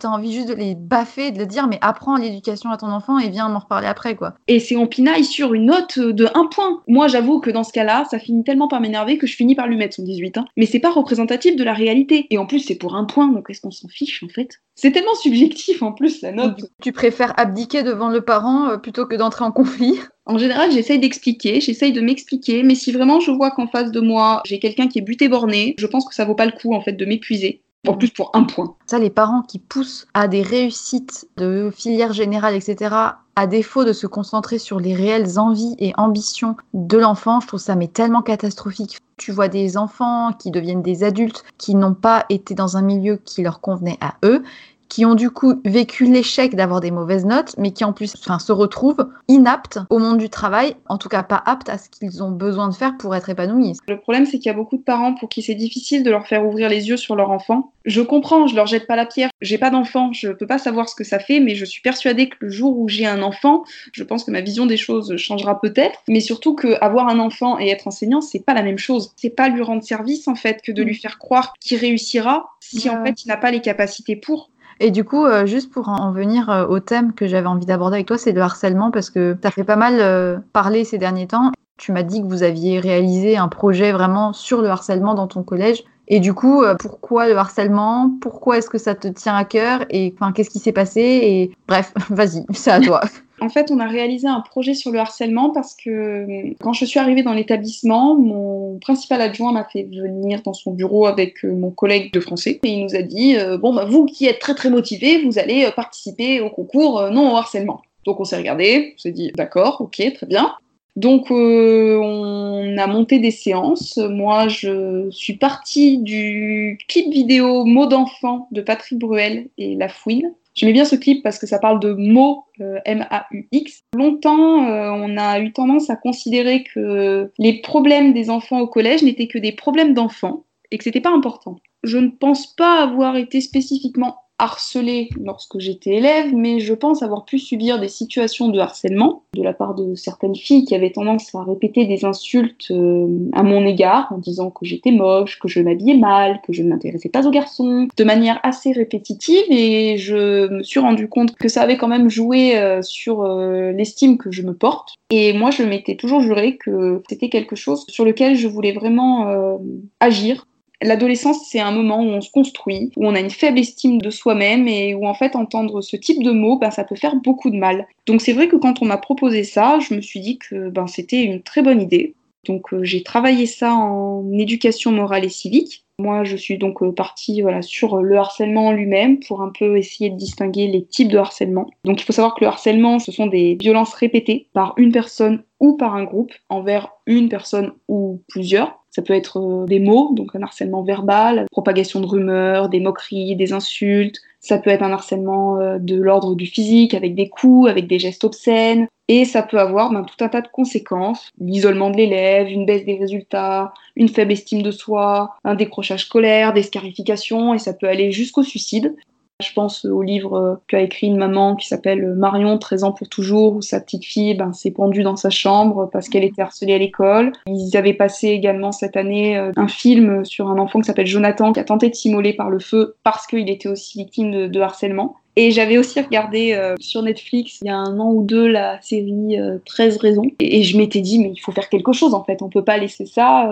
Euh. 0.01 0.07
T'as 0.07 0.09
envie 0.09 0.33
juste 0.33 0.49
de 0.49 0.53
les 0.55 0.75
baffer, 0.75 1.31
de 1.31 1.37
le 1.37 1.45
dire, 1.45 1.67
mais 1.67 1.77
apprends 1.81 2.15
l'éducation 2.15 2.71
à 2.71 2.77
ton 2.77 2.87
enfant 2.87 3.19
et 3.19 3.29
viens 3.29 3.49
m'en 3.49 3.59
reparler 3.59 3.87
après, 3.87 4.15
quoi. 4.15 4.33
Et 4.47 4.59
c'est 4.59 4.75
on 4.75 4.87
pinaille 4.87 5.23
sur 5.23 5.53
une 5.53 5.65
note 5.65 5.99
de 5.99 6.27
un 6.33 6.47
point. 6.47 6.81
Moi, 6.87 7.07
j'avoue 7.07 7.39
que 7.39 7.51
dans 7.51 7.63
ce 7.63 7.71
cas-là, 7.71 8.05
ça 8.09 8.19
finit 8.19 8.43
tellement 8.43 8.67
par 8.67 8.81
m'énerver 8.81 9.17
que 9.17 9.27
je 9.27 9.35
finis 9.35 9.55
par 9.55 9.67
lui 9.67 9.77
mettre 9.77 9.95
son 9.95 10.03
18. 10.03 10.37
Hein. 10.37 10.45
Mais 10.57 10.65
c'est 10.65 10.79
pas 10.79 10.91
représentatif 10.91 11.55
de 11.55 11.63
la 11.63 11.73
réalité. 11.73 12.25
Et 12.29 12.37
en 12.37 12.45
plus, 12.45 12.59
c'est 12.59 12.75
pour 12.75 12.95
un 12.95 13.05
point, 13.05 13.27
donc 13.27 13.49
est-ce 13.49 13.61
qu'on 13.61 13.71
s'en 13.71 13.87
fiche 13.87 14.23
en 14.23 14.29
fait? 14.29 14.49
C'est 14.75 14.91
tellement 14.91 15.15
subjectif 15.15 15.83
en 15.83 15.91
plus 15.91 16.21
la 16.21 16.31
note. 16.31 16.65
Tu 16.81 16.91
préfères 16.91 17.33
abdiquer 17.39 17.83
devant 17.83 18.09
le 18.09 18.21
parent 18.21 18.69
euh, 18.69 18.77
plutôt 18.77 19.05
que 19.05 19.15
d'entrer 19.15 19.45
en 19.45 19.51
conflit? 19.51 19.99
En 20.25 20.37
général, 20.37 20.71
j'essaye 20.71 20.99
d'expliquer, 20.99 21.61
j'essaye 21.61 21.91
de 21.91 22.01
m'expliquer, 22.01 22.63
mais 22.63 22.75
si 22.75 22.91
vraiment 22.91 23.19
je 23.19 23.31
vois 23.31 23.51
qu'en 23.51 23.67
face 23.67 23.91
de 23.91 23.99
moi, 23.99 24.41
j'ai 24.45 24.59
quelqu'un 24.59 24.87
qui 24.87 24.99
est 24.99 25.03
buté 25.03 25.27
borné, 25.27 25.75
je 25.77 25.87
pense 25.87 26.07
que 26.07 26.15
ça 26.15 26.25
vaut 26.25 26.35
pas 26.35 26.45
le 26.45 26.51
coup 26.51 26.73
en 26.73 26.81
fait 26.81 26.93
de 26.93 27.05
m'épuiser. 27.05 27.63
En 27.87 27.95
plus 27.95 28.11
pour 28.11 28.29
un 28.33 28.43
point. 28.43 28.75
Ça, 28.85 28.99
les 28.99 29.09
parents 29.09 29.41
qui 29.41 29.57
poussent 29.57 30.07
à 30.13 30.27
des 30.27 30.43
réussites 30.43 31.27
de 31.37 31.71
filière 31.75 32.13
générale, 32.13 32.53
etc., 32.53 32.95
à 33.35 33.47
défaut 33.47 33.85
de 33.85 33.93
se 33.93 34.05
concentrer 34.05 34.59
sur 34.59 34.79
les 34.79 34.93
réelles 34.93 35.39
envies 35.39 35.75
et 35.79 35.93
ambitions 35.97 36.55
de 36.73 36.97
l'enfant, 36.97 37.39
je 37.39 37.47
trouve 37.47 37.59
ça 37.59 37.75
tellement 37.87 38.21
catastrophique. 38.21 38.99
Tu 39.17 39.31
vois 39.31 39.47
des 39.47 39.77
enfants 39.77 40.31
qui 40.33 40.51
deviennent 40.51 40.83
des 40.83 41.03
adultes 41.03 41.43
qui 41.57 41.73
n'ont 41.73 41.95
pas 41.95 42.25
été 42.29 42.53
dans 42.53 42.77
un 42.77 42.81
milieu 42.83 43.15
qui 43.17 43.41
leur 43.41 43.61
convenait 43.61 43.97
à 43.99 44.15
eux 44.25 44.43
qui 44.91 45.05
ont 45.05 45.15
du 45.15 45.29
coup 45.29 45.61
vécu 45.63 46.03
l'échec 46.03 46.53
d'avoir 46.53 46.81
des 46.81 46.91
mauvaises 46.91 47.25
notes, 47.25 47.55
mais 47.57 47.71
qui 47.71 47.85
en 47.85 47.93
plus 47.93 48.13
enfin, 48.19 48.39
se 48.39 48.51
retrouvent 48.51 49.07
inaptes 49.29 49.79
au 49.89 49.99
monde 49.99 50.17
du 50.17 50.29
travail, 50.29 50.75
en 50.89 50.97
tout 50.97 51.07
cas 51.07 51.23
pas 51.23 51.41
aptes 51.45 51.69
à 51.69 51.77
ce 51.77 51.89
qu'ils 51.89 52.21
ont 52.21 52.31
besoin 52.31 52.67
de 52.67 52.73
faire 52.73 52.97
pour 52.99 53.15
être 53.15 53.29
épanouis. 53.29 53.77
Le 53.87 53.97
problème, 53.97 54.25
c'est 54.25 54.37
qu'il 54.37 54.47
y 54.47 54.53
a 54.53 54.53
beaucoup 54.53 54.75
de 54.75 54.83
parents 54.83 55.15
pour 55.15 55.29
qui 55.29 55.43
c'est 55.43 55.55
difficile 55.55 56.03
de 56.03 56.11
leur 56.11 56.27
faire 56.27 56.45
ouvrir 56.45 56.67
les 56.67 56.89
yeux 56.89 56.97
sur 56.97 57.15
leur 57.15 57.31
enfant. 57.31 57.71
Je 57.85 58.01
comprends, 58.01 58.47
je 58.47 58.55
leur 58.55 58.67
jette 58.67 58.85
pas 58.85 58.97
la 58.97 59.05
pierre. 59.05 59.29
J'ai 59.39 59.57
pas 59.57 59.69
d'enfant, 59.69 60.11
je 60.11 60.27
peux 60.27 60.45
pas 60.45 60.57
savoir 60.57 60.89
ce 60.89 60.95
que 60.95 61.05
ça 61.05 61.19
fait, 61.19 61.39
mais 61.39 61.55
je 61.55 61.63
suis 61.63 61.81
persuadée 61.81 62.27
que 62.27 62.35
le 62.41 62.49
jour 62.49 62.77
où 62.77 62.89
j'ai 62.89 63.05
un 63.05 63.21
enfant, 63.23 63.63
je 63.93 64.03
pense 64.03 64.25
que 64.25 64.31
ma 64.31 64.41
vision 64.41 64.65
des 64.65 64.77
choses 64.77 65.15
changera 65.15 65.59
peut-être, 65.61 65.99
mais 66.09 66.19
surtout 66.19 66.53
que 66.53 66.77
avoir 66.81 67.07
un 67.07 67.19
enfant 67.19 67.57
et 67.59 67.69
être 67.69 67.87
enseignant, 67.87 68.19
c'est 68.19 68.45
pas 68.45 68.53
la 68.53 68.61
même 68.61 68.77
chose. 68.77 69.13
C'est 69.15 69.35
pas 69.35 69.47
lui 69.47 69.61
rendre 69.61 69.83
service 69.83 70.27
en 70.27 70.35
fait 70.35 70.61
que 70.61 70.73
de 70.73 70.83
lui 70.83 70.95
faire 70.95 71.17
croire 71.17 71.53
qu'il 71.61 71.77
réussira 71.77 72.49
si 72.59 72.89
en 72.89 73.03
fait 73.03 73.23
il 73.23 73.29
n'a 73.29 73.37
pas 73.37 73.51
les 73.51 73.61
capacités 73.61 74.15
pour. 74.15 74.50
Et 74.83 74.89
du 74.89 75.03
coup, 75.03 75.25
euh, 75.25 75.45
juste 75.45 75.71
pour 75.71 75.89
en 75.89 76.11
venir 76.11 76.49
euh, 76.49 76.65
au 76.65 76.79
thème 76.79 77.13
que 77.13 77.27
j'avais 77.27 77.45
envie 77.45 77.67
d'aborder 77.67 77.97
avec 77.97 78.07
toi, 78.07 78.17
c'est 78.17 78.31
le 78.31 78.41
harcèlement, 78.41 78.89
parce 78.89 79.11
que 79.11 79.37
as 79.43 79.51
fait 79.51 79.63
pas 79.63 79.75
mal 79.75 79.97
euh, 79.99 80.39
parler 80.53 80.85
ces 80.85 80.97
derniers 80.97 81.27
temps. 81.27 81.51
Tu 81.77 81.91
m'as 81.91 82.01
dit 82.01 82.19
que 82.19 82.25
vous 82.25 82.41
aviez 82.41 82.79
réalisé 82.79 83.37
un 83.37 83.47
projet 83.47 83.91
vraiment 83.91 84.33
sur 84.33 84.63
le 84.63 84.69
harcèlement 84.69 85.13
dans 85.13 85.27
ton 85.27 85.43
collège. 85.43 85.83
Et 86.07 86.19
du 86.19 86.33
coup, 86.33 86.63
pourquoi 86.79 87.27
le 87.27 87.37
harcèlement? 87.37 88.11
Pourquoi 88.21 88.57
est-ce 88.57 88.69
que 88.69 88.77
ça 88.77 88.95
te 88.95 89.07
tient 89.07 89.35
à 89.35 89.45
cœur? 89.45 89.85
Et 89.89 90.13
enfin, 90.15 90.31
qu'est-ce 90.31 90.49
qui 90.49 90.59
s'est 90.59 90.73
passé? 90.73 91.51
Bref, 91.67 91.93
vas-y, 92.09 92.43
c'est 92.53 92.71
à 92.71 92.79
toi. 92.81 93.01
En 93.41 93.49
fait, 93.49 93.71
on 93.71 93.79
a 93.79 93.87
réalisé 93.87 94.27
un 94.27 94.39
projet 94.39 94.75
sur 94.75 94.91
le 94.91 94.99
harcèlement 94.99 95.49
parce 95.49 95.73
que 95.73 95.89
euh, 95.89 96.53
quand 96.61 96.73
je 96.73 96.85
suis 96.85 96.99
arrivée 96.99 97.23
dans 97.23 97.33
l'établissement, 97.33 98.15
mon 98.15 98.77
principal 98.77 99.19
adjoint 99.19 99.51
m'a 99.51 99.63
fait 99.63 99.81
venir 99.81 100.43
dans 100.43 100.53
son 100.53 100.71
bureau 100.73 101.07
avec 101.07 101.43
euh, 101.43 101.51
mon 101.51 101.71
collègue 101.71 102.13
de 102.13 102.19
français 102.19 102.59
et 102.63 102.69
il 102.69 102.83
nous 102.83 102.95
a 102.95 103.01
dit 103.01 103.37
euh, 103.37 103.57
bon 103.57 103.73
bah 103.73 103.85
vous 103.85 104.05
qui 104.05 104.27
êtes 104.27 104.37
très 104.37 104.53
très 104.53 104.69
motivés, 104.69 105.23
vous 105.23 105.39
allez 105.39 105.67
participer 105.75 106.39
au 106.39 106.51
concours 106.51 107.09
non 107.09 107.33
au 107.33 107.35
harcèlement. 107.35 107.81
Donc 108.05 108.19
on 108.19 108.25
s'est 108.25 108.37
regardé, 108.37 108.93
on 108.95 108.99
s'est 108.99 109.11
dit 109.11 109.31
d'accord, 109.31 109.81
ok, 109.81 110.13
très 110.13 110.27
bien. 110.27 110.53
Donc 110.95 111.31
on 111.31 112.77
a 112.77 112.87
monté 112.87 113.17
des 113.17 113.31
séances. 113.31 113.97
Moi, 113.97 114.49
je 114.49 115.09
suis 115.09 115.37
partie 115.37 115.97
du 115.97 116.77
clip 116.87 117.11
vidéo 117.11 117.65
Mots 117.65 117.87
d'enfant 117.87 118.49
de 118.51 118.61
Patrick 118.61 118.99
Bruel 118.99 119.47
et 119.57 119.75
La 119.75 119.87
Fouine. 119.89 120.33
J'aimais 120.53 120.73
bien 120.73 120.85
ce 120.85 120.95
clip 120.95 121.23
parce 121.23 121.39
que 121.39 121.47
ça 121.47 121.59
parle 121.59 121.79
de 121.79 121.93
mots 121.93 122.45
euh, 122.59 122.79
M-A-U-X. 122.85 123.83
Longtemps, 123.95 124.67
euh, 124.67 124.89
on 124.91 125.17
a 125.17 125.39
eu 125.39 125.53
tendance 125.53 125.89
à 125.89 125.95
considérer 125.95 126.63
que 126.63 127.31
les 127.37 127.61
problèmes 127.61 128.13
des 128.13 128.29
enfants 128.29 128.59
au 128.59 128.67
collège 128.67 129.03
n'étaient 129.03 129.27
que 129.27 129.37
des 129.37 129.53
problèmes 129.53 129.93
d'enfants 129.93 130.45
et 130.69 130.77
que 130.77 130.83
c'était 130.83 131.01
pas 131.01 131.13
important. 131.13 131.59
Je 131.83 131.97
ne 131.97 132.09
pense 132.09 132.53
pas 132.55 132.81
avoir 132.81 133.15
été 133.15 133.41
spécifiquement 133.41 134.17
harcelée 134.41 135.09
lorsque 135.23 135.59
j'étais 135.59 135.91
élève, 135.91 136.33
mais 136.33 136.59
je 136.59 136.73
pense 136.73 137.03
avoir 137.03 137.25
pu 137.25 137.37
subir 137.37 137.79
des 137.79 137.87
situations 137.87 138.49
de 138.49 138.59
harcèlement 138.59 139.23
de 139.35 139.43
la 139.43 139.53
part 139.53 139.75
de 139.75 139.95
certaines 139.95 140.35
filles 140.35 140.65
qui 140.65 140.75
avaient 140.75 140.91
tendance 140.91 141.33
à 141.35 141.43
répéter 141.43 141.85
des 141.85 142.03
insultes 142.03 142.71
euh, 142.71 143.07
à 143.33 143.43
mon 143.43 143.65
égard 143.65 144.11
en 144.11 144.17
disant 144.17 144.49
que 144.49 144.65
j'étais 144.65 144.91
moche, 144.91 145.39
que 145.39 145.47
je 145.47 145.61
m'habillais 145.61 145.95
mal, 145.95 146.41
que 146.45 146.51
je 146.51 146.63
ne 146.63 146.69
m'intéressais 146.69 147.09
pas 147.09 147.25
aux 147.27 147.31
garçons, 147.31 147.87
de 147.95 148.03
manière 148.03 148.39
assez 148.43 148.71
répétitive 148.71 149.45
et 149.49 149.97
je 149.97 150.49
me 150.51 150.63
suis 150.63 150.79
rendu 150.79 151.07
compte 151.07 151.35
que 151.35 151.47
ça 151.47 151.61
avait 151.61 151.77
quand 151.77 151.87
même 151.87 152.09
joué 152.09 152.57
euh, 152.57 152.81
sur 152.81 153.21
euh, 153.21 153.71
l'estime 153.71 154.17
que 154.17 154.31
je 154.31 154.41
me 154.41 154.53
porte. 154.53 154.95
Et 155.11 155.33
moi, 155.33 155.51
je 155.51 155.63
m'étais 155.63 155.95
toujours 155.95 156.21
juré 156.21 156.57
que 156.57 157.01
c'était 157.09 157.29
quelque 157.29 157.55
chose 157.55 157.85
sur 157.87 158.05
lequel 158.05 158.35
je 158.35 158.47
voulais 158.47 158.71
vraiment 158.71 159.59
agir 159.99 160.45
L'adolescence, 160.81 161.47
c'est 161.47 161.59
un 161.59 161.71
moment 161.71 162.01
où 162.01 162.07
on 162.07 162.21
se 162.21 162.31
construit, 162.31 162.91
où 162.95 163.05
on 163.05 163.15
a 163.15 163.19
une 163.19 163.29
faible 163.29 163.59
estime 163.59 164.01
de 164.01 164.09
soi-même 164.09 164.67
et 164.67 164.95
où 164.95 165.05
en 165.05 165.13
fait 165.13 165.35
entendre 165.35 165.81
ce 165.81 165.95
type 165.95 166.23
de 166.23 166.31
mots, 166.31 166.57
ben, 166.57 166.71
ça 166.71 166.83
peut 166.83 166.95
faire 166.95 167.15
beaucoup 167.15 167.49
de 167.49 167.57
mal. 167.57 167.87
Donc 168.07 168.21
c'est 168.21 168.33
vrai 168.33 168.47
que 168.47 168.55
quand 168.55 168.81
on 168.81 168.85
m'a 168.85 168.97
proposé 168.97 169.43
ça, 169.43 169.79
je 169.79 169.93
me 169.93 170.01
suis 170.01 170.19
dit 170.19 170.37
que 170.37 170.69
ben, 170.69 170.87
c'était 170.87 171.23
une 171.23 171.41
très 171.41 171.61
bonne 171.61 171.81
idée. 171.81 172.15
Donc 172.45 172.73
euh, 172.73 172.83
j'ai 172.83 173.03
travaillé 173.03 173.45
ça 173.45 173.75
en 173.75 174.27
éducation 174.33 174.91
morale 174.91 175.25
et 175.25 175.29
civique. 175.29 175.85
Moi, 175.99 176.23
je 176.23 176.35
suis 176.35 176.57
donc 176.57 176.81
euh, 176.81 176.91
partie 176.91 177.41
voilà, 177.41 177.61
sur 177.61 177.97
le 177.97 178.17
harcèlement 178.17 178.71
lui-même 178.71 179.19
pour 179.19 179.43
un 179.43 179.51
peu 179.57 179.77
essayer 179.77 180.09
de 180.09 180.17
distinguer 180.17 180.67
les 180.67 180.83
types 180.83 181.09
de 181.09 181.17
harcèlement. 181.17 181.69
Donc 181.85 182.01
il 182.01 182.05
faut 182.05 182.13
savoir 182.13 182.33
que 182.33 182.43
le 182.43 182.47
harcèlement, 182.47 182.97
ce 182.97 183.11
sont 183.11 183.27
des 183.27 183.55
violences 183.59 183.93
répétées 183.93 184.47
par 184.53 184.73
une 184.77 184.91
personne 184.91 185.43
ou 185.59 185.77
par 185.77 185.93
un 185.93 186.03
groupe 186.03 186.33
envers 186.49 186.89
une 187.05 187.29
personne 187.29 187.73
ou 187.87 188.21
plusieurs. 188.27 188.80
Ça 188.91 189.01
peut 189.01 189.13
être 189.13 189.39
euh, 189.39 189.65
des 189.65 189.79
mots, 189.79 190.11
donc 190.13 190.35
un 190.35 190.43
harcèlement 190.43 190.83
verbal, 190.83 191.45
propagation 191.51 192.01
de 192.01 192.05
rumeurs, 192.05 192.67
des 192.67 192.81
moqueries, 192.81 193.35
des 193.35 193.53
insultes. 193.53 194.21
Ça 194.41 194.57
peut 194.57 194.69
être 194.69 194.83
un 194.83 194.91
harcèlement 194.91 195.59
euh, 195.59 195.77
de 195.79 195.95
l'ordre 195.95 196.35
du 196.35 196.45
physique, 196.45 196.93
avec 196.93 197.15
des 197.15 197.29
coups, 197.29 197.69
avec 197.69 197.87
des 197.87 197.99
gestes 197.99 198.25
obscènes. 198.25 198.87
Et 199.07 199.25
ça 199.25 199.43
peut 199.43 199.59
avoir 199.59 199.91
ben, 199.91 200.03
tout 200.03 200.23
un 200.23 200.29
tas 200.29 200.41
de 200.41 200.47
conséquences. 200.47 201.29
L'isolement 201.39 201.89
de 201.89 201.97
l'élève, 201.97 202.47
une 202.47 202.65
baisse 202.65 202.85
des 202.85 202.97
résultats, 202.97 203.73
une 203.95 204.09
faible 204.09 204.31
estime 204.33 204.61
de 204.61 204.71
soi, 204.71 205.35
un 205.43 205.55
décrochage 205.55 206.05
scolaire, 206.05 206.53
des 206.53 206.63
scarifications, 206.63 207.53
et 207.53 207.59
ça 207.59 207.73
peut 207.73 207.87
aller 207.87 208.11
jusqu'au 208.11 208.43
suicide. 208.43 208.95
Je 209.41 209.53
pense 209.53 209.85
au 209.85 210.01
livre 210.01 210.61
qu'a 210.67 210.81
écrit 210.81 211.07
une 211.07 211.17
maman 211.17 211.55
qui 211.55 211.67
s'appelle 211.67 212.13
Marion, 212.13 212.57
13 212.57 212.83
ans 212.83 212.91
pour 212.91 213.09
toujours, 213.09 213.55
où 213.55 213.61
sa 213.61 213.79
petite 213.79 214.05
fille 214.05 214.35
ben, 214.35 214.53
s'est 214.53 214.71
pendue 214.71 215.03
dans 215.03 215.15
sa 215.15 215.29
chambre 215.29 215.89
parce 215.91 216.09
qu'elle 216.09 216.23
était 216.23 216.41
harcelée 216.41 216.73
à 216.73 216.77
l'école. 216.77 217.31
Ils 217.47 217.75
avaient 217.75 217.93
passé 217.93 218.29
également 218.29 218.71
cette 218.71 218.97
année 218.97 219.37
euh, 219.37 219.51
un 219.55 219.67
film 219.67 220.25
sur 220.25 220.49
un 220.49 220.57
enfant 220.57 220.79
qui 220.79 220.85
s'appelle 220.85 221.07
Jonathan 221.07 221.53
qui 221.53 221.59
a 221.59 221.63
tenté 221.63 221.89
de 221.89 221.95
s'immoler 221.95 222.33
par 222.33 222.49
le 222.49 222.59
feu 222.59 222.95
parce 223.03 223.27
qu'il 223.27 223.49
était 223.49 223.69
aussi 223.69 223.99
victime 223.99 224.47
de, 224.47 224.61
harcèlement. 224.61 225.15
Et 225.37 225.51
j'avais 225.51 225.77
aussi 225.77 225.99
regardé 225.99 226.53
euh, 226.53 226.75
sur 226.79 227.01
Netflix 227.01 227.59
il 227.61 227.67
y 227.67 227.69
a 227.69 227.77
un 227.77 227.99
an 227.99 228.11
ou 228.11 228.23
deux 228.23 228.47
la 228.47 228.81
série 228.81 229.37
13 229.65 229.95
euh, 229.95 229.99
raisons. 229.99 230.23
Et, 230.39 230.63
je 230.63 230.77
m'étais 230.77 231.01
dit, 231.01 231.19
mais 231.19 231.31
il 231.33 231.39
faut 231.39 231.51
faire 231.51 231.69
quelque 231.69 231.93
chose 231.93 232.13
en 232.13 232.23
fait, 232.23 232.41
on 232.41 232.49
peut 232.49 232.63
pas 232.63 232.77
laisser 232.77 233.05
ça. 233.05 233.49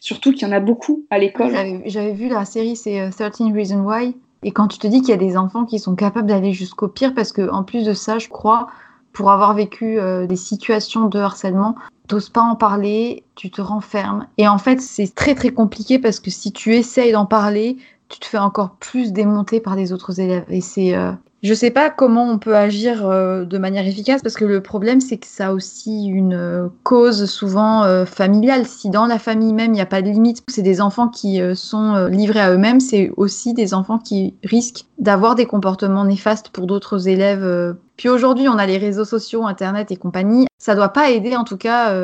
surtout 0.00 0.32
qu'il 0.32 0.48
y 0.48 0.50
en 0.50 0.54
a 0.54 0.60
beaucoup 0.60 1.04
à 1.10 1.18
l'école. 1.18 1.52
J'avais 1.86 2.12
vu 2.12 2.28
la 2.28 2.44
série, 2.44 2.76
c'est 2.76 3.10
13 3.10 3.52
Reasons 3.54 3.84
Why. 3.84 4.14
Et 4.42 4.52
quand 4.52 4.68
tu 4.68 4.78
te 4.78 4.86
dis 4.86 5.00
qu'il 5.00 5.10
y 5.10 5.14
a 5.14 5.16
des 5.16 5.36
enfants 5.36 5.64
qui 5.64 5.78
sont 5.78 5.94
capables 5.94 6.28
d'aller 6.28 6.52
jusqu'au 6.52 6.88
pire, 6.88 7.14
parce 7.14 7.32
que 7.32 7.50
en 7.50 7.62
plus 7.62 7.84
de 7.84 7.92
ça, 7.92 8.18
je 8.18 8.28
crois, 8.28 8.68
pour 9.12 9.30
avoir 9.30 9.54
vécu 9.54 9.98
euh, 9.98 10.26
des 10.26 10.36
situations 10.36 11.08
de 11.08 11.18
harcèlement, 11.18 11.74
t'oses 12.08 12.30
pas 12.30 12.42
en 12.42 12.56
parler, 12.56 13.24
tu 13.34 13.50
te 13.50 13.60
renfermes. 13.60 14.26
Et 14.38 14.48
en 14.48 14.58
fait, 14.58 14.80
c'est 14.80 15.14
très 15.14 15.34
très 15.34 15.50
compliqué 15.50 15.98
parce 15.98 16.20
que 16.20 16.30
si 16.30 16.52
tu 16.52 16.74
essayes 16.74 17.12
d'en 17.12 17.26
parler, 17.26 17.76
tu 18.08 18.18
te 18.18 18.26
fais 18.26 18.38
encore 18.38 18.76
plus 18.76 19.12
démonter 19.12 19.60
par 19.60 19.76
les 19.76 19.92
autres 19.92 20.20
élèves. 20.20 20.46
Et 20.48 20.60
c'est, 20.60 20.94
euh, 20.94 21.12
je 21.42 21.54
sais 21.54 21.70
pas 21.70 21.88
comment 21.88 22.30
on 22.30 22.38
peut 22.38 22.54
agir 22.54 23.06
euh, 23.06 23.44
de 23.44 23.56
manière 23.56 23.86
efficace 23.86 24.20
parce 24.22 24.34
que 24.34 24.44
le 24.44 24.60
problème 24.60 25.00
c'est 25.00 25.16
que 25.16 25.26
ça 25.26 25.48
a 25.48 25.52
aussi 25.52 26.06
une 26.06 26.34
euh, 26.34 26.68
cause 26.82 27.24
souvent 27.24 27.82
euh, 27.84 28.04
familiale. 28.04 28.66
Si 28.66 28.90
dans 28.90 29.06
la 29.06 29.18
famille 29.18 29.54
même 29.54 29.72
il 29.72 29.76
n'y 29.76 29.80
a 29.80 29.86
pas 29.86 30.02
de 30.02 30.08
limite, 30.08 30.42
c'est 30.48 30.62
des 30.62 30.82
enfants 30.82 31.08
qui 31.08 31.40
sont 31.54 32.06
livrés 32.06 32.40
à 32.40 32.52
eux-mêmes, 32.52 32.80
c'est 32.80 33.10
aussi 33.16 33.54
des 33.54 33.72
enfants 33.72 33.98
qui 33.98 34.34
risquent 34.44 34.84
d'avoir 34.98 35.34
des 35.34 35.46
comportements 35.46 36.04
néfastes 36.04 36.50
pour 36.50 36.66
d'autres 36.66 37.08
élèves. 37.08 37.76
Puis 37.96 38.08
aujourd'hui 38.08 38.48
on 38.48 38.58
a 38.58 38.66
les 38.66 38.78
réseaux 38.78 39.04
sociaux, 39.04 39.46
internet 39.46 39.90
et 39.90 39.96
compagnie. 39.96 40.46
Ça 40.58 40.74
doit 40.74 40.90
pas 40.90 41.10
aider 41.10 41.36
en 41.36 41.44
tout 41.44 41.56
cas 41.56 41.94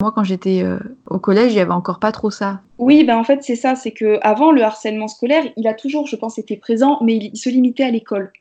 moi, 0.00 0.12
quand 0.12 0.22
j'étais 0.22 0.62
euh, 0.62 0.78
au 1.06 1.18
collège, 1.18 1.50
il 1.50 1.56
n'y 1.56 1.60
avait 1.60 1.72
encore 1.72 1.98
pas 1.98 2.12
trop 2.12 2.30
ça. 2.30 2.60
Oui, 2.78 3.02
ben 3.02 3.16
en 3.16 3.24
fait, 3.24 3.42
c'est 3.42 3.56
ça. 3.56 3.74
C'est 3.74 3.90
que 3.90 4.20
avant 4.22 4.52
le 4.52 4.62
harcèlement 4.62 5.08
scolaire, 5.08 5.42
il 5.56 5.66
a 5.66 5.74
toujours, 5.74 6.06
je 6.06 6.14
pense, 6.14 6.38
été 6.38 6.56
présent, 6.56 6.98
mais 7.02 7.16
il, 7.16 7.36
se 7.36 7.48
limitait 7.48 7.82
à 7.82 7.90
l'école. 7.90 8.32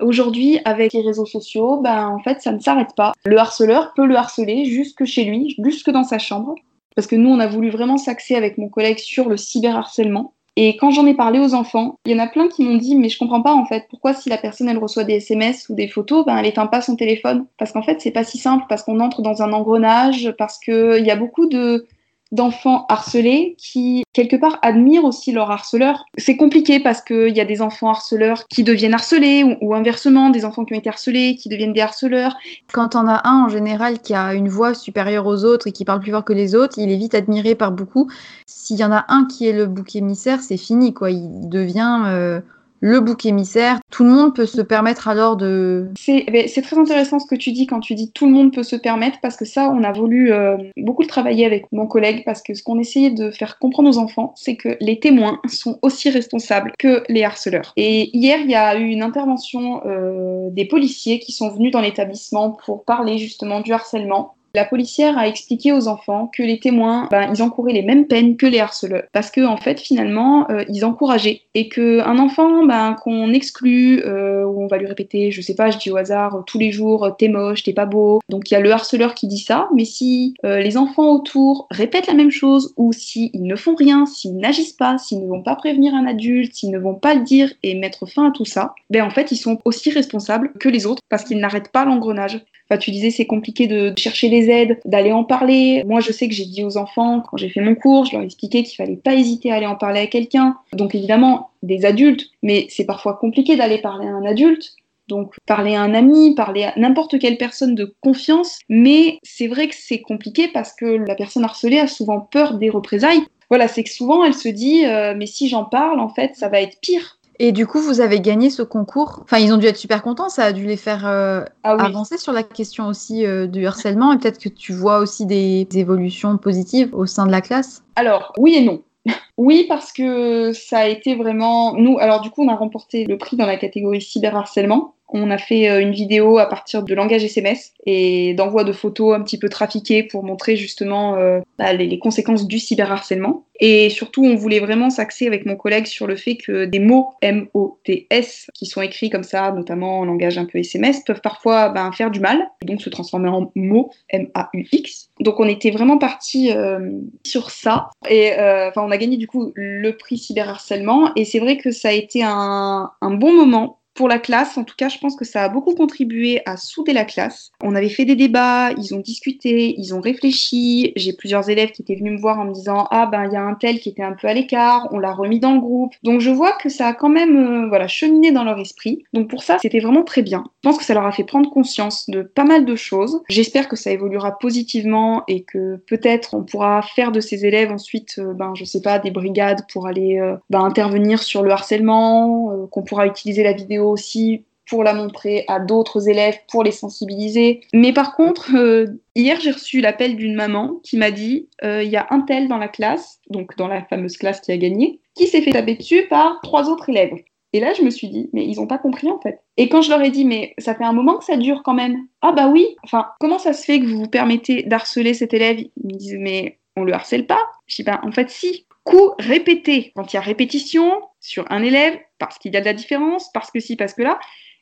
Aujourd'hui, 0.00 0.60
avec 0.64 0.92
les 0.92 1.00
réseaux 1.00 1.26
sociaux, 1.26 1.80
ben 1.80 2.06
en 2.06 2.20
fait, 2.20 2.40
ça 2.40 2.52
ne 2.52 2.60
s'arrête 2.60 2.94
pas. 2.96 3.12
Le 3.24 3.36
harceleur 3.38 3.92
peut 3.94 4.06
le 4.06 4.14
harceler 4.14 4.66
jusque 4.66 5.04
chez 5.04 5.24
lui, 5.24 5.56
jusque 5.64 5.90
dans 5.90 6.04
sa 6.04 6.20
chambre. 6.20 6.54
Parce 6.94 7.08
que 7.08 7.16
nous, 7.16 7.28
on 7.28 7.40
a 7.40 7.48
voulu 7.48 7.70
vraiment 7.70 7.96
s'axer 7.96 8.36
avec 8.36 8.56
mon 8.56 8.68
collègue 8.68 8.98
sur 8.98 9.28
le 9.28 9.36
cyberharcèlement. 9.36 10.32
Et 10.56 10.76
quand 10.76 10.90
j'en 10.92 11.06
ai 11.06 11.14
parlé 11.14 11.40
aux 11.40 11.52
enfants, 11.54 11.98
il 12.06 12.12
y 12.12 12.14
en 12.14 12.22
a 12.22 12.28
plein 12.28 12.48
qui 12.48 12.62
m'ont 12.62 12.76
dit 12.76 12.94
mais 12.94 13.08
je 13.08 13.18
comprends 13.18 13.42
pas 13.42 13.54
en 13.54 13.66
fait 13.66 13.86
pourquoi 13.90 14.14
si 14.14 14.28
la 14.28 14.38
personne 14.38 14.68
elle 14.68 14.78
reçoit 14.78 15.02
des 15.02 15.14
SMS 15.14 15.68
ou 15.68 15.74
des 15.74 15.88
photos, 15.88 16.24
ben 16.24 16.36
elle 16.36 16.46
éteint 16.46 16.68
pas 16.68 16.80
son 16.80 16.94
téléphone? 16.94 17.46
Parce 17.58 17.72
qu'en 17.72 17.82
fait 17.82 18.00
c'est 18.00 18.12
pas 18.12 18.22
si 18.22 18.38
simple 18.38 18.64
parce 18.68 18.84
qu'on 18.84 19.00
entre 19.00 19.20
dans 19.20 19.42
un 19.42 19.52
engrenage 19.52 20.32
parce 20.38 20.58
que 20.60 20.98
il 21.00 21.06
y 21.06 21.10
a 21.10 21.16
beaucoup 21.16 21.46
de 21.46 21.86
d'enfants 22.34 22.84
harcelés 22.88 23.54
qui, 23.58 24.02
quelque 24.12 24.34
part, 24.34 24.58
admirent 24.62 25.04
aussi 25.04 25.30
leur 25.30 25.50
harceleur. 25.50 26.04
C'est 26.18 26.36
compliqué 26.36 26.80
parce 26.80 27.00
qu'il 27.00 27.34
y 27.34 27.40
a 27.40 27.44
des 27.44 27.62
enfants 27.62 27.90
harceleurs 27.90 28.44
qui 28.48 28.64
deviennent 28.64 28.94
harcelés 28.94 29.56
ou, 29.60 29.74
inversement, 29.74 30.30
des 30.30 30.44
enfants 30.44 30.64
qui 30.64 30.74
ont 30.74 30.78
été 30.78 30.88
harcelés 30.88 31.36
qui 31.36 31.48
deviennent 31.48 31.72
des 31.72 31.80
harceleurs. 31.80 32.36
Quand 32.72 32.96
on 32.96 33.06
a 33.06 33.22
un, 33.28 33.44
en 33.44 33.48
général, 33.48 34.00
qui 34.00 34.14
a 34.14 34.34
une 34.34 34.48
voix 34.48 34.74
supérieure 34.74 35.26
aux 35.26 35.44
autres 35.44 35.68
et 35.68 35.72
qui 35.72 35.84
parle 35.84 36.00
plus 36.00 36.10
fort 36.10 36.24
que 36.24 36.32
les 36.32 36.56
autres, 36.56 36.78
il 36.78 36.90
est 36.90 36.96
vite 36.96 37.14
admiré 37.14 37.54
par 37.54 37.70
beaucoup. 37.70 38.10
S'il 38.46 38.76
y 38.78 38.84
en 38.84 38.92
a 38.92 39.04
un 39.08 39.26
qui 39.26 39.46
est 39.46 39.52
le 39.52 39.66
bouc 39.66 39.94
émissaire, 39.94 40.40
c'est 40.40 40.56
fini, 40.56 40.92
quoi. 40.92 41.10
Il 41.10 41.48
devient... 41.48 42.02
Euh, 42.06 42.40
le 42.84 43.00
bouc 43.00 43.24
émissaire. 43.24 43.78
Tout 43.90 44.04
le 44.04 44.10
monde 44.10 44.34
peut 44.34 44.44
se 44.44 44.60
permettre 44.60 45.08
alors 45.08 45.36
de... 45.36 45.88
C'est 45.96 46.62
très 46.62 46.78
intéressant 46.78 47.18
ce 47.18 47.26
que 47.26 47.34
tu 47.34 47.50
dis 47.50 47.66
quand 47.66 47.80
tu 47.80 47.94
dis 47.94 48.12
tout 48.12 48.26
le 48.26 48.32
monde 48.32 48.52
peut 48.52 48.62
se 48.62 48.76
permettre, 48.76 49.20
parce 49.22 49.38
que 49.38 49.46
ça, 49.46 49.70
on 49.70 49.82
a 49.82 49.92
voulu 49.92 50.32
euh, 50.32 50.58
beaucoup 50.76 51.00
le 51.00 51.08
travailler 51.08 51.46
avec 51.46 51.64
mon 51.72 51.86
collègue, 51.86 52.24
parce 52.26 52.42
que 52.42 52.52
ce 52.52 52.62
qu'on 52.62 52.78
essayait 52.78 53.10
de 53.10 53.30
faire 53.30 53.58
comprendre 53.58 53.88
aux 53.88 53.96
enfants, 53.96 54.34
c'est 54.36 54.56
que 54.56 54.76
les 54.80 55.00
témoins 55.00 55.40
sont 55.48 55.78
aussi 55.80 56.10
responsables 56.10 56.72
que 56.78 57.04
les 57.08 57.24
harceleurs. 57.24 57.72
Et 57.78 58.14
hier, 58.14 58.38
il 58.40 58.50
y 58.50 58.54
a 58.54 58.76
eu 58.78 58.84
une 58.84 59.02
intervention 59.02 59.80
euh, 59.86 60.50
des 60.50 60.66
policiers 60.66 61.20
qui 61.20 61.32
sont 61.32 61.48
venus 61.48 61.72
dans 61.72 61.80
l'établissement 61.80 62.50
pour 62.50 62.84
parler 62.84 63.16
justement 63.16 63.60
du 63.60 63.72
harcèlement 63.72 64.34
la 64.54 64.64
policière 64.64 65.18
a 65.18 65.26
expliqué 65.28 65.72
aux 65.72 65.88
enfants 65.88 66.30
que 66.34 66.42
les 66.42 66.60
témoins, 66.60 67.08
ben, 67.10 67.30
ils 67.34 67.42
encouraient 67.42 67.72
les 67.72 67.82
mêmes 67.82 68.06
peines 68.06 68.36
que 68.36 68.46
les 68.46 68.60
harceleurs, 68.60 69.04
parce 69.12 69.30
que 69.30 69.44
en 69.44 69.56
fait, 69.56 69.80
finalement, 69.80 70.50
euh, 70.50 70.64
ils 70.68 70.84
encourageaient 70.84 71.42
et 71.54 71.68
qu'un 71.68 72.18
enfant, 72.18 72.64
ben, 72.64 72.94
qu'on 72.94 73.32
exclut, 73.32 74.02
euh, 74.04 74.44
on 74.46 74.66
va 74.66 74.76
lui 74.76 74.86
répéter, 74.86 75.30
je 75.30 75.40
sais 75.40 75.54
pas, 75.54 75.70
je 75.70 75.78
dis 75.78 75.90
au 75.90 75.96
hasard, 75.96 76.42
tous 76.46 76.58
les 76.58 76.72
jours, 76.72 77.14
t'es 77.18 77.28
moche, 77.28 77.62
t'es 77.62 77.72
pas 77.72 77.86
beau. 77.86 78.20
Donc 78.28 78.50
il 78.50 78.54
y 78.54 78.56
a 78.56 78.60
le 78.60 78.70
harceleur 78.70 79.14
qui 79.14 79.26
dit 79.26 79.38
ça, 79.38 79.68
mais 79.74 79.84
si 79.84 80.34
euh, 80.44 80.60
les 80.60 80.76
enfants 80.76 81.10
autour 81.12 81.66
répètent 81.70 82.06
la 82.06 82.14
même 82.14 82.30
chose, 82.30 82.72
ou 82.76 82.92
s'ils 82.92 83.30
ne 83.34 83.56
font 83.56 83.74
rien, 83.74 84.06
s'ils 84.06 84.36
n'agissent 84.36 84.72
pas, 84.72 84.98
s'ils 84.98 85.22
ne 85.22 85.28
vont 85.28 85.42
pas 85.42 85.56
prévenir 85.56 85.94
un 85.94 86.06
adulte, 86.06 86.54
s'ils 86.54 86.70
ne 86.70 86.78
vont 86.78 86.94
pas 86.94 87.14
le 87.14 87.22
dire 87.22 87.52
et 87.62 87.74
mettre 87.74 88.06
fin 88.06 88.28
à 88.28 88.30
tout 88.30 88.44
ça, 88.44 88.74
ben 88.90 89.02
en 89.02 89.10
fait, 89.10 89.32
ils 89.32 89.36
sont 89.36 89.58
aussi 89.64 89.90
responsables 89.90 90.52
que 90.60 90.68
les 90.68 90.86
autres 90.86 91.02
parce 91.08 91.24
qu'ils 91.24 91.38
n'arrêtent 91.38 91.72
pas 91.72 91.84
l'engrenage. 91.84 92.40
Enfin, 92.68 92.78
tu 92.78 92.90
disais 92.90 93.10
c'est 93.10 93.26
compliqué 93.26 93.66
de 93.66 93.92
chercher 93.98 94.28
les 94.28 94.48
aides, 94.48 94.80
d'aller 94.84 95.12
en 95.12 95.24
parler. 95.24 95.82
Moi, 95.86 96.00
je 96.00 96.12
sais 96.12 96.28
que 96.28 96.34
j'ai 96.34 96.46
dit 96.46 96.64
aux 96.64 96.76
enfants 96.76 97.20
quand 97.20 97.36
j'ai 97.36 97.48
fait 97.48 97.60
mon 97.60 97.74
cours, 97.74 98.06
je 98.06 98.12
leur 98.12 98.22
ai 98.22 98.24
expliqué 98.24 98.62
qu'il 98.62 98.76
fallait 98.76 98.96
pas 98.96 99.14
hésiter 99.14 99.52
à 99.52 99.56
aller 99.56 99.66
en 99.66 99.76
parler 99.76 100.00
à 100.00 100.06
quelqu'un. 100.06 100.56
Donc 100.72 100.94
évidemment, 100.94 101.50
des 101.62 101.84
adultes, 101.84 102.30
mais 102.42 102.66
c'est 102.70 102.86
parfois 102.86 103.14
compliqué 103.14 103.56
d'aller 103.56 103.78
parler 103.78 104.06
à 104.06 104.12
un 104.12 104.24
adulte. 104.24 104.74
Donc 105.08 105.34
parler 105.46 105.74
à 105.74 105.82
un 105.82 105.92
ami, 105.94 106.34
parler 106.34 106.64
à 106.64 106.72
n'importe 106.76 107.18
quelle 107.18 107.36
personne 107.36 107.74
de 107.74 107.94
confiance, 108.00 108.58
mais 108.70 109.18
c'est 109.22 109.48
vrai 109.48 109.68
que 109.68 109.74
c'est 109.78 110.00
compliqué 110.00 110.48
parce 110.48 110.72
que 110.72 110.86
la 110.86 111.14
personne 111.14 111.44
harcelée 111.44 111.78
a 111.78 111.86
souvent 111.86 112.20
peur 112.20 112.54
des 112.54 112.70
représailles. 112.70 113.22
Voilà, 113.50 113.68
c'est 113.68 113.84
que 113.84 113.90
souvent 113.90 114.24
elle 114.24 114.34
se 114.34 114.48
dit 114.48 114.86
euh, 114.86 115.14
mais 115.14 115.26
si 115.26 115.48
j'en 115.48 115.64
parle, 115.64 116.00
en 116.00 116.08
fait, 116.08 116.34
ça 116.36 116.48
va 116.48 116.60
être 116.62 116.80
pire. 116.80 117.18
Et 117.38 117.52
du 117.52 117.66
coup, 117.66 117.80
vous 117.80 118.00
avez 118.00 118.20
gagné 118.20 118.50
ce 118.50 118.62
concours. 118.62 119.20
Enfin, 119.22 119.38
ils 119.38 119.52
ont 119.52 119.56
dû 119.56 119.66
être 119.66 119.76
super 119.76 120.02
contents. 120.02 120.28
Ça 120.28 120.44
a 120.44 120.52
dû 120.52 120.66
les 120.66 120.76
faire 120.76 121.06
euh, 121.06 121.44
ah 121.64 121.76
avancer 121.78 122.18
sur 122.18 122.32
la 122.32 122.42
question 122.42 122.86
aussi 122.86 123.26
euh, 123.26 123.46
du 123.46 123.66
harcèlement. 123.66 124.12
Et 124.12 124.18
peut-être 124.18 124.38
que 124.38 124.48
tu 124.48 124.72
vois 124.72 124.98
aussi 124.98 125.26
des 125.26 125.66
évolutions 125.74 126.36
positives 126.38 126.94
au 126.94 127.06
sein 127.06 127.26
de 127.26 127.32
la 127.32 127.40
classe. 127.40 127.82
Alors, 127.96 128.32
oui 128.38 128.54
et 128.56 128.64
non. 128.64 128.82
Oui, 129.36 129.66
parce 129.68 129.92
que 129.92 130.52
ça 130.52 130.78
a 130.78 130.86
été 130.86 131.16
vraiment. 131.16 131.74
Nous, 131.74 131.98
alors 131.98 132.20
du 132.20 132.30
coup, 132.30 132.44
on 132.44 132.48
a 132.48 132.54
remporté 132.54 133.04
le 133.04 133.18
prix 133.18 133.36
dans 133.36 133.46
la 133.46 133.56
catégorie 133.56 134.00
cyberharcèlement. 134.00 134.93
On 135.16 135.30
a 135.30 135.38
fait 135.38 135.70
euh, 135.70 135.80
une 135.80 135.92
vidéo 135.92 136.38
à 136.38 136.46
partir 136.46 136.82
de 136.82 136.92
langage 136.92 137.22
SMS 137.22 137.72
et 137.86 138.34
d'envoi 138.34 138.64
de 138.64 138.72
photos 138.72 139.14
un 139.14 139.22
petit 139.22 139.38
peu 139.38 139.48
trafiquées 139.48 140.02
pour 140.02 140.24
montrer 140.24 140.56
justement 140.56 141.14
euh, 141.14 141.38
bah, 141.56 141.72
les, 141.72 142.00
conséquences 142.00 142.48
du 142.48 142.58
cyberharcèlement. 142.58 143.46
Et 143.60 143.90
surtout, 143.90 144.24
on 144.24 144.34
voulait 144.34 144.58
vraiment 144.58 144.90
s'axer 144.90 145.28
avec 145.28 145.46
mon 145.46 145.54
collègue 145.54 145.86
sur 145.86 146.08
le 146.08 146.16
fait 146.16 146.36
que 146.36 146.64
des 146.64 146.80
mots 146.80 147.10
M-O-T-S 147.22 148.48
qui 148.54 148.66
sont 148.66 148.82
écrits 148.82 149.08
comme 149.08 149.22
ça, 149.22 149.52
notamment 149.52 150.00
en 150.00 150.04
langage 150.04 150.36
un 150.36 150.46
peu 150.46 150.58
SMS, 150.58 151.04
peuvent 151.04 151.20
parfois 151.20 151.68
ben, 151.68 151.92
faire 151.92 152.10
du 152.10 152.18
mal, 152.18 152.48
et 152.60 152.66
donc 152.66 152.82
se 152.82 152.90
transformer 152.90 153.28
en 153.28 153.52
mots 153.54 153.90
M-A-U-X. 154.08 155.10
Donc 155.20 155.38
on 155.38 155.46
était 155.46 155.70
vraiment 155.70 155.98
parti 155.98 156.50
euh, 156.50 156.90
sur 157.24 157.50
ça. 157.50 157.90
Et 158.10 158.32
on 158.76 158.90
a 158.90 158.96
gagné 158.96 159.16
du 159.16 159.28
coup 159.28 159.52
le 159.54 159.92
prix 159.92 160.18
cyberharcèlement. 160.18 161.12
Et 161.14 161.24
c'est 161.24 161.38
vrai 161.38 161.56
que 161.56 161.70
ça 161.70 161.90
a 161.90 161.92
été 161.92 162.24
un 162.24 162.90
bon 163.02 163.32
moment 163.32 163.78
pour 163.94 164.08
la 164.08 164.18
classe, 164.18 164.58
en 164.58 164.64
tout 164.64 164.74
cas, 164.76 164.88
je 164.88 164.98
pense 164.98 165.14
que 165.14 165.24
ça 165.24 165.44
a 165.44 165.48
beaucoup 165.48 165.74
contribué 165.74 166.42
à 166.46 166.56
souder 166.56 166.92
la 166.92 167.04
classe. 167.04 167.52
On 167.62 167.76
avait 167.76 167.88
fait 167.88 168.04
des 168.04 168.16
débats, 168.16 168.72
ils 168.72 168.92
ont 168.94 168.98
discuté, 168.98 169.74
ils 169.78 169.94
ont 169.94 170.00
réfléchi. 170.00 170.92
J'ai 170.96 171.12
plusieurs 171.12 171.48
élèves 171.48 171.70
qui 171.70 171.82
étaient 171.82 171.94
venus 171.94 172.14
me 172.14 172.20
voir 172.20 172.40
en 172.40 172.46
me 172.46 172.52
disant 172.52 172.88
Ah, 172.90 173.06
ben, 173.06 173.24
il 173.26 173.32
y 173.32 173.36
a 173.36 173.42
un 173.42 173.54
tel 173.54 173.78
qui 173.78 173.88
était 173.88 174.02
un 174.02 174.12
peu 174.12 174.26
à 174.26 174.34
l'écart, 174.34 174.88
on 174.90 174.98
l'a 174.98 175.12
remis 175.12 175.38
dans 175.38 175.54
le 175.54 175.60
groupe. 175.60 175.92
Donc, 176.02 176.20
je 176.20 176.30
vois 176.30 176.52
que 176.52 176.68
ça 176.68 176.88
a 176.88 176.92
quand 176.92 177.08
même 177.08 177.36
euh, 177.36 177.68
voilà, 177.68 177.86
cheminé 177.86 178.32
dans 178.32 178.42
leur 178.42 178.58
esprit. 178.58 179.04
Donc, 179.12 179.28
pour 179.28 179.44
ça, 179.44 179.58
c'était 179.62 179.80
vraiment 179.80 180.02
très 180.02 180.22
bien. 180.22 180.44
Je 180.62 180.68
pense 180.68 180.78
que 180.78 180.84
ça 180.84 180.94
leur 180.94 181.06
a 181.06 181.12
fait 181.12 181.24
prendre 181.24 181.48
conscience 181.50 182.10
de 182.10 182.22
pas 182.22 182.44
mal 182.44 182.64
de 182.64 182.74
choses. 182.74 183.22
J'espère 183.28 183.68
que 183.68 183.76
ça 183.76 183.92
évoluera 183.92 184.38
positivement 184.38 185.22
et 185.28 185.44
que 185.44 185.76
peut-être 185.86 186.34
on 186.34 186.42
pourra 186.42 186.82
faire 186.82 187.12
de 187.12 187.20
ces 187.20 187.46
élèves 187.46 187.70
ensuite, 187.70 188.16
euh, 188.18 188.34
ben, 188.34 188.54
je 188.56 188.64
sais 188.64 188.82
pas, 188.82 188.98
des 188.98 189.12
brigades 189.12 189.60
pour 189.72 189.86
aller 189.86 190.18
euh, 190.18 190.34
ben, 190.50 190.64
intervenir 190.64 191.22
sur 191.22 191.42
le 191.42 191.52
harcèlement, 191.52 192.66
qu'on 192.72 192.82
pourra 192.82 193.06
utiliser 193.06 193.44
la 193.44 193.52
vidéo 193.52 193.83
aussi 193.90 194.44
pour 194.68 194.82
la 194.82 194.94
montrer 194.94 195.44
à 195.48 195.60
d'autres 195.60 196.08
élèves, 196.08 196.38
pour 196.50 196.64
les 196.64 196.72
sensibiliser. 196.72 197.60
Mais 197.72 197.92
par 197.92 198.16
contre, 198.16 198.56
euh, 198.56 198.86
hier, 199.14 199.38
j'ai 199.40 199.50
reçu 199.50 199.80
l'appel 199.80 200.16
d'une 200.16 200.34
maman 200.34 200.80
qui 200.82 200.96
m'a 200.96 201.10
dit 201.10 201.48
euh, 201.62 201.82
il 201.82 201.90
y 201.90 201.96
a 201.96 202.06
un 202.10 202.20
tel 202.20 202.48
dans 202.48 202.58
la 202.58 202.68
classe, 202.68 203.20
donc 203.28 203.56
dans 203.56 203.68
la 203.68 203.84
fameuse 203.84 204.16
classe 204.16 204.40
qui 204.40 204.52
a 204.52 204.56
gagné, 204.56 205.00
qui 205.14 205.26
s'est 205.26 205.42
fait 205.42 205.52
taper 205.52 205.76
dessus 205.76 206.06
par 206.08 206.40
trois 206.42 206.70
autres 206.70 206.88
élèves. 206.88 207.12
Et 207.52 207.60
là, 207.60 207.72
je 207.72 207.82
me 207.82 207.90
suis 207.90 208.08
dit, 208.08 208.30
mais 208.32 208.44
ils 208.44 208.56
n'ont 208.56 208.66
pas 208.66 208.78
compris 208.78 209.08
en 209.08 209.20
fait. 209.20 209.40
Et 209.56 209.68
quand 209.68 209.80
je 209.80 209.90
leur 209.90 210.02
ai 210.02 210.10
dit, 210.10 210.24
mais 210.24 210.54
ça 210.58 210.74
fait 210.74 210.84
un 210.84 210.92
moment 210.92 211.18
que 211.18 211.24
ça 211.24 211.36
dure 211.36 211.62
quand 211.62 211.74
même. 211.74 212.08
Ah 212.20 212.32
bah 212.32 212.48
oui, 212.48 212.74
enfin, 212.82 213.06
comment 213.20 213.38
ça 213.38 213.52
se 213.52 213.64
fait 213.64 213.78
que 213.78 213.86
vous 213.86 213.98
vous 213.98 214.08
permettez 214.08 214.64
d'harceler 214.64 215.14
cet 215.14 215.34
élève? 215.34 215.60
Ils 215.60 215.86
me 215.86 215.92
disent, 215.92 216.16
mais 216.18 216.58
on 216.76 216.82
le 216.82 216.92
harcèle 216.92 217.26
pas. 217.26 217.38
Je 217.66 217.76
dis, 217.76 217.82
ben 217.84 218.00
en 218.02 218.10
fait, 218.10 218.30
si. 218.30 218.66
Coup 218.82 219.12
répété. 219.18 219.92
Quand 219.96 220.12
il 220.12 220.16
y 220.16 220.18
a 220.18 220.22
répétition 220.22 221.00
sur 221.18 221.50
un 221.50 221.62
élève, 221.62 221.98
parce 222.26 222.38
qu'il 222.38 222.52
y 222.52 222.56
a 222.56 222.60
de 222.60 222.66
la 222.66 222.74
différence, 222.74 223.30
parce 223.32 223.50
que 223.50 223.60
si, 223.60 223.76
parce 223.76 223.94
que 223.94 224.02
là. 224.02 224.18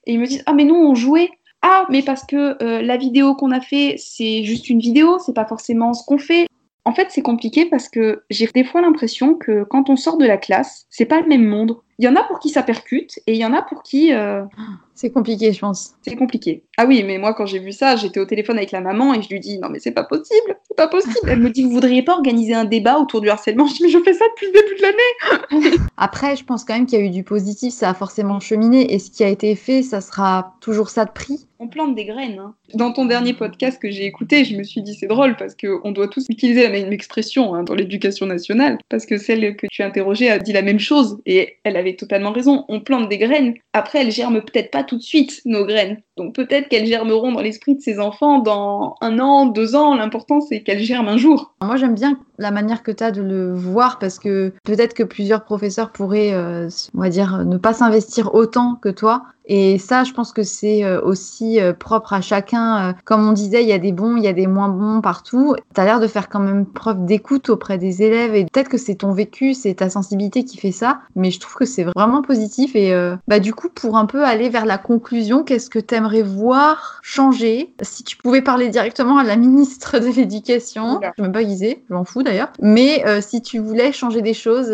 Et 0.06 0.14
ils 0.14 0.20
me 0.20 0.26
disent 0.26 0.42
Ah, 0.46 0.52
mais 0.52 0.64
nous, 0.64 0.74
on 0.74 0.94
jouait. 0.94 1.30
Ah, 1.62 1.86
mais 1.90 2.02
parce 2.02 2.24
que 2.24 2.62
euh, 2.62 2.82
la 2.82 2.96
vidéo 2.96 3.34
qu'on 3.36 3.52
a 3.52 3.60
fait, 3.60 3.94
c'est 3.96 4.42
juste 4.42 4.68
une 4.68 4.80
vidéo, 4.80 5.18
c'est 5.20 5.34
pas 5.34 5.44
forcément 5.44 5.94
ce 5.94 6.04
qu'on 6.04 6.18
fait. 6.18 6.46
En 6.84 6.92
fait, 6.92 7.08
c'est 7.10 7.22
compliqué 7.22 7.66
parce 7.66 7.88
que 7.88 8.24
j'ai 8.28 8.48
des 8.52 8.64
fois 8.64 8.80
l'impression 8.80 9.34
que 9.34 9.62
quand 9.62 9.88
on 9.88 9.94
sort 9.94 10.18
de 10.18 10.26
la 10.26 10.36
classe, 10.36 10.86
c'est 10.90 11.04
pas 11.04 11.20
le 11.20 11.28
même 11.28 11.46
monde. 11.46 11.76
Il 11.98 12.04
y 12.04 12.08
en 12.08 12.16
a 12.16 12.24
pour 12.24 12.40
qui 12.40 12.48
ça 12.48 12.64
percute 12.64 13.20
et 13.28 13.34
il 13.34 13.38
y 13.38 13.44
en 13.44 13.52
a 13.52 13.62
pour 13.62 13.84
qui. 13.84 14.12
Euh, 14.12 14.42
c'est 14.94 15.10
compliqué, 15.10 15.52
je 15.52 15.58
pense. 15.58 15.94
C'est 16.02 16.16
compliqué. 16.16 16.64
Ah 16.76 16.86
oui, 16.86 17.02
mais 17.02 17.18
moi, 17.18 17.34
quand 17.34 17.46
j'ai 17.46 17.58
vu 17.58 17.72
ça, 17.72 17.96
j'étais 17.96 18.20
au 18.20 18.24
téléphone 18.24 18.58
avec 18.58 18.72
la 18.72 18.80
maman 18.80 19.14
et 19.14 19.22
je 19.22 19.28
lui 19.28 19.40
dis 19.40 19.58
Non, 19.58 19.68
mais 19.70 19.78
c'est 19.78 19.92
pas 19.92 20.04
possible, 20.04 20.56
c'est 20.68 20.76
pas 20.76 20.88
possible. 20.88 21.28
Elle 21.28 21.40
me 21.40 21.50
dit 21.50 21.62
Vous 21.62 21.70
voudriez 21.70 22.02
pas 22.02 22.14
organiser 22.14 22.54
un 22.54 22.64
débat 22.64 22.98
autour 22.98 23.20
du 23.20 23.30
harcèlement? 23.30 23.66
Je 23.66 23.74
dis 23.74 23.82
Mais 23.84 23.88
je 23.88 23.98
fais 23.98 24.12
ça 24.12 24.24
depuis 24.34 24.46
le 24.46 24.52
début 24.52 24.76
de 24.76 24.82
l'année. 24.82 25.78
Après, 25.96 26.36
je 26.36 26.44
pense 26.44 26.64
quand 26.64 26.74
même 26.74 26.86
qu'il 26.86 26.98
y 26.98 27.02
a 27.02 27.04
eu 27.04 27.10
du 27.10 27.24
positif, 27.24 27.72
ça 27.72 27.90
a 27.90 27.94
forcément 27.94 28.40
cheminé 28.40 28.92
et 28.92 28.98
ce 28.98 29.10
qui 29.10 29.24
a 29.24 29.28
été 29.28 29.54
fait, 29.54 29.82
ça 29.82 30.00
sera 30.00 30.54
toujours 30.60 30.90
ça 30.90 31.04
de 31.04 31.10
prix. 31.10 31.46
On 31.58 31.68
plante 31.68 31.94
des 31.94 32.04
graines. 32.04 32.40
Hein. 32.40 32.54
Dans 32.74 32.92
ton 32.92 33.04
dernier 33.04 33.34
podcast 33.34 33.80
que 33.80 33.88
j'ai 33.88 34.04
écouté, 34.04 34.44
je 34.44 34.56
me 34.56 34.64
suis 34.64 34.82
dit 34.82 34.94
C'est 34.94 35.06
drôle 35.06 35.36
parce 35.36 35.54
qu'on 35.54 35.92
doit 35.92 36.08
tous 36.08 36.26
utiliser 36.28 36.64
la 36.64 36.70
même 36.70 36.92
expression 36.92 37.54
hein, 37.54 37.62
dans 37.62 37.74
l'éducation 37.74 38.26
nationale 38.26 38.78
parce 38.88 39.06
que 39.06 39.16
celle 39.16 39.56
que 39.56 39.66
tu 39.70 39.82
as 39.82 39.86
interrogée 39.86 40.28
a 40.28 40.38
dit 40.38 40.52
la 40.52 40.62
même 40.62 40.80
chose 40.80 41.20
et 41.24 41.58
elle 41.62 41.76
avait 41.76 41.94
totalement 41.94 42.32
raison. 42.32 42.64
On 42.68 42.80
plante 42.80 43.08
des 43.08 43.18
graines. 43.18 43.54
Après, 43.72 44.00
elles 44.00 44.10
germent 44.10 44.42
peut-être 44.42 44.72
pas 44.72 44.81
tout 44.82 44.96
de 44.96 45.02
suite, 45.02 45.40
nos 45.44 45.64
graines. 45.64 45.98
Donc 46.16 46.34
peut-être 46.34 46.68
qu'elles 46.68 46.86
germeront 46.86 47.32
dans 47.32 47.40
l'esprit 47.40 47.74
de 47.74 47.80
ces 47.80 47.98
enfants 47.98 48.38
dans 48.38 48.96
un 49.00 49.18
an, 49.18 49.46
deux 49.46 49.74
ans. 49.74 49.94
L'important, 49.94 50.40
c'est 50.40 50.62
qu'elles 50.62 50.82
germent 50.82 51.08
un 51.08 51.16
jour. 51.16 51.54
Moi, 51.62 51.76
j'aime 51.76 51.94
bien 51.94 52.18
la 52.38 52.50
manière 52.50 52.82
que 52.82 52.90
tu 52.90 53.02
as 53.02 53.10
de 53.10 53.22
le 53.22 53.52
voir 53.52 53.98
parce 53.98 54.18
que 54.18 54.52
peut-être 54.64 54.94
que 54.94 55.02
plusieurs 55.02 55.44
professeurs 55.44 55.92
pourraient, 55.92 56.34
euh, 56.34 56.68
on 56.94 57.00
va 57.00 57.08
dire, 57.08 57.44
ne 57.44 57.56
pas 57.56 57.72
s'investir 57.72 58.34
autant 58.34 58.76
que 58.76 58.88
toi 58.88 59.22
Et 59.46 59.78
ça, 59.78 60.04
je 60.04 60.12
pense 60.12 60.32
que 60.32 60.42
c'est 60.42 60.84
euh, 60.84 61.00
aussi 61.00 61.60
euh, 61.60 61.72
propre 61.72 62.12
à 62.12 62.20
chacun. 62.20 62.90
Euh, 62.90 62.92
comme 63.04 63.28
on 63.28 63.32
disait, 63.32 63.62
il 63.62 63.68
y 63.68 63.72
a 63.72 63.78
des 63.78 63.92
bons, 63.92 64.16
il 64.16 64.22
y 64.22 64.28
a 64.28 64.32
des 64.32 64.46
moins 64.46 64.68
bons 64.68 65.00
partout. 65.00 65.56
Tu 65.74 65.80
as 65.80 65.84
l'air 65.84 66.00
de 66.00 66.06
faire 66.06 66.28
quand 66.28 66.40
même 66.40 66.66
preuve 66.66 67.04
d'écoute 67.04 67.50
auprès 67.50 67.78
des 67.78 68.02
élèves. 68.02 68.34
Et 68.34 68.44
peut-être 68.44 68.68
que 68.68 68.78
c'est 68.78 68.96
ton 68.96 69.12
vécu, 69.12 69.54
c'est 69.54 69.74
ta 69.74 69.90
sensibilité 69.90 70.44
qui 70.44 70.58
fait 70.58 70.72
ça. 70.72 71.00
Mais 71.16 71.30
je 71.30 71.40
trouve 71.40 71.54
que 71.54 71.64
c'est 71.64 71.84
vraiment 71.84 72.22
positif. 72.22 72.76
Et 72.76 72.92
bah, 73.26 73.40
du 73.40 73.52
coup, 73.54 73.68
pour 73.68 73.96
un 73.96 74.06
peu 74.06 74.24
aller 74.24 74.48
vers 74.48 74.66
la 74.66 74.78
conclusion, 74.78 75.42
qu'est-ce 75.42 75.70
que 75.70 75.78
tu 75.78 75.94
aimerais 75.94 76.22
voir 76.22 77.00
changer? 77.02 77.74
Si 77.82 78.04
tu 78.04 78.16
pouvais 78.16 78.42
parler 78.42 78.68
directement 78.68 79.18
à 79.18 79.24
la 79.24 79.36
ministre 79.36 79.98
de 79.98 80.06
l'Éducation, 80.06 81.00
je 81.02 81.22
ne 81.22 81.26
même 81.26 81.32
pas 81.32 81.44
guiser, 81.44 81.82
je 81.88 81.94
m'en 81.94 82.04
fous 82.04 82.22
d'ailleurs. 82.22 82.52
Mais 82.60 83.04
si 83.20 83.42
tu 83.42 83.58
voulais 83.58 83.92
changer 83.92 84.22
des 84.22 84.34
choses. 84.34 84.70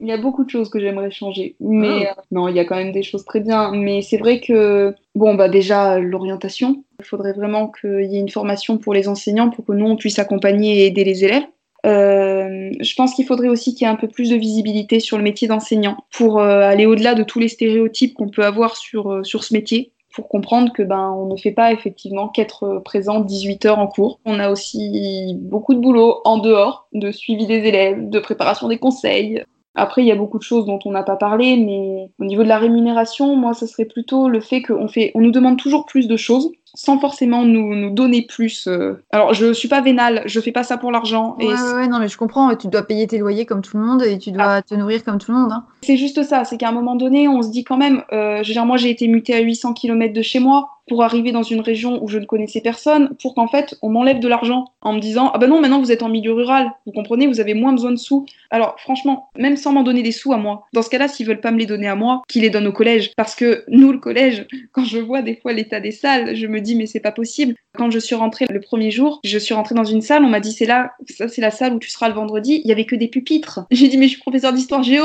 Il 0.00 0.06
y 0.06 0.12
a 0.12 0.18
beaucoup 0.18 0.44
de 0.44 0.50
choses 0.50 0.70
que 0.70 0.78
j'aimerais 0.78 1.10
changer. 1.10 1.56
Mais 1.60 2.08
ah. 2.08 2.20
non, 2.30 2.48
il 2.48 2.56
y 2.56 2.60
a 2.60 2.64
quand 2.64 2.76
même 2.76 2.92
des 2.92 3.02
choses 3.02 3.24
très 3.24 3.40
bien. 3.40 3.72
Mais 3.72 3.97
c'est 4.02 4.18
vrai 4.18 4.40
que, 4.40 4.94
bon, 5.14 5.34
bah 5.34 5.48
déjà, 5.48 5.98
l'orientation. 5.98 6.84
Il 7.00 7.04
faudrait 7.04 7.32
vraiment 7.32 7.68
qu'il 7.68 8.10
y 8.10 8.16
ait 8.16 8.20
une 8.20 8.28
formation 8.28 8.78
pour 8.78 8.94
les 8.94 9.08
enseignants 9.08 9.50
pour 9.50 9.64
que 9.64 9.72
nous, 9.72 9.86
on 9.86 9.96
puisse 9.96 10.18
accompagner 10.18 10.80
et 10.80 10.86
aider 10.86 11.04
les 11.04 11.24
élèves. 11.24 11.44
Euh, 11.86 12.70
je 12.80 12.94
pense 12.96 13.14
qu'il 13.14 13.24
faudrait 13.24 13.48
aussi 13.48 13.74
qu'il 13.74 13.86
y 13.86 13.90
ait 13.90 13.92
un 13.92 13.96
peu 13.96 14.08
plus 14.08 14.30
de 14.30 14.36
visibilité 14.36 14.98
sur 15.00 15.16
le 15.16 15.22
métier 15.22 15.46
d'enseignant 15.46 15.96
pour 16.10 16.40
euh, 16.40 16.62
aller 16.62 16.86
au-delà 16.86 17.14
de 17.14 17.22
tous 17.22 17.38
les 17.38 17.48
stéréotypes 17.48 18.14
qu'on 18.14 18.28
peut 18.28 18.44
avoir 18.44 18.76
sur, 18.76 19.12
euh, 19.12 19.24
sur 19.24 19.44
ce 19.44 19.54
métier 19.54 19.92
pour 20.12 20.28
comprendre 20.28 20.72
que 20.72 20.82
ben 20.82 21.12
on 21.12 21.32
ne 21.32 21.36
fait 21.36 21.52
pas 21.52 21.72
effectivement 21.72 22.28
qu'être 22.28 22.82
présent 22.84 23.20
18 23.20 23.66
heures 23.66 23.78
en 23.78 23.86
cours. 23.86 24.18
On 24.24 24.40
a 24.40 24.50
aussi 24.50 25.36
beaucoup 25.38 25.74
de 25.74 25.78
boulot 25.78 26.20
en 26.24 26.38
dehors, 26.38 26.88
de 26.92 27.12
suivi 27.12 27.46
des 27.46 27.58
élèves, 27.58 28.08
de 28.08 28.18
préparation 28.18 28.66
des 28.66 28.78
conseils, 28.78 29.44
après, 29.78 30.02
il 30.02 30.06
y 30.06 30.12
a 30.12 30.16
beaucoup 30.16 30.38
de 30.38 30.42
choses 30.42 30.66
dont 30.66 30.80
on 30.84 30.90
n'a 30.90 31.04
pas 31.04 31.16
parlé, 31.16 31.56
mais 31.56 32.10
au 32.18 32.24
niveau 32.24 32.42
de 32.42 32.48
la 32.48 32.58
rémunération, 32.58 33.36
moi, 33.36 33.54
ce 33.54 33.66
serait 33.66 33.84
plutôt 33.84 34.28
le 34.28 34.40
fait 34.40 34.60
qu'on 34.62 34.88
fait, 34.88 35.12
on 35.14 35.20
nous 35.20 35.30
demande 35.30 35.58
toujours 35.58 35.86
plus 35.86 36.08
de 36.08 36.16
choses 36.16 36.50
sans 36.74 36.98
forcément 36.98 37.44
nous, 37.44 37.74
nous 37.74 37.90
donner 37.90 38.22
plus. 38.22 38.66
Euh. 38.68 39.02
Alors, 39.10 39.34
je 39.34 39.52
suis 39.52 39.68
pas 39.68 39.80
vénale, 39.80 40.22
je 40.26 40.40
fais 40.40 40.52
pas 40.52 40.62
ça 40.62 40.76
pour 40.76 40.92
l'argent. 40.92 41.36
Ouais, 41.38 41.46
ouais, 41.46 41.88
non, 41.88 41.98
mais 41.98 42.08
je 42.08 42.16
comprends. 42.16 42.54
Tu 42.56 42.68
dois 42.68 42.82
payer 42.82 43.06
tes 43.06 43.18
loyers 43.18 43.46
comme 43.46 43.62
tout 43.62 43.76
le 43.76 43.84
monde 43.84 44.02
et 44.02 44.18
tu 44.18 44.32
dois 44.32 44.44
ah. 44.44 44.62
te 44.62 44.74
nourrir 44.74 45.04
comme 45.04 45.18
tout 45.18 45.32
le 45.32 45.38
monde. 45.38 45.52
Hein. 45.52 45.64
C'est 45.82 45.96
juste 45.96 46.22
ça, 46.22 46.44
c'est 46.44 46.56
qu'à 46.56 46.68
un 46.68 46.72
moment 46.72 46.96
donné, 46.96 47.28
on 47.28 47.42
se 47.42 47.50
dit 47.50 47.64
quand 47.64 47.76
même, 47.76 48.02
euh, 48.12 48.42
je 48.42 48.48
veux 48.48 48.54
dire, 48.54 48.66
moi, 48.66 48.76
j'ai 48.76 48.90
été 48.90 49.08
mutée 49.08 49.34
à 49.34 49.40
800 49.40 49.74
km 49.74 50.12
de 50.12 50.22
chez 50.22 50.40
moi 50.40 50.78
pour 50.88 51.04
arriver 51.04 51.30
dans 51.30 51.42
une 51.42 51.60
région 51.60 52.02
où 52.02 52.08
je 52.08 52.18
ne 52.18 52.24
connaissais 52.24 52.60
personne, 52.60 53.10
pour 53.22 53.34
qu'en 53.34 53.46
fait, 53.46 53.76
on 53.82 53.90
m'enlève 53.90 54.18
de 54.18 54.28
l'argent 54.28 54.64
en 54.80 54.94
me 54.94 55.00
disant 55.00 55.30
Ah 55.34 55.38
ben 55.38 55.48
non, 55.48 55.60
maintenant 55.60 55.80
vous 55.80 55.92
êtes 55.92 56.02
en 56.02 56.08
milieu 56.08 56.32
rural, 56.32 56.72
vous 56.86 56.92
comprenez, 56.92 57.26
vous 57.26 57.40
avez 57.40 57.54
moins 57.54 57.72
besoin 57.72 57.90
de 57.90 57.96
sous. 57.96 58.26
Alors 58.50 58.76
franchement, 58.80 59.28
même 59.36 59.56
sans 59.56 59.72
m'en 59.72 59.82
donner 59.82 60.02
des 60.02 60.12
sous 60.12 60.32
à 60.32 60.38
moi, 60.38 60.66
dans 60.72 60.82
ce 60.82 60.90
cas-là, 60.90 61.08
s'ils 61.08 61.26
veulent 61.26 61.40
pas 61.40 61.50
me 61.50 61.58
les 61.58 61.66
donner 61.66 61.88
à 61.88 61.94
moi, 61.94 62.22
qu'ils 62.28 62.42
les 62.42 62.50
donnent 62.50 62.66
au 62.66 62.72
collège. 62.72 63.12
Parce 63.16 63.34
que 63.34 63.64
nous, 63.68 63.92
le 63.92 63.98
collège, 63.98 64.46
quand 64.72 64.84
je 64.84 64.98
vois 64.98 65.22
des 65.22 65.36
fois 65.36 65.52
l'état 65.52 65.80
des 65.80 65.92
salles, 65.92 66.34
je 66.34 66.46
me 66.46 66.57
dis 66.58 66.74
Mais 66.74 66.86
c'est 66.86 67.00
pas 67.00 67.12
possible. 67.12 67.54
Quand 67.76 67.90
je 67.90 67.98
suis 67.98 68.14
rentrée 68.14 68.46
le 68.48 68.60
premier 68.60 68.90
jour, 68.90 69.20
je 69.24 69.38
suis 69.38 69.54
rentrée 69.54 69.74
dans 69.74 69.84
une 69.84 70.00
salle, 70.00 70.24
on 70.24 70.28
m'a 70.28 70.40
dit 70.40 70.52
C'est 70.52 70.66
là, 70.66 70.92
ça 71.08 71.28
c'est 71.28 71.40
la 71.40 71.50
salle 71.50 71.74
où 71.74 71.78
tu 71.78 71.90
seras 71.90 72.08
le 72.08 72.14
vendredi, 72.14 72.60
il 72.64 72.68
y 72.68 72.72
avait 72.72 72.86
que 72.86 72.96
des 72.96 73.08
pupitres. 73.08 73.60
J'ai 73.70 73.88
dit 73.88 73.96
Mais 73.96 74.06
je 74.06 74.12
suis 74.12 74.20
professeur 74.20 74.52
d'histoire 74.52 74.82
géo 74.82 75.04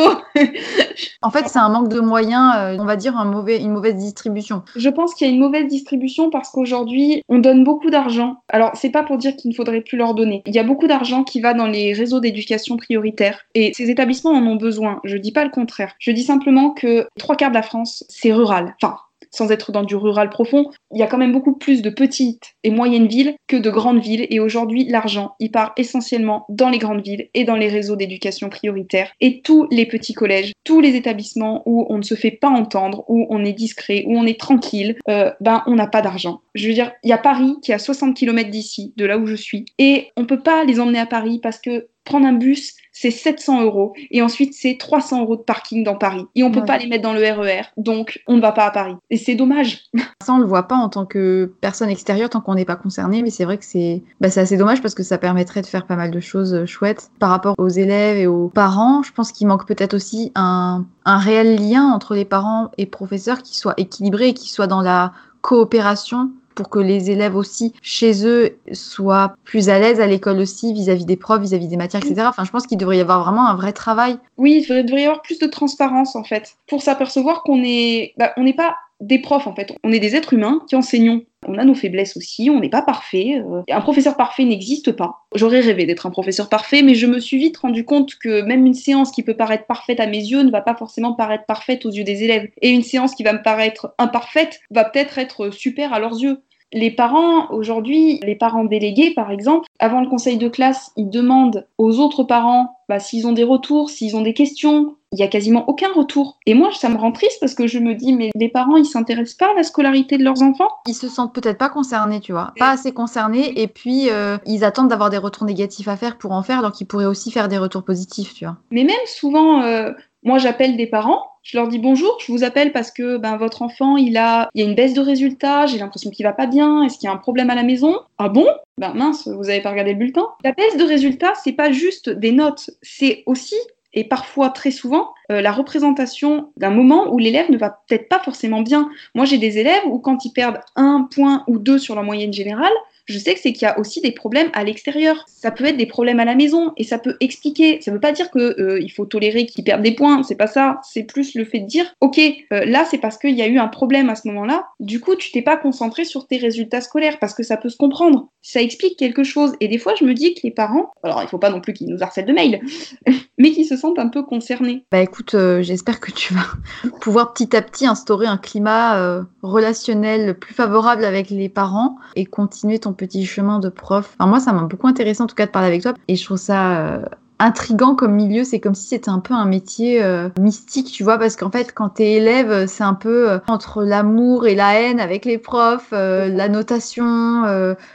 En 1.21 1.31
fait, 1.31 1.47
c'est 1.47 1.59
un 1.59 1.69
manque 1.69 1.89
de 1.89 1.99
moyens, 1.99 2.53
euh, 2.57 2.77
on 2.79 2.85
va 2.85 2.95
dire 2.95 3.17
un 3.17 3.25
mauvais, 3.25 3.59
une 3.59 3.71
mauvaise 3.71 3.95
distribution. 3.95 4.63
Je 4.75 4.89
pense 4.89 5.13
qu'il 5.13 5.27
y 5.27 5.29
a 5.29 5.33
une 5.33 5.39
mauvaise 5.39 5.67
distribution 5.67 6.29
parce 6.29 6.49
qu'aujourd'hui, 6.49 7.21
on 7.29 7.39
donne 7.39 7.63
beaucoup 7.63 7.89
d'argent. 7.89 8.37
Alors, 8.49 8.71
c'est 8.75 8.89
pas 8.89 9.03
pour 9.03 9.17
dire 9.17 9.35
qu'il 9.35 9.49
ne 9.51 9.55
faudrait 9.55 9.81
plus 9.81 9.97
leur 9.97 10.13
donner. 10.13 10.43
Il 10.45 10.55
y 10.55 10.59
a 10.59 10.63
beaucoup 10.63 10.87
d'argent 10.87 11.23
qui 11.23 11.41
va 11.41 11.53
dans 11.53 11.67
les 11.67 11.93
réseaux 11.93 12.19
d'éducation 12.19 12.77
prioritaire 12.77 13.41
et 13.55 13.73
ces 13.73 13.89
établissements 13.89 14.31
en 14.31 14.45
ont 14.45 14.55
besoin. 14.55 14.99
Je 15.03 15.17
dis 15.17 15.31
pas 15.31 15.43
le 15.43 15.51
contraire. 15.51 15.95
Je 15.99 16.11
dis 16.11 16.23
simplement 16.23 16.71
que 16.71 17.07
trois 17.17 17.35
quarts 17.35 17.49
de 17.49 17.55
la 17.55 17.63
France, 17.63 18.03
c'est 18.09 18.33
rural. 18.33 18.75
Enfin, 18.81 18.97
sans 19.31 19.51
être 19.51 19.71
dans 19.71 19.83
du 19.83 19.95
rural 19.95 20.29
profond, 20.29 20.69
il 20.93 20.99
y 20.99 21.03
a 21.03 21.07
quand 21.07 21.17
même 21.17 21.31
beaucoup 21.31 21.55
plus 21.55 21.81
de 21.81 21.89
petites 21.89 22.53
et 22.63 22.71
moyennes 22.71 23.07
villes 23.07 23.35
que 23.47 23.57
de 23.57 23.69
grandes 23.69 24.01
villes. 24.01 24.27
Et 24.29 24.39
aujourd'hui, 24.39 24.85
l'argent, 24.85 25.35
il 25.39 25.51
part 25.51 25.73
essentiellement 25.77 26.45
dans 26.49 26.69
les 26.69 26.77
grandes 26.77 27.03
villes 27.03 27.29
et 27.33 27.43
dans 27.43 27.55
les 27.55 27.69
réseaux 27.69 27.95
d'éducation 27.95 28.49
prioritaire. 28.49 29.11
Et 29.21 29.41
tous 29.41 29.67
les 29.71 29.85
petits 29.85 30.13
collèges, 30.13 30.51
tous 30.63 30.81
les 30.81 30.95
établissements 30.95 31.63
où 31.65 31.85
on 31.89 31.97
ne 31.97 32.03
se 32.03 32.15
fait 32.15 32.31
pas 32.31 32.49
entendre, 32.49 33.03
où 33.07 33.25
on 33.29 33.43
est 33.43 33.53
discret, 33.53 34.03
où 34.07 34.17
on 34.17 34.25
est 34.25 34.39
tranquille, 34.39 34.97
euh, 35.09 35.31
ben 35.41 35.63
on 35.67 35.75
n'a 35.75 35.87
pas 35.87 36.01
d'argent. 36.01 36.41
Je 36.55 36.67
veux 36.67 36.73
dire, 36.73 36.91
il 37.03 37.09
y 37.09 37.13
a 37.13 37.17
Paris 37.17 37.55
qui 37.61 37.71
est 37.71 37.75
à 37.75 37.79
60 37.79 38.15
km 38.15 38.49
d'ici, 38.49 38.93
de 38.97 39.05
là 39.05 39.17
où 39.17 39.25
je 39.25 39.35
suis, 39.35 39.65
et 39.77 40.09
on 40.17 40.25
peut 40.25 40.41
pas 40.41 40.63
les 40.63 40.79
emmener 40.79 40.99
à 40.99 41.05
Paris 41.05 41.39
parce 41.41 41.59
que 41.59 41.87
prendre 42.03 42.27
un 42.27 42.33
bus, 42.33 42.75
c'est 42.93 43.11
700 43.11 43.63
euros. 43.63 43.93
Et 44.11 44.21
ensuite, 44.21 44.53
c'est 44.53 44.77
300 44.79 45.23
euros 45.23 45.35
de 45.35 45.41
parking 45.41 45.83
dans 45.83 45.95
Paris. 45.95 46.25
Et 46.35 46.43
on 46.43 46.49
ne 46.49 46.53
peut 46.53 46.63
pas 46.63 46.77
les 46.77 46.87
mettre 46.87 47.03
dans 47.03 47.13
le 47.13 47.19
RER. 47.19 47.61
E 47.61 47.63
donc, 47.77 48.21
on 48.27 48.35
ne 48.37 48.41
va 48.41 48.51
pas 48.51 48.65
à 48.65 48.71
Paris. 48.71 48.95
Et 49.09 49.17
c'est 49.17 49.35
dommage. 49.35 49.85
Ça, 50.23 50.33
on 50.33 50.37
le 50.37 50.45
voit 50.45 50.67
pas 50.67 50.75
en 50.75 50.87
tant 50.87 51.05
que 51.05 51.51
personne 51.59 51.89
extérieure, 51.89 52.29
tant 52.29 52.39
qu'on 52.39 52.55
n'est 52.55 52.65
pas 52.65 52.75
concerné. 52.75 53.23
Mais 53.23 53.31
c'est 53.31 53.45
vrai 53.45 53.57
que 53.57 53.65
c'est 53.65 54.03
bah, 54.21 54.29
assez 54.33 54.55
dommage 54.55 54.81
parce 54.81 54.95
que 54.95 55.03
ça 55.03 55.17
permettrait 55.17 55.61
de 55.61 55.65
faire 55.65 55.85
pas 55.85 55.95
mal 55.95 56.11
de 56.11 56.19
choses 56.19 56.53
euh, 56.53 56.65
chouettes. 56.65 57.09
Par 57.19 57.29
rapport 57.29 57.55
aux 57.57 57.67
élèves 57.67 58.17
et 58.17 58.27
aux 58.27 58.49
parents, 58.49 59.03
je 59.03 59.11
pense 59.11 59.31
qu'il 59.31 59.47
manque 59.47 59.67
peut-être 59.67 59.95
aussi 59.95 60.31
un, 60.35 60.85
un 61.05 61.17
réel 61.17 61.55
lien 61.57 61.91
entre 61.91 62.15
les 62.15 62.25
parents 62.25 62.69
et 62.77 62.85
professeurs 62.85 63.41
qui 63.41 63.57
soit 63.57 63.73
équilibré 63.77 64.29
et 64.29 64.33
qui 64.33 64.49
soit 64.49 64.67
dans 64.67 64.81
la 64.81 65.11
coopération 65.41 66.31
pour 66.53 66.69
que 66.69 66.79
les 66.79 67.11
élèves 67.11 67.35
aussi 67.35 67.73
chez 67.81 68.25
eux 68.25 68.57
soient 68.71 69.35
plus 69.43 69.69
à 69.69 69.79
l'aise 69.79 69.99
à 69.99 70.07
l'école 70.07 70.39
aussi 70.39 70.73
vis-à-vis 70.73 71.05
des 71.05 71.17
profs, 71.17 71.41
vis-à-vis 71.41 71.67
des 71.67 71.77
matières, 71.77 72.03
etc. 72.03 72.25
Enfin, 72.27 72.43
je 72.45 72.51
pense 72.51 72.67
qu'il 72.67 72.77
devrait 72.77 72.97
y 72.97 73.01
avoir 73.01 73.23
vraiment 73.23 73.47
un 73.47 73.55
vrai 73.55 73.73
travail. 73.73 74.17
Oui, 74.37 74.65
il 74.67 74.85
devrait 74.85 75.01
y 75.01 75.05
avoir 75.05 75.21
plus 75.21 75.39
de 75.39 75.47
transparence 75.47 76.15
en 76.15 76.23
fait, 76.23 76.55
pour 76.67 76.81
s'apercevoir 76.81 77.43
qu'on 77.43 77.61
est, 77.63 78.13
bah, 78.17 78.33
on 78.37 78.43
n'est 78.43 78.53
pas 78.53 78.75
des 78.99 79.19
profs 79.19 79.47
en 79.47 79.55
fait, 79.55 79.75
on 79.83 79.91
est 79.91 79.99
des 79.99 80.15
êtres 80.15 80.33
humains 80.33 80.61
qui 80.67 80.75
enseignons. 80.75 81.23
On 81.45 81.57
a 81.57 81.65
nos 81.65 81.75
faiblesses 81.75 82.15
aussi, 82.15 82.49
on 82.49 82.61
n'est 82.61 82.69
pas 82.69 82.81
parfait. 82.81 83.41
Euh, 83.45 83.63
un 83.69 83.81
professeur 83.81 84.15
parfait 84.15 84.45
n'existe 84.45 84.93
pas. 84.93 85.25
J'aurais 85.35 85.59
rêvé 85.59 85.85
d'être 85.85 86.05
un 86.05 86.09
professeur 86.09 86.47
parfait, 86.47 86.83
mais 86.83 86.95
je 86.95 87.05
me 87.05 87.19
suis 87.19 87.37
vite 87.37 87.57
rendu 87.57 87.83
compte 87.83 88.15
que 88.15 88.41
même 88.43 88.65
une 88.65 88.73
séance 88.73 89.11
qui 89.11 89.23
peut 89.23 89.35
paraître 89.35 89.65
parfaite 89.65 89.99
à 89.99 90.07
mes 90.07 90.19
yeux 90.19 90.43
ne 90.43 90.51
va 90.51 90.61
pas 90.61 90.75
forcément 90.75 91.13
paraître 91.13 91.45
parfaite 91.45 91.85
aux 91.85 91.91
yeux 91.91 92.05
des 92.05 92.23
élèves. 92.23 92.49
Et 92.61 92.69
une 92.69 92.83
séance 92.83 93.13
qui 93.13 93.23
va 93.23 93.33
me 93.33 93.41
paraître 93.43 93.93
imparfaite 93.97 94.61
va 94.71 94.85
peut-être 94.85 95.17
être 95.17 95.49
super 95.49 95.91
à 95.91 95.99
leurs 95.99 96.21
yeux. 96.21 96.41
Les 96.73 96.89
parents, 96.89 97.51
aujourd'hui, 97.51 98.19
les 98.23 98.35
parents 98.35 98.65
délégués, 98.65 99.13
par 99.13 99.29
exemple, 99.29 99.67
avant 99.79 100.01
le 100.01 100.09
conseil 100.09 100.37
de 100.37 100.47
classe, 100.49 100.91
ils 100.97 101.09
demandent 101.09 101.67
aux 101.77 101.99
autres 101.99 102.23
parents 102.23 102.79
bah, 102.89 102.99
s'ils 102.99 103.27
ont 103.27 103.31
des 103.31 103.43
retours, 103.43 103.91
s'ils 103.91 104.15
ont 104.15 104.21
des 104.21 104.33
questions. 104.33 104.95
Il 105.11 105.17
n'y 105.17 105.23
a 105.23 105.27
quasiment 105.27 105.69
aucun 105.69 105.91
retour. 105.93 106.39
Et 106.47 106.55
moi, 106.55 106.69
ça 106.71 106.89
me 106.89 106.97
rend 106.97 107.11
triste 107.11 107.37
parce 107.39 107.53
que 107.53 107.67
je 107.67 107.77
me 107.77 107.93
dis, 107.93 108.11
mais 108.13 108.31
les 108.33 108.49
parents, 108.49 108.75
ils 108.75 108.85
s'intéressent 108.85 109.37
pas 109.37 109.51
à 109.51 109.53
la 109.53 109.61
scolarité 109.61 110.17
de 110.17 110.23
leurs 110.23 110.41
enfants. 110.41 110.69
Ils 110.87 110.95
se 110.95 111.07
sentent 111.07 111.35
peut-être 111.35 111.59
pas 111.59 111.69
concernés, 111.69 112.19
tu 112.19 112.31
vois. 112.31 112.53
Pas 112.57 112.71
assez 112.71 112.91
concernés. 112.91 113.61
Et 113.61 113.67
puis, 113.67 114.09
euh, 114.09 114.39
ils 114.47 114.63
attendent 114.63 114.87
d'avoir 114.87 115.11
des 115.11 115.19
retours 115.19 115.45
négatifs 115.45 115.87
à 115.87 115.95
faire 115.95 116.17
pour 116.17 116.31
en 116.31 116.41
faire, 116.41 116.57
alors 116.57 116.71
qu'ils 116.71 116.87
pourraient 116.87 117.05
aussi 117.05 117.29
faire 117.29 117.49
des 117.49 117.59
retours 117.59 117.83
positifs, 117.83 118.33
tu 118.33 118.45
vois. 118.45 118.57
Mais 118.71 118.83
même 118.83 118.95
souvent, 119.05 119.61
euh, 119.61 119.91
moi, 120.23 120.39
j'appelle 120.39 120.75
des 120.75 120.87
parents 120.87 121.21
je 121.43 121.57
leur 121.57 121.67
dis 121.67 121.77
bonjour, 121.77 122.17
je 122.25 122.31
vous 122.31 122.43
appelle 122.43 122.71
parce 122.71 122.89
que 122.89 123.17
ben, 123.17 123.35
votre 123.35 123.61
enfant, 123.61 123.97
il 123.97 124.17
a, 124.17 124.49
il 124.55 124.61
y 124.61 124.65
a 124.65 124.67
une 124.67 124.75
baisse 124.75 124.93
de 124.93 125.01
résultats, 125.01 125.65
j'ai 125.65 125.77
l'impression 125.77 126.09
qu'il 126.09 126.25
va 126.25 126.31
pas 126.31 126.47
bien, 126.47 126.83
est-ce 126.83 126.97
qu'il 126.97 127.07
y 127.07 127.09
a 127.09 127.13
un 127.13 127.17
problème 127.17 127.49
à 127.49 127.55
la 127.55 127.63
maison? 127.63 127.99
Ah 128.17 128.29
bon? 128.29 128.47
Ben 128.77 128.93
mince, 128.93 129.27
vous 129.27 129.49
avez 129.49 129.61
pas 129.61 129.71
regardé 129.71 129.91
le 129.91 129.99
bulletin. 129.99 130.25
La 130.43 130.53
baisse 130.53 130.77
de 130.77 130.83
résultats, 130.83 131.33
c'est 131.43 131.51
pas 131.51 131.71
juste 131.71 132.09
des 132.09 132.31
notes, 132.31 132.71
c'est 132.81 133.23
aussi 133.25 133.57
et 133.93 134.05
parfois 134.05 134.49
très 134.49 134.71
souvent 134.71 135.13
euh, 135.31 135.41
la 135.41 135.51
représentation 135.51 136.49
d'un 136.57 136.71
moment 136.71 137.13
où 137.13 137.19
l'élève 137.19 137.51
ne 137.51 137.57
va 137.57 137.69
peut-être 137.87 138.09
pas 138.09 138.19
forcément 138.19 138.61
bien. 138.61 138.89
Moi, 139.13 139.25
j'ai 139.25 139.37
des 139.37 139.59
élèves 139.59 139.83
où 139.85 139.99
quand 139.99 140.25
ils 140.25 140.31
perdent 140.31 140.61
un 140.75 141.07
point 141.13 141.43
ou 141.47 141.59
deux 141.59 141.77
sur 141.77 141.93
la 141.93 142.01
moyenne 142.01 142.33
générale, 142.33 142.73
je 143.05 143.19
sais 143.19 143.33
que 143.33 143.39
c'est 143.39 143.51
qu'il 143.51 143.63
y 143.63 143.69
a 143.69 143.77
aussi 143.79 144.01
des 144.01 144.11
problèmes 144.11 144.49
à 144.53 144.63
l'extérieur. 144.63 145.25
Ça 145.27 145.51
peut 145.51 145.65
être 145.65 145.77
des 145.77 145.85
problèmes 145.85 146.19
à 146.19 146.25
la 146.25 146.35
maison 146.35 146.71
et 146.77 146.83
ça 146.83 146.97
peut 146.97 147.17
expliquer. 147.19 147.81
Ça 147.81 147.91
ne 147.91 147.95
veut 147.95 148.01
pas 148.01 148.13
dire 148.13 148.31
qu'il 148.31 148.41
euh, 148.41 148.87
faut 148.95 149.05
tolérer 149.05 149.45
qu'ils 149.45 149.63
perdent 149.63 149.81
des 149.81 149.93
points, 149.93 150.23
c'est 150.23 150.35
pas 150.35 150.47
ça. 150.47 150.79
C'est 150.83 151.03
plus 151.03 151.35
le 151.35 151.43
fait 151.43 151.59
de 151.59 151.65
dire, 151.65 151.85
ok, 151.99 152.19
euh, 152.19 152.65
là 152.65 152.85
c'est 152.89 152.97
parce 152.97 153.17
qu'il 153.17 153.35
y 153.35 153.41
a 153.41 153.47
eu 153.47 153.57
un 153.57 153.67
problème 153.67 154.09
à 154.09 154.15
ce 154.15 154.27
moment-là. 154.29 154.67
Du 154.79 154.99
coup, 154.99 155.15
tu 155.15 155.31
t'es 155.31 155.41
pas 155.41 155.57
concentré 155.57 156.05
sur 156.05 156.27
tes 156.27 156.37
résultats 156.37 156.81
scolaires 156.81 157.19
parce 157.19 157.33
que 157.33 157.43
ça 157.43 157.57
peut 157.57 157.69
se 157.69 157.77
comprendre. 157.77 158.29
Ça 158.41 158.61
explique 158.61 158.97
quelque 158.97 159.23
chose. 159.23 159.53
Et 159.59 159.67
des 159.67 159.77
fois, 159.77 159.93
je 159.99 160.05
me 160.05 160.13
dis 160.13 160.33
que 160.33 160.41
les 160.43 160.51
parents, 160.51 160.91
alors 161.03 161.21
il 161.21 161.27
faut 161.27 161.37
pas 161.37 161.49
non 161.49 161.59
plus 161.59 161.73
qu'ils 161.73 161.89
nous 161.89 162.01
harcèlent 162.01 162.25
de 162.25 162.33
mails, 162.33 162.61
mais 163.37 163.51
qu'ils 163.51 163.65
se 163.65 163.75
sentent 163.75 163.99
un 163.99 164.07
peu 164.07 164.23
concernés. 164.23 164.85
Bah 164.91 165.01
écoute, 165.01 165.35
euh, 165.35 165.61
j'espère 165.61 165.99
que 165.99 166.11
tu 166.11 166.33
vas 166.33 166.89
pouvoir 167.01 167.33
petit 167.33 167.55
à 167.55 167.61
petit 167.61 167.85
instaurer 167.85 168.27
un 168.27 168.37
climat 168.37 169.23
relationnel 169.41 170.37
plus 170.37 170.53
favorable 170.53 171.03
avec 171.03 171.29
les 171.29 171.49
parents 171.49 171.97
et 172.15 172.25
continuer 172.25 172.79
ton 172.79 172.92
petit 172.93 173.25
chemin 173.25 173.59
de 173.59 173.69
prof. 173.69 174.15
Enfin, 174.17 174.29
moi, 174.29 174.39
ça 174.39 174.53
m'a 174.53 174.63
beaucoup 174.63 174.87
intéressé 174.87 175.21
en 175.21 175.27
tout 175.27 175.35
cas 175.35 175.45
de 175.45 175.51
parler 175.51 175.67
avec 175.67 175.81
toi 175.81 175.93
et 176.07 176.15
je 176.15 176.23
trouve 176.23 176.37
ça 176.37 176.77
euh, 176.77 177.05
intrigant 177.43 177.95
comme 177.95 178.13
milieu. 178.13 178.43
C'est 178.43 178.59
comme 178.59 178.75
si 178.75 178.87
c'était 178.87 179.09
un 179.09 179.19
peu 179.19 179.33
un 179.33 179.45
métier 179.45 180.03
euh, 180.03 180.29
mystique, 180.39 180.91
tu 180.91 181.03
vois, 181.03 181.17
parce 181.17 181.35
qu'en 181.35 181.51
fait, 181.51 181.73
quand 181.73 181.89
t'es 181.89 182.13
élève, 182.13 182.67
c'est 182.67 182.83
un 182.83 182.93
peu 182.93 183.31
euh, 183.31 183.39
entre 183.47 183.83
l'amour 183.83 184.47
et 184.47 184.55
la 184.55 184.79
haine 184.79 184.99
avec 184.99 185.25
les 185.25 185.37
profs, 185.37 185.89
euh, 185.93 186.29
la 186.29 186.49
notation, 186.49 186.93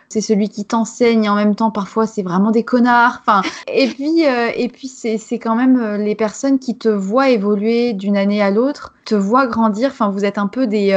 c'est 0.09 0.21
celui 0.21 0.49
qui 0.49 0.65
t'enseigne 0.65 1.25
et 1.25 1.29
en 1.29 1.35
même 1.35 1.55
temps, 1.55 1.71
parfois, 1.71 2.07
c'est 2.07 2.23
vraiment 2.23 2.51
des 2.51 2.65
connards. 2.65 3.21
Enfin, 3.21 3.43
et 3.67 3.89
puis, 3.89 4.25
puis 4.69 4.89
c'est 4.89 5.39
quand 5.39 5.55
même 5.55 5.97
les 5.97 6.15
personnes 6.15 6.59
qui 6.59 6.77
te 6.77 6.89
voient 6.89 7.31
évoluer 7.31 7.93
d'une 7.93 8.17
année 8.17 8.43
à 8.43 8.51
l'autre, 8.51 8.95
te 9.05 9.15
voient 9.15 9.47
grandir. 9.47 9.91
Enfin, 9.91 10.11
vous 10.11 10.25
êtes 10.25 10.39
un 10.39 10.47
peu 10.47 10.67
des 10.67 10.93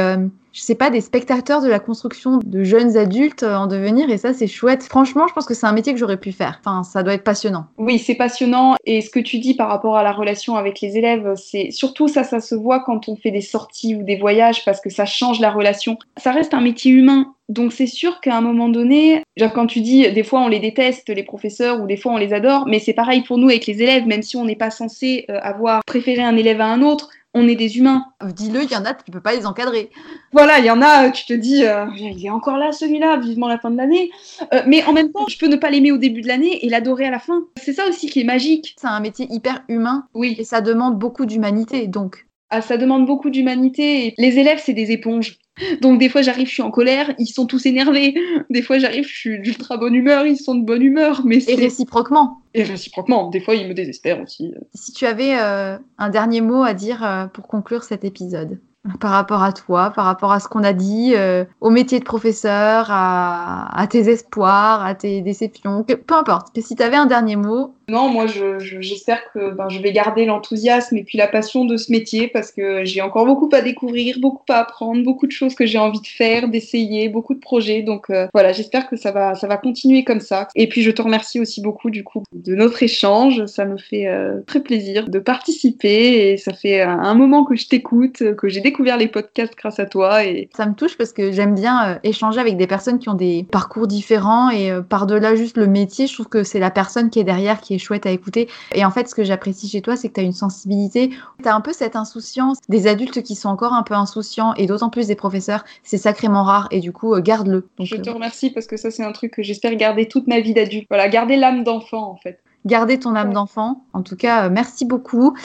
je 0.52 0.60
sais 0.60 0.74
pas, 0.74 0.90
des 0.90 1.00
spectateurs 1.00 1.62
de 1.62 1.68
la 1.68 1.78
construction 1.78 2.38
de 2.44 2.62
jeunes 2.62 2.96
adultes 2.96 3.42
en 3.42 3.66
devenir 3.66 4.10
et 4.10 4.18
ça 4.18 4.32
c'est 4.32 4.46
chouette. 4.46 4.82
Franchement, 4.84 5.26
je 5.26 5.32
pense 5.32 5.46
que 5.46 5.54
c'est 5.54 5.66
un 5.66 5.72
métier 5.72 5.92
que 5.92 5.98
j'aurais 5.98 6.18
pu 6.18 6.32
faire. 6.32 6.60
Enfin, 6.64 6.82
ça 6.82 7.02
doit 7.02 7.14
être 7.14 7.24
passionnant. 7.24 7.66
Oui, 7.78 7.98
c'est 7.98 8.14
passionnant 8.14 8.74
et 8.84 9.00
ce 9.00 9.10
que 9.10 9.20
tu 9.20 9.38
dis 9.38 9.54
par 9.54 9.68
rapport 9.68 9.96
à 9.96 10.02
la 10.02 10.12
relation 10.12 10.56
avec 10.56 10.80
les 10.80 10.96
élèves, 10.96 11.34
c'est 11.36 11.70
surtout 11.70 12.08
ça, 12.08 12.24
ça 12.24 12.40
se 12.40 12.54
voit 12.54 12.80
quand 12.80 13.08
on 13.08 13.16
fait 13.16 13.30
des 13.30 13.40
sorties 13.40 13.94
ou 13.94 14.02
des 14.02 14.16
voyages 14.16 14.64
parce 14.64 14.80
que 14.80 14.90
ça 14.90 15.06
change 15.06 15.40
la 15.40 15.50
relation. 15.50 15.98
Ça 16.16 16.32
reste 16.32 16.54
un 16.54 16.60
métier 16.60 16.92
humain. 16.92 17.34
Donc 17.48 17.72
c'est 17.72 17.86
sûr 17.86 18.20
qu'à 18.20 18.36
un 18.36 18.40
moment 18.40 18.68
donné, 18.68 19.22
genre 19.36 19.52
quand 19.52 19.66
tu 19.66 19.80
dis 19.80 20.10
des 20.10 20.22
fois 20.22 20.40
on 20.40 20.48
les 20.48 20.60
déteste 20.60 21.08
les 21.08 21.22
professeurs 21.22 21.82
ou 21.82 21.86
des 21.86 21.96
fois 21.96 22.12
on 22.12 22.16
les 22.16 22.32
adore, 22.32 22.66
mais 22.66 22.78
c'est 22.78 22.94
pareil 22.94 23.22
pour 23.22 23.36
nous 23.36 23.48
avec 23.48 23.66
les 23.66 23.82
élèves, 23.82 24.06
même 24.06 24.22
si 24.22 24.36
on 24.36 24.44
n'est 24.44 24.56
pas 24.56 24.70
censé 24.70 25.26
euh, 25.28 25.38
avoir 25.42 25.82
préféré 25.84 26.22
un 26.22 26.36
élève 26.36 26.60
à 26.60 26.66
un 26.66 26.82
autre, 26.82 27.10
on 27.34 27.48
est 27.48 27.54
des 27.54 27.78
humains. 27.78 28.06
Dis-le, 28.24 28.62
il 28.62 28.70
y 28.70 28.76
en 28.76 28.84
a, 28.84 28.94
tu 28.94 29.10
peux 29.10 29.20
pas 29.20 29.34
les 29.34 29.46
encadrer. 29.46 29.90
Voilà, 30.32 30.58
il 30.58 30.64
y 30.64 30.70
en 30.70 30.82
a, 30.82 31.10
tu 31.10 31.24
te 31.24 31.32
dis, 31.32 31.64
euh, 31.64 31.86
il 31.96 32.24
est 32.24 32.30
encore 32.30 32.58
là 32.58 32.72
celui-là, 32.72 33.18
vivement 33.18 33.48
la 33.48 33.58
fin 33.58 33.70
de 33.70 33.76
l'année. 33.76 34.10
Euh, 34.52 34.62
mais 34.66 34.84
en 34.84 34.92
même 34.92 35.10
temps, 35.12 35.26
je 35.28 35.38
peux 35.38 35.48
ne 35.48 35.56
pas 35.56 35.70
l'aimer 35.70 35.92
au 35.92 35.98
début 35.98 36.20
de 36.20 36.28
l'année 36.28 36.64
et 36.64 36.68
l'adorer 36.68 37.06
à 37.06 37.10
la 37.10 37.18
fin. 37.18 37.44
C'est 37.56 37.72
ça 37.72 37.86
aussi 37.88 38.08
qui 38.08 38.20
est 38.20 38.24
magique. 38.24 38.74
C'est 38.78 38.86
un 38.86 39.00
métier 39.00 39.26
hyper 39.30 39.62
humain. 39.68 40.06
Oui. 40.14 40.36
Et 40.38 40.44
ça 40.44 40.60
demande 40.60 40.98
beaucoup 40.98 41.26
d'humanité, 41.26 41.86
donc. 41.86 42.26
Ah, 42.50 42.60
ça 42.60 42.76
demande 42.76 43.06
beaucoup 43.06 43.30
d'humanité. 43.30 44.14
Les 44.18 44.38
élèves, 44.38 44.60
c'est 44.62 44.74
des 44.74 44.90
éponges. 44.90 45.38
Donc 45.80 45.98
des 45.98 46.08
fois 46.08 46.22
j'arrive, 46.22 46.46
je 46.46 46.52
suis 46.52 46.62
en 46.62 46.70
colère, 46.70 47.14
ils 47.18 47.26
sont 47.26 47.46
tous 47.46 47.66
énervés. 47.66 48.14
Des 48.50 48.62
fois 48.62 48.78
j'arrive, 48.78 49.06
je 49.06 49.14
suis 49.14 49.40
d'ultra 49.40 49.76
bonne 49.76 49.94
humeur, 49.94 50.26
ils 50.26 50.38
sont 50.38 50.54
de 50.54 50.64
bonne 50.64 50.82
humeur. 50.82 51.22
Mais 51.24 51.38
et 51.46 51.54
réciproquement. 51.54 52.42
Et 52.54 52.62
réciproquement, 52.62 53.28
des 53.28 53.40
fois 53.40 53.54
ils 53.54 53.68
me 53.68 53.74
désespèrent 53.74 54.20
aussi. 54.22 54.54
Si 54.74 54.92
tu 54.92 55.06
avais 55.06 55.38
euh, 55.38 55.76
un 55.98 56.08
dernier 56.08 56.40
mot 56.40 56.62
à 56.62 56.74
dire 56.74 57.04
euh, 57.04 57.26
pour 57.26 57.46
conclure 57.48 57.84
cet 57.84 58.04
épisode 58.04 58.58
par 58.98 59.12
rapport 59.12 59.42
à 59.42 59.52
toi, 59.52 59.90
par 59.90 60.04
rapport 60.04 60.32
à 60.32 60.40
ce 60.40 60.48
qu'on 60.48 60.64
a 60.64 60.72
dit, 60.72 61.12
euh, 61.14 61.44
au 61.60 61.70
métier 61.70 62.00
de 62.00 62.04
professeur, 62.04 62.86
à, 62.90 63.86
tes 63.88 64.08
espoirs, 64.10 64.84
à 64.84 64.94
tes 64.94 65.20
déceptions, 65.20 65.84
peu 65.84 66.14
importe. 66.14 66.48
si 66.60 66.74
tu 66.74 66.82
avais 66.82 66.96
un 66.96 67.06
dernier 67.06 67.36
mot, 67.36 67.74
non, 67.92 68.08
moi, 68.08 68.24
j'espère 68.26 69.30
que 69.34 69.50
ben, 69.50 69.68
je 69.68 69.78
vais 69.78 69.92
garder 69.92 70.24
l'enthousiasme 70.24 70.96
et 70.96 71.04
puis 71.04 71.18
la 71.18 71.26
passion 71.26 71.66
de 71.66 71.76
ce 71.76 71.92
métier 71.92 72.26
parce 72.26 72.50
que 72.50 72.86
j'ai 72.86 73.02
encore 73.02 73.26
beaucoup 73.26 73.50
à 73.52 73.60
découvrir, 73.60 74.16
beaucoup 74.18 74.44
à 74.48 74.60
apprendre, 74.60 75.02
beaucoup 75.04 75.26
de 75.26 75.32
choses 75.32 75.54
que 75.54 75.66
j'ai 75.66 75.76
envie 75.76 76.00
de 76.00 76.06
faire, 76.06 76.48
d'essayer, 76.48 77.10
beaucoup 77.10 77.34
de 77.34 77.38
projets. 77.38 77.82
Donc 77.82 78.08
euh, 78.08 78.28
voilà, 78.32 78.52
j'espère 78.52 78.88
que 78.88 78.96
ça 78.96 79.12
va, 79.12 79.34
ça 79.34 79.46
va 79.46 79.58
continuer 79.58 80.04
comme 80.04 80.20
ça. 80.20 80.48
Et 80.54 80.70
puis 80.70 80.80
je 80.80 80.90
te 80.90 81.02
remercie 81.02 81.38
aussi 81.38 81.60
beaucoup 81.60 81.90
du 81.90 82.02
coup 82.02 82.22
de 82.34 82.54
notre 82.54 82.82
échange. 82.82 83.44
Ça 83.44 83.66
me 83.66 83.76
fait 83.76 84.06
euh, 84.06 84.40
très 84.46 84.60
plaisir 84.60 85.10
de 85.10 85.18
participer 85.18 86.30
et 86.30 86.38
ça 86.38 86.54
fait 86.54 86.80
un 86.80 87.14
moment 87.14 87.44
que 87.44 87.56
je 87.56 87.68
t'écoute, 87.68 88.22
que 88.36 88.48
j'ai 88.48 88.62
découvert 88.62 88.96
les 88.96 89.08
podcasts 89.08 89.54
grâce 89.54 89.78
à 89.78 89.84
toi. 89.84 90.20
Ça 90.56 90.64
me 90.64 90.72
touche 90.72 90.96
parce 90.96 91.12
que 91.12 91.30
j'aime 91.30 91.54
bien 91.54 91.90
euh, 91.90 91.98
échanger 92.04 92.40
avec 92.40 92.56
des 92.56 92.66
personnes 92.66 92.98
qui 92.98 93.10
ont 93.10 93.14
des 93.14 93.44
parcours 93.50 93.86
différents 93.86 94.48
et 94.48 94.70
par-delà 94.88 95.34
juste 95.34 95.58
le 95.58 95.66
métier, 95.66 96.06
je 96.06 96.14
trouve 96.14 96.30
que 96.30 96.42
c'est 96.42 96.58
la 96.58 96.70
personne 96.70 97.10
qui 97.10 97.20
est 97.20 97.24
derrière 97.24 97.60
qui 97.60 97.74
est 97.74 97.81
chouette 97.82 98.06
à 98.06 98.10
écouter. 98.10 98.48
Et 98.74 98.84
en 98.84 98.90
fait, 98.90 99.08
ce 99.08 99.14
que 99.14 99.24
j'apprécie 99.24 99.68
chez 99.68 99.82
toi, 99.82 99.96
c'est 99.96 100.08
que 100.08 100.14
tu 100.14 100.20
as 100.20 100.24
une 100.24 100.32
sensibilité. 100.32 101.10
Tu 101.42 101.48
as 101.48 101.54
un 101.54 101.60
peu 101.60 101.72
cette 101.72 101.96
insouciance 101.96 102.58
des 102.68 102.86
adultes 102.86 103.22
qui 103.22 103.34
sont 103.34 103.48
encore 103.48 103.72
un 103.72 103.82
peu 103.82 103.94
insouciants 103.94 104.54
et 104.54 104.66
d'autant 104.66 104.90
plus 104.90 105.06
des 105.06 105.16
professeurs. 105.16 105.64
C'est 105.82 105.98
sacrément 105.98 106.44
rare 106.44 106.68
et 106.70 106.80
du 106.80 106.92
coup, 106.92 107.14
euh, 107.14 107.20
garde-le. 107.20 107.68
Je 107.78 107.96
te 107.96 108.10
euh, 108.10 108.14
remercie 108.14 108.50
parce 108.50 108.66
que 108.66 108.76
ça, 108.76 108.90
c'est 108.90 109.04
un 109.04 109.12
truc 109.12 109.32
que 109.32 109.42
j'espère 109.42 109.74
garder 109.76 110.08
toute 110.08 110.26
ma 110.26 110.40
vie 110.40 110.54
d'adulte. 110.54 110.86
Voilà, 110.88 111.08
garder 111.08 111.36
l'âme 111.36 111.64
d'enfant 111.64 112.10
en 112.10 112.16
fait. 112.16 112.40
Garder 112.64 112.98
ton 112.98 113.14
âme 113.14 113.32
d'enfant. 113.32 113.84
En 113.92 114.02
tout 114.02 114.16
cas, 114.16 114.46
euh, 114.46 114.50
merci 114.50 114.84
beaucoup. 114.84 115.36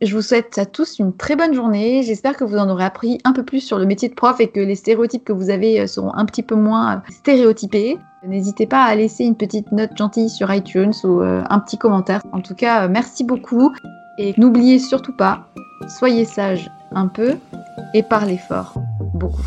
Je 0.00 0.14
vous 0.14 0.22
souhaite 0.22 0.58
à 0.58 0.66
tous 0.66 0.98
une 0.98 1.16
très 1.16 1.36
bonne 1.36 1.54
journée. 1.54 2.02
J'espère 2.02 2.36
que 2.36 2.44
vous 2.44 2.56
en 2.56 2.68
aurez 2.68 2.84
appris 2.84 3.18
un 3.24 3.32
peu 3.32 3.44
plus 3.44 3.60
sur 3.60 3.78
le 3.78 3.86
métier 3.86 4.08
de 4.08 4.14
prof 4.14 4.40
et 4.40 4.48
que 4.48 4.60
les 4.60 4.74
stéréotypes 4.74 5.24
que 5.24 5.32
vous 5.32 5.50
avez 5.50 5.86
seront 5.86 6.12
un 6.14 6.24
petit 6.24 6.42
peu 6.42 6.56
moins 6.56 7.02
stéréotypés. 7.08 7.98
N'hésitez 8.24 8.66
pas 8.66 8.84
à 8.84 8.94
laisser 8.94 9.24
une 9.24 9.34
petite 9.34 9.72
note 9.72 9.96
gentille 9.96 10.30
sur 10.30 10.52
iTunes 10.52 10.92
ou 11.02 11.20
euh, 11.20 11.42
un 11.50 11.58
petit 11.58 11.76
commentaire. 11.76 12.22
En 12.32 12.40
tout 12.40 12.54
cas, 12.54 12.84
euh, 12.84 12.88
merci 12.88 13.24
beaucoup. 13.24 13.72
Et 14.18 14.34
n'oubliez 14.38 14.78
surtout 14.78 15.16
pas, 15.16 15.48
soyez 15.88 16.24
sage 16.24 16.70
un 16.92 17.08
peu 17.08 17.36
et 17.94 18.02
parlez 18.02 18.38
fort 18.38 18.74
beaucoup. 19.14 19.42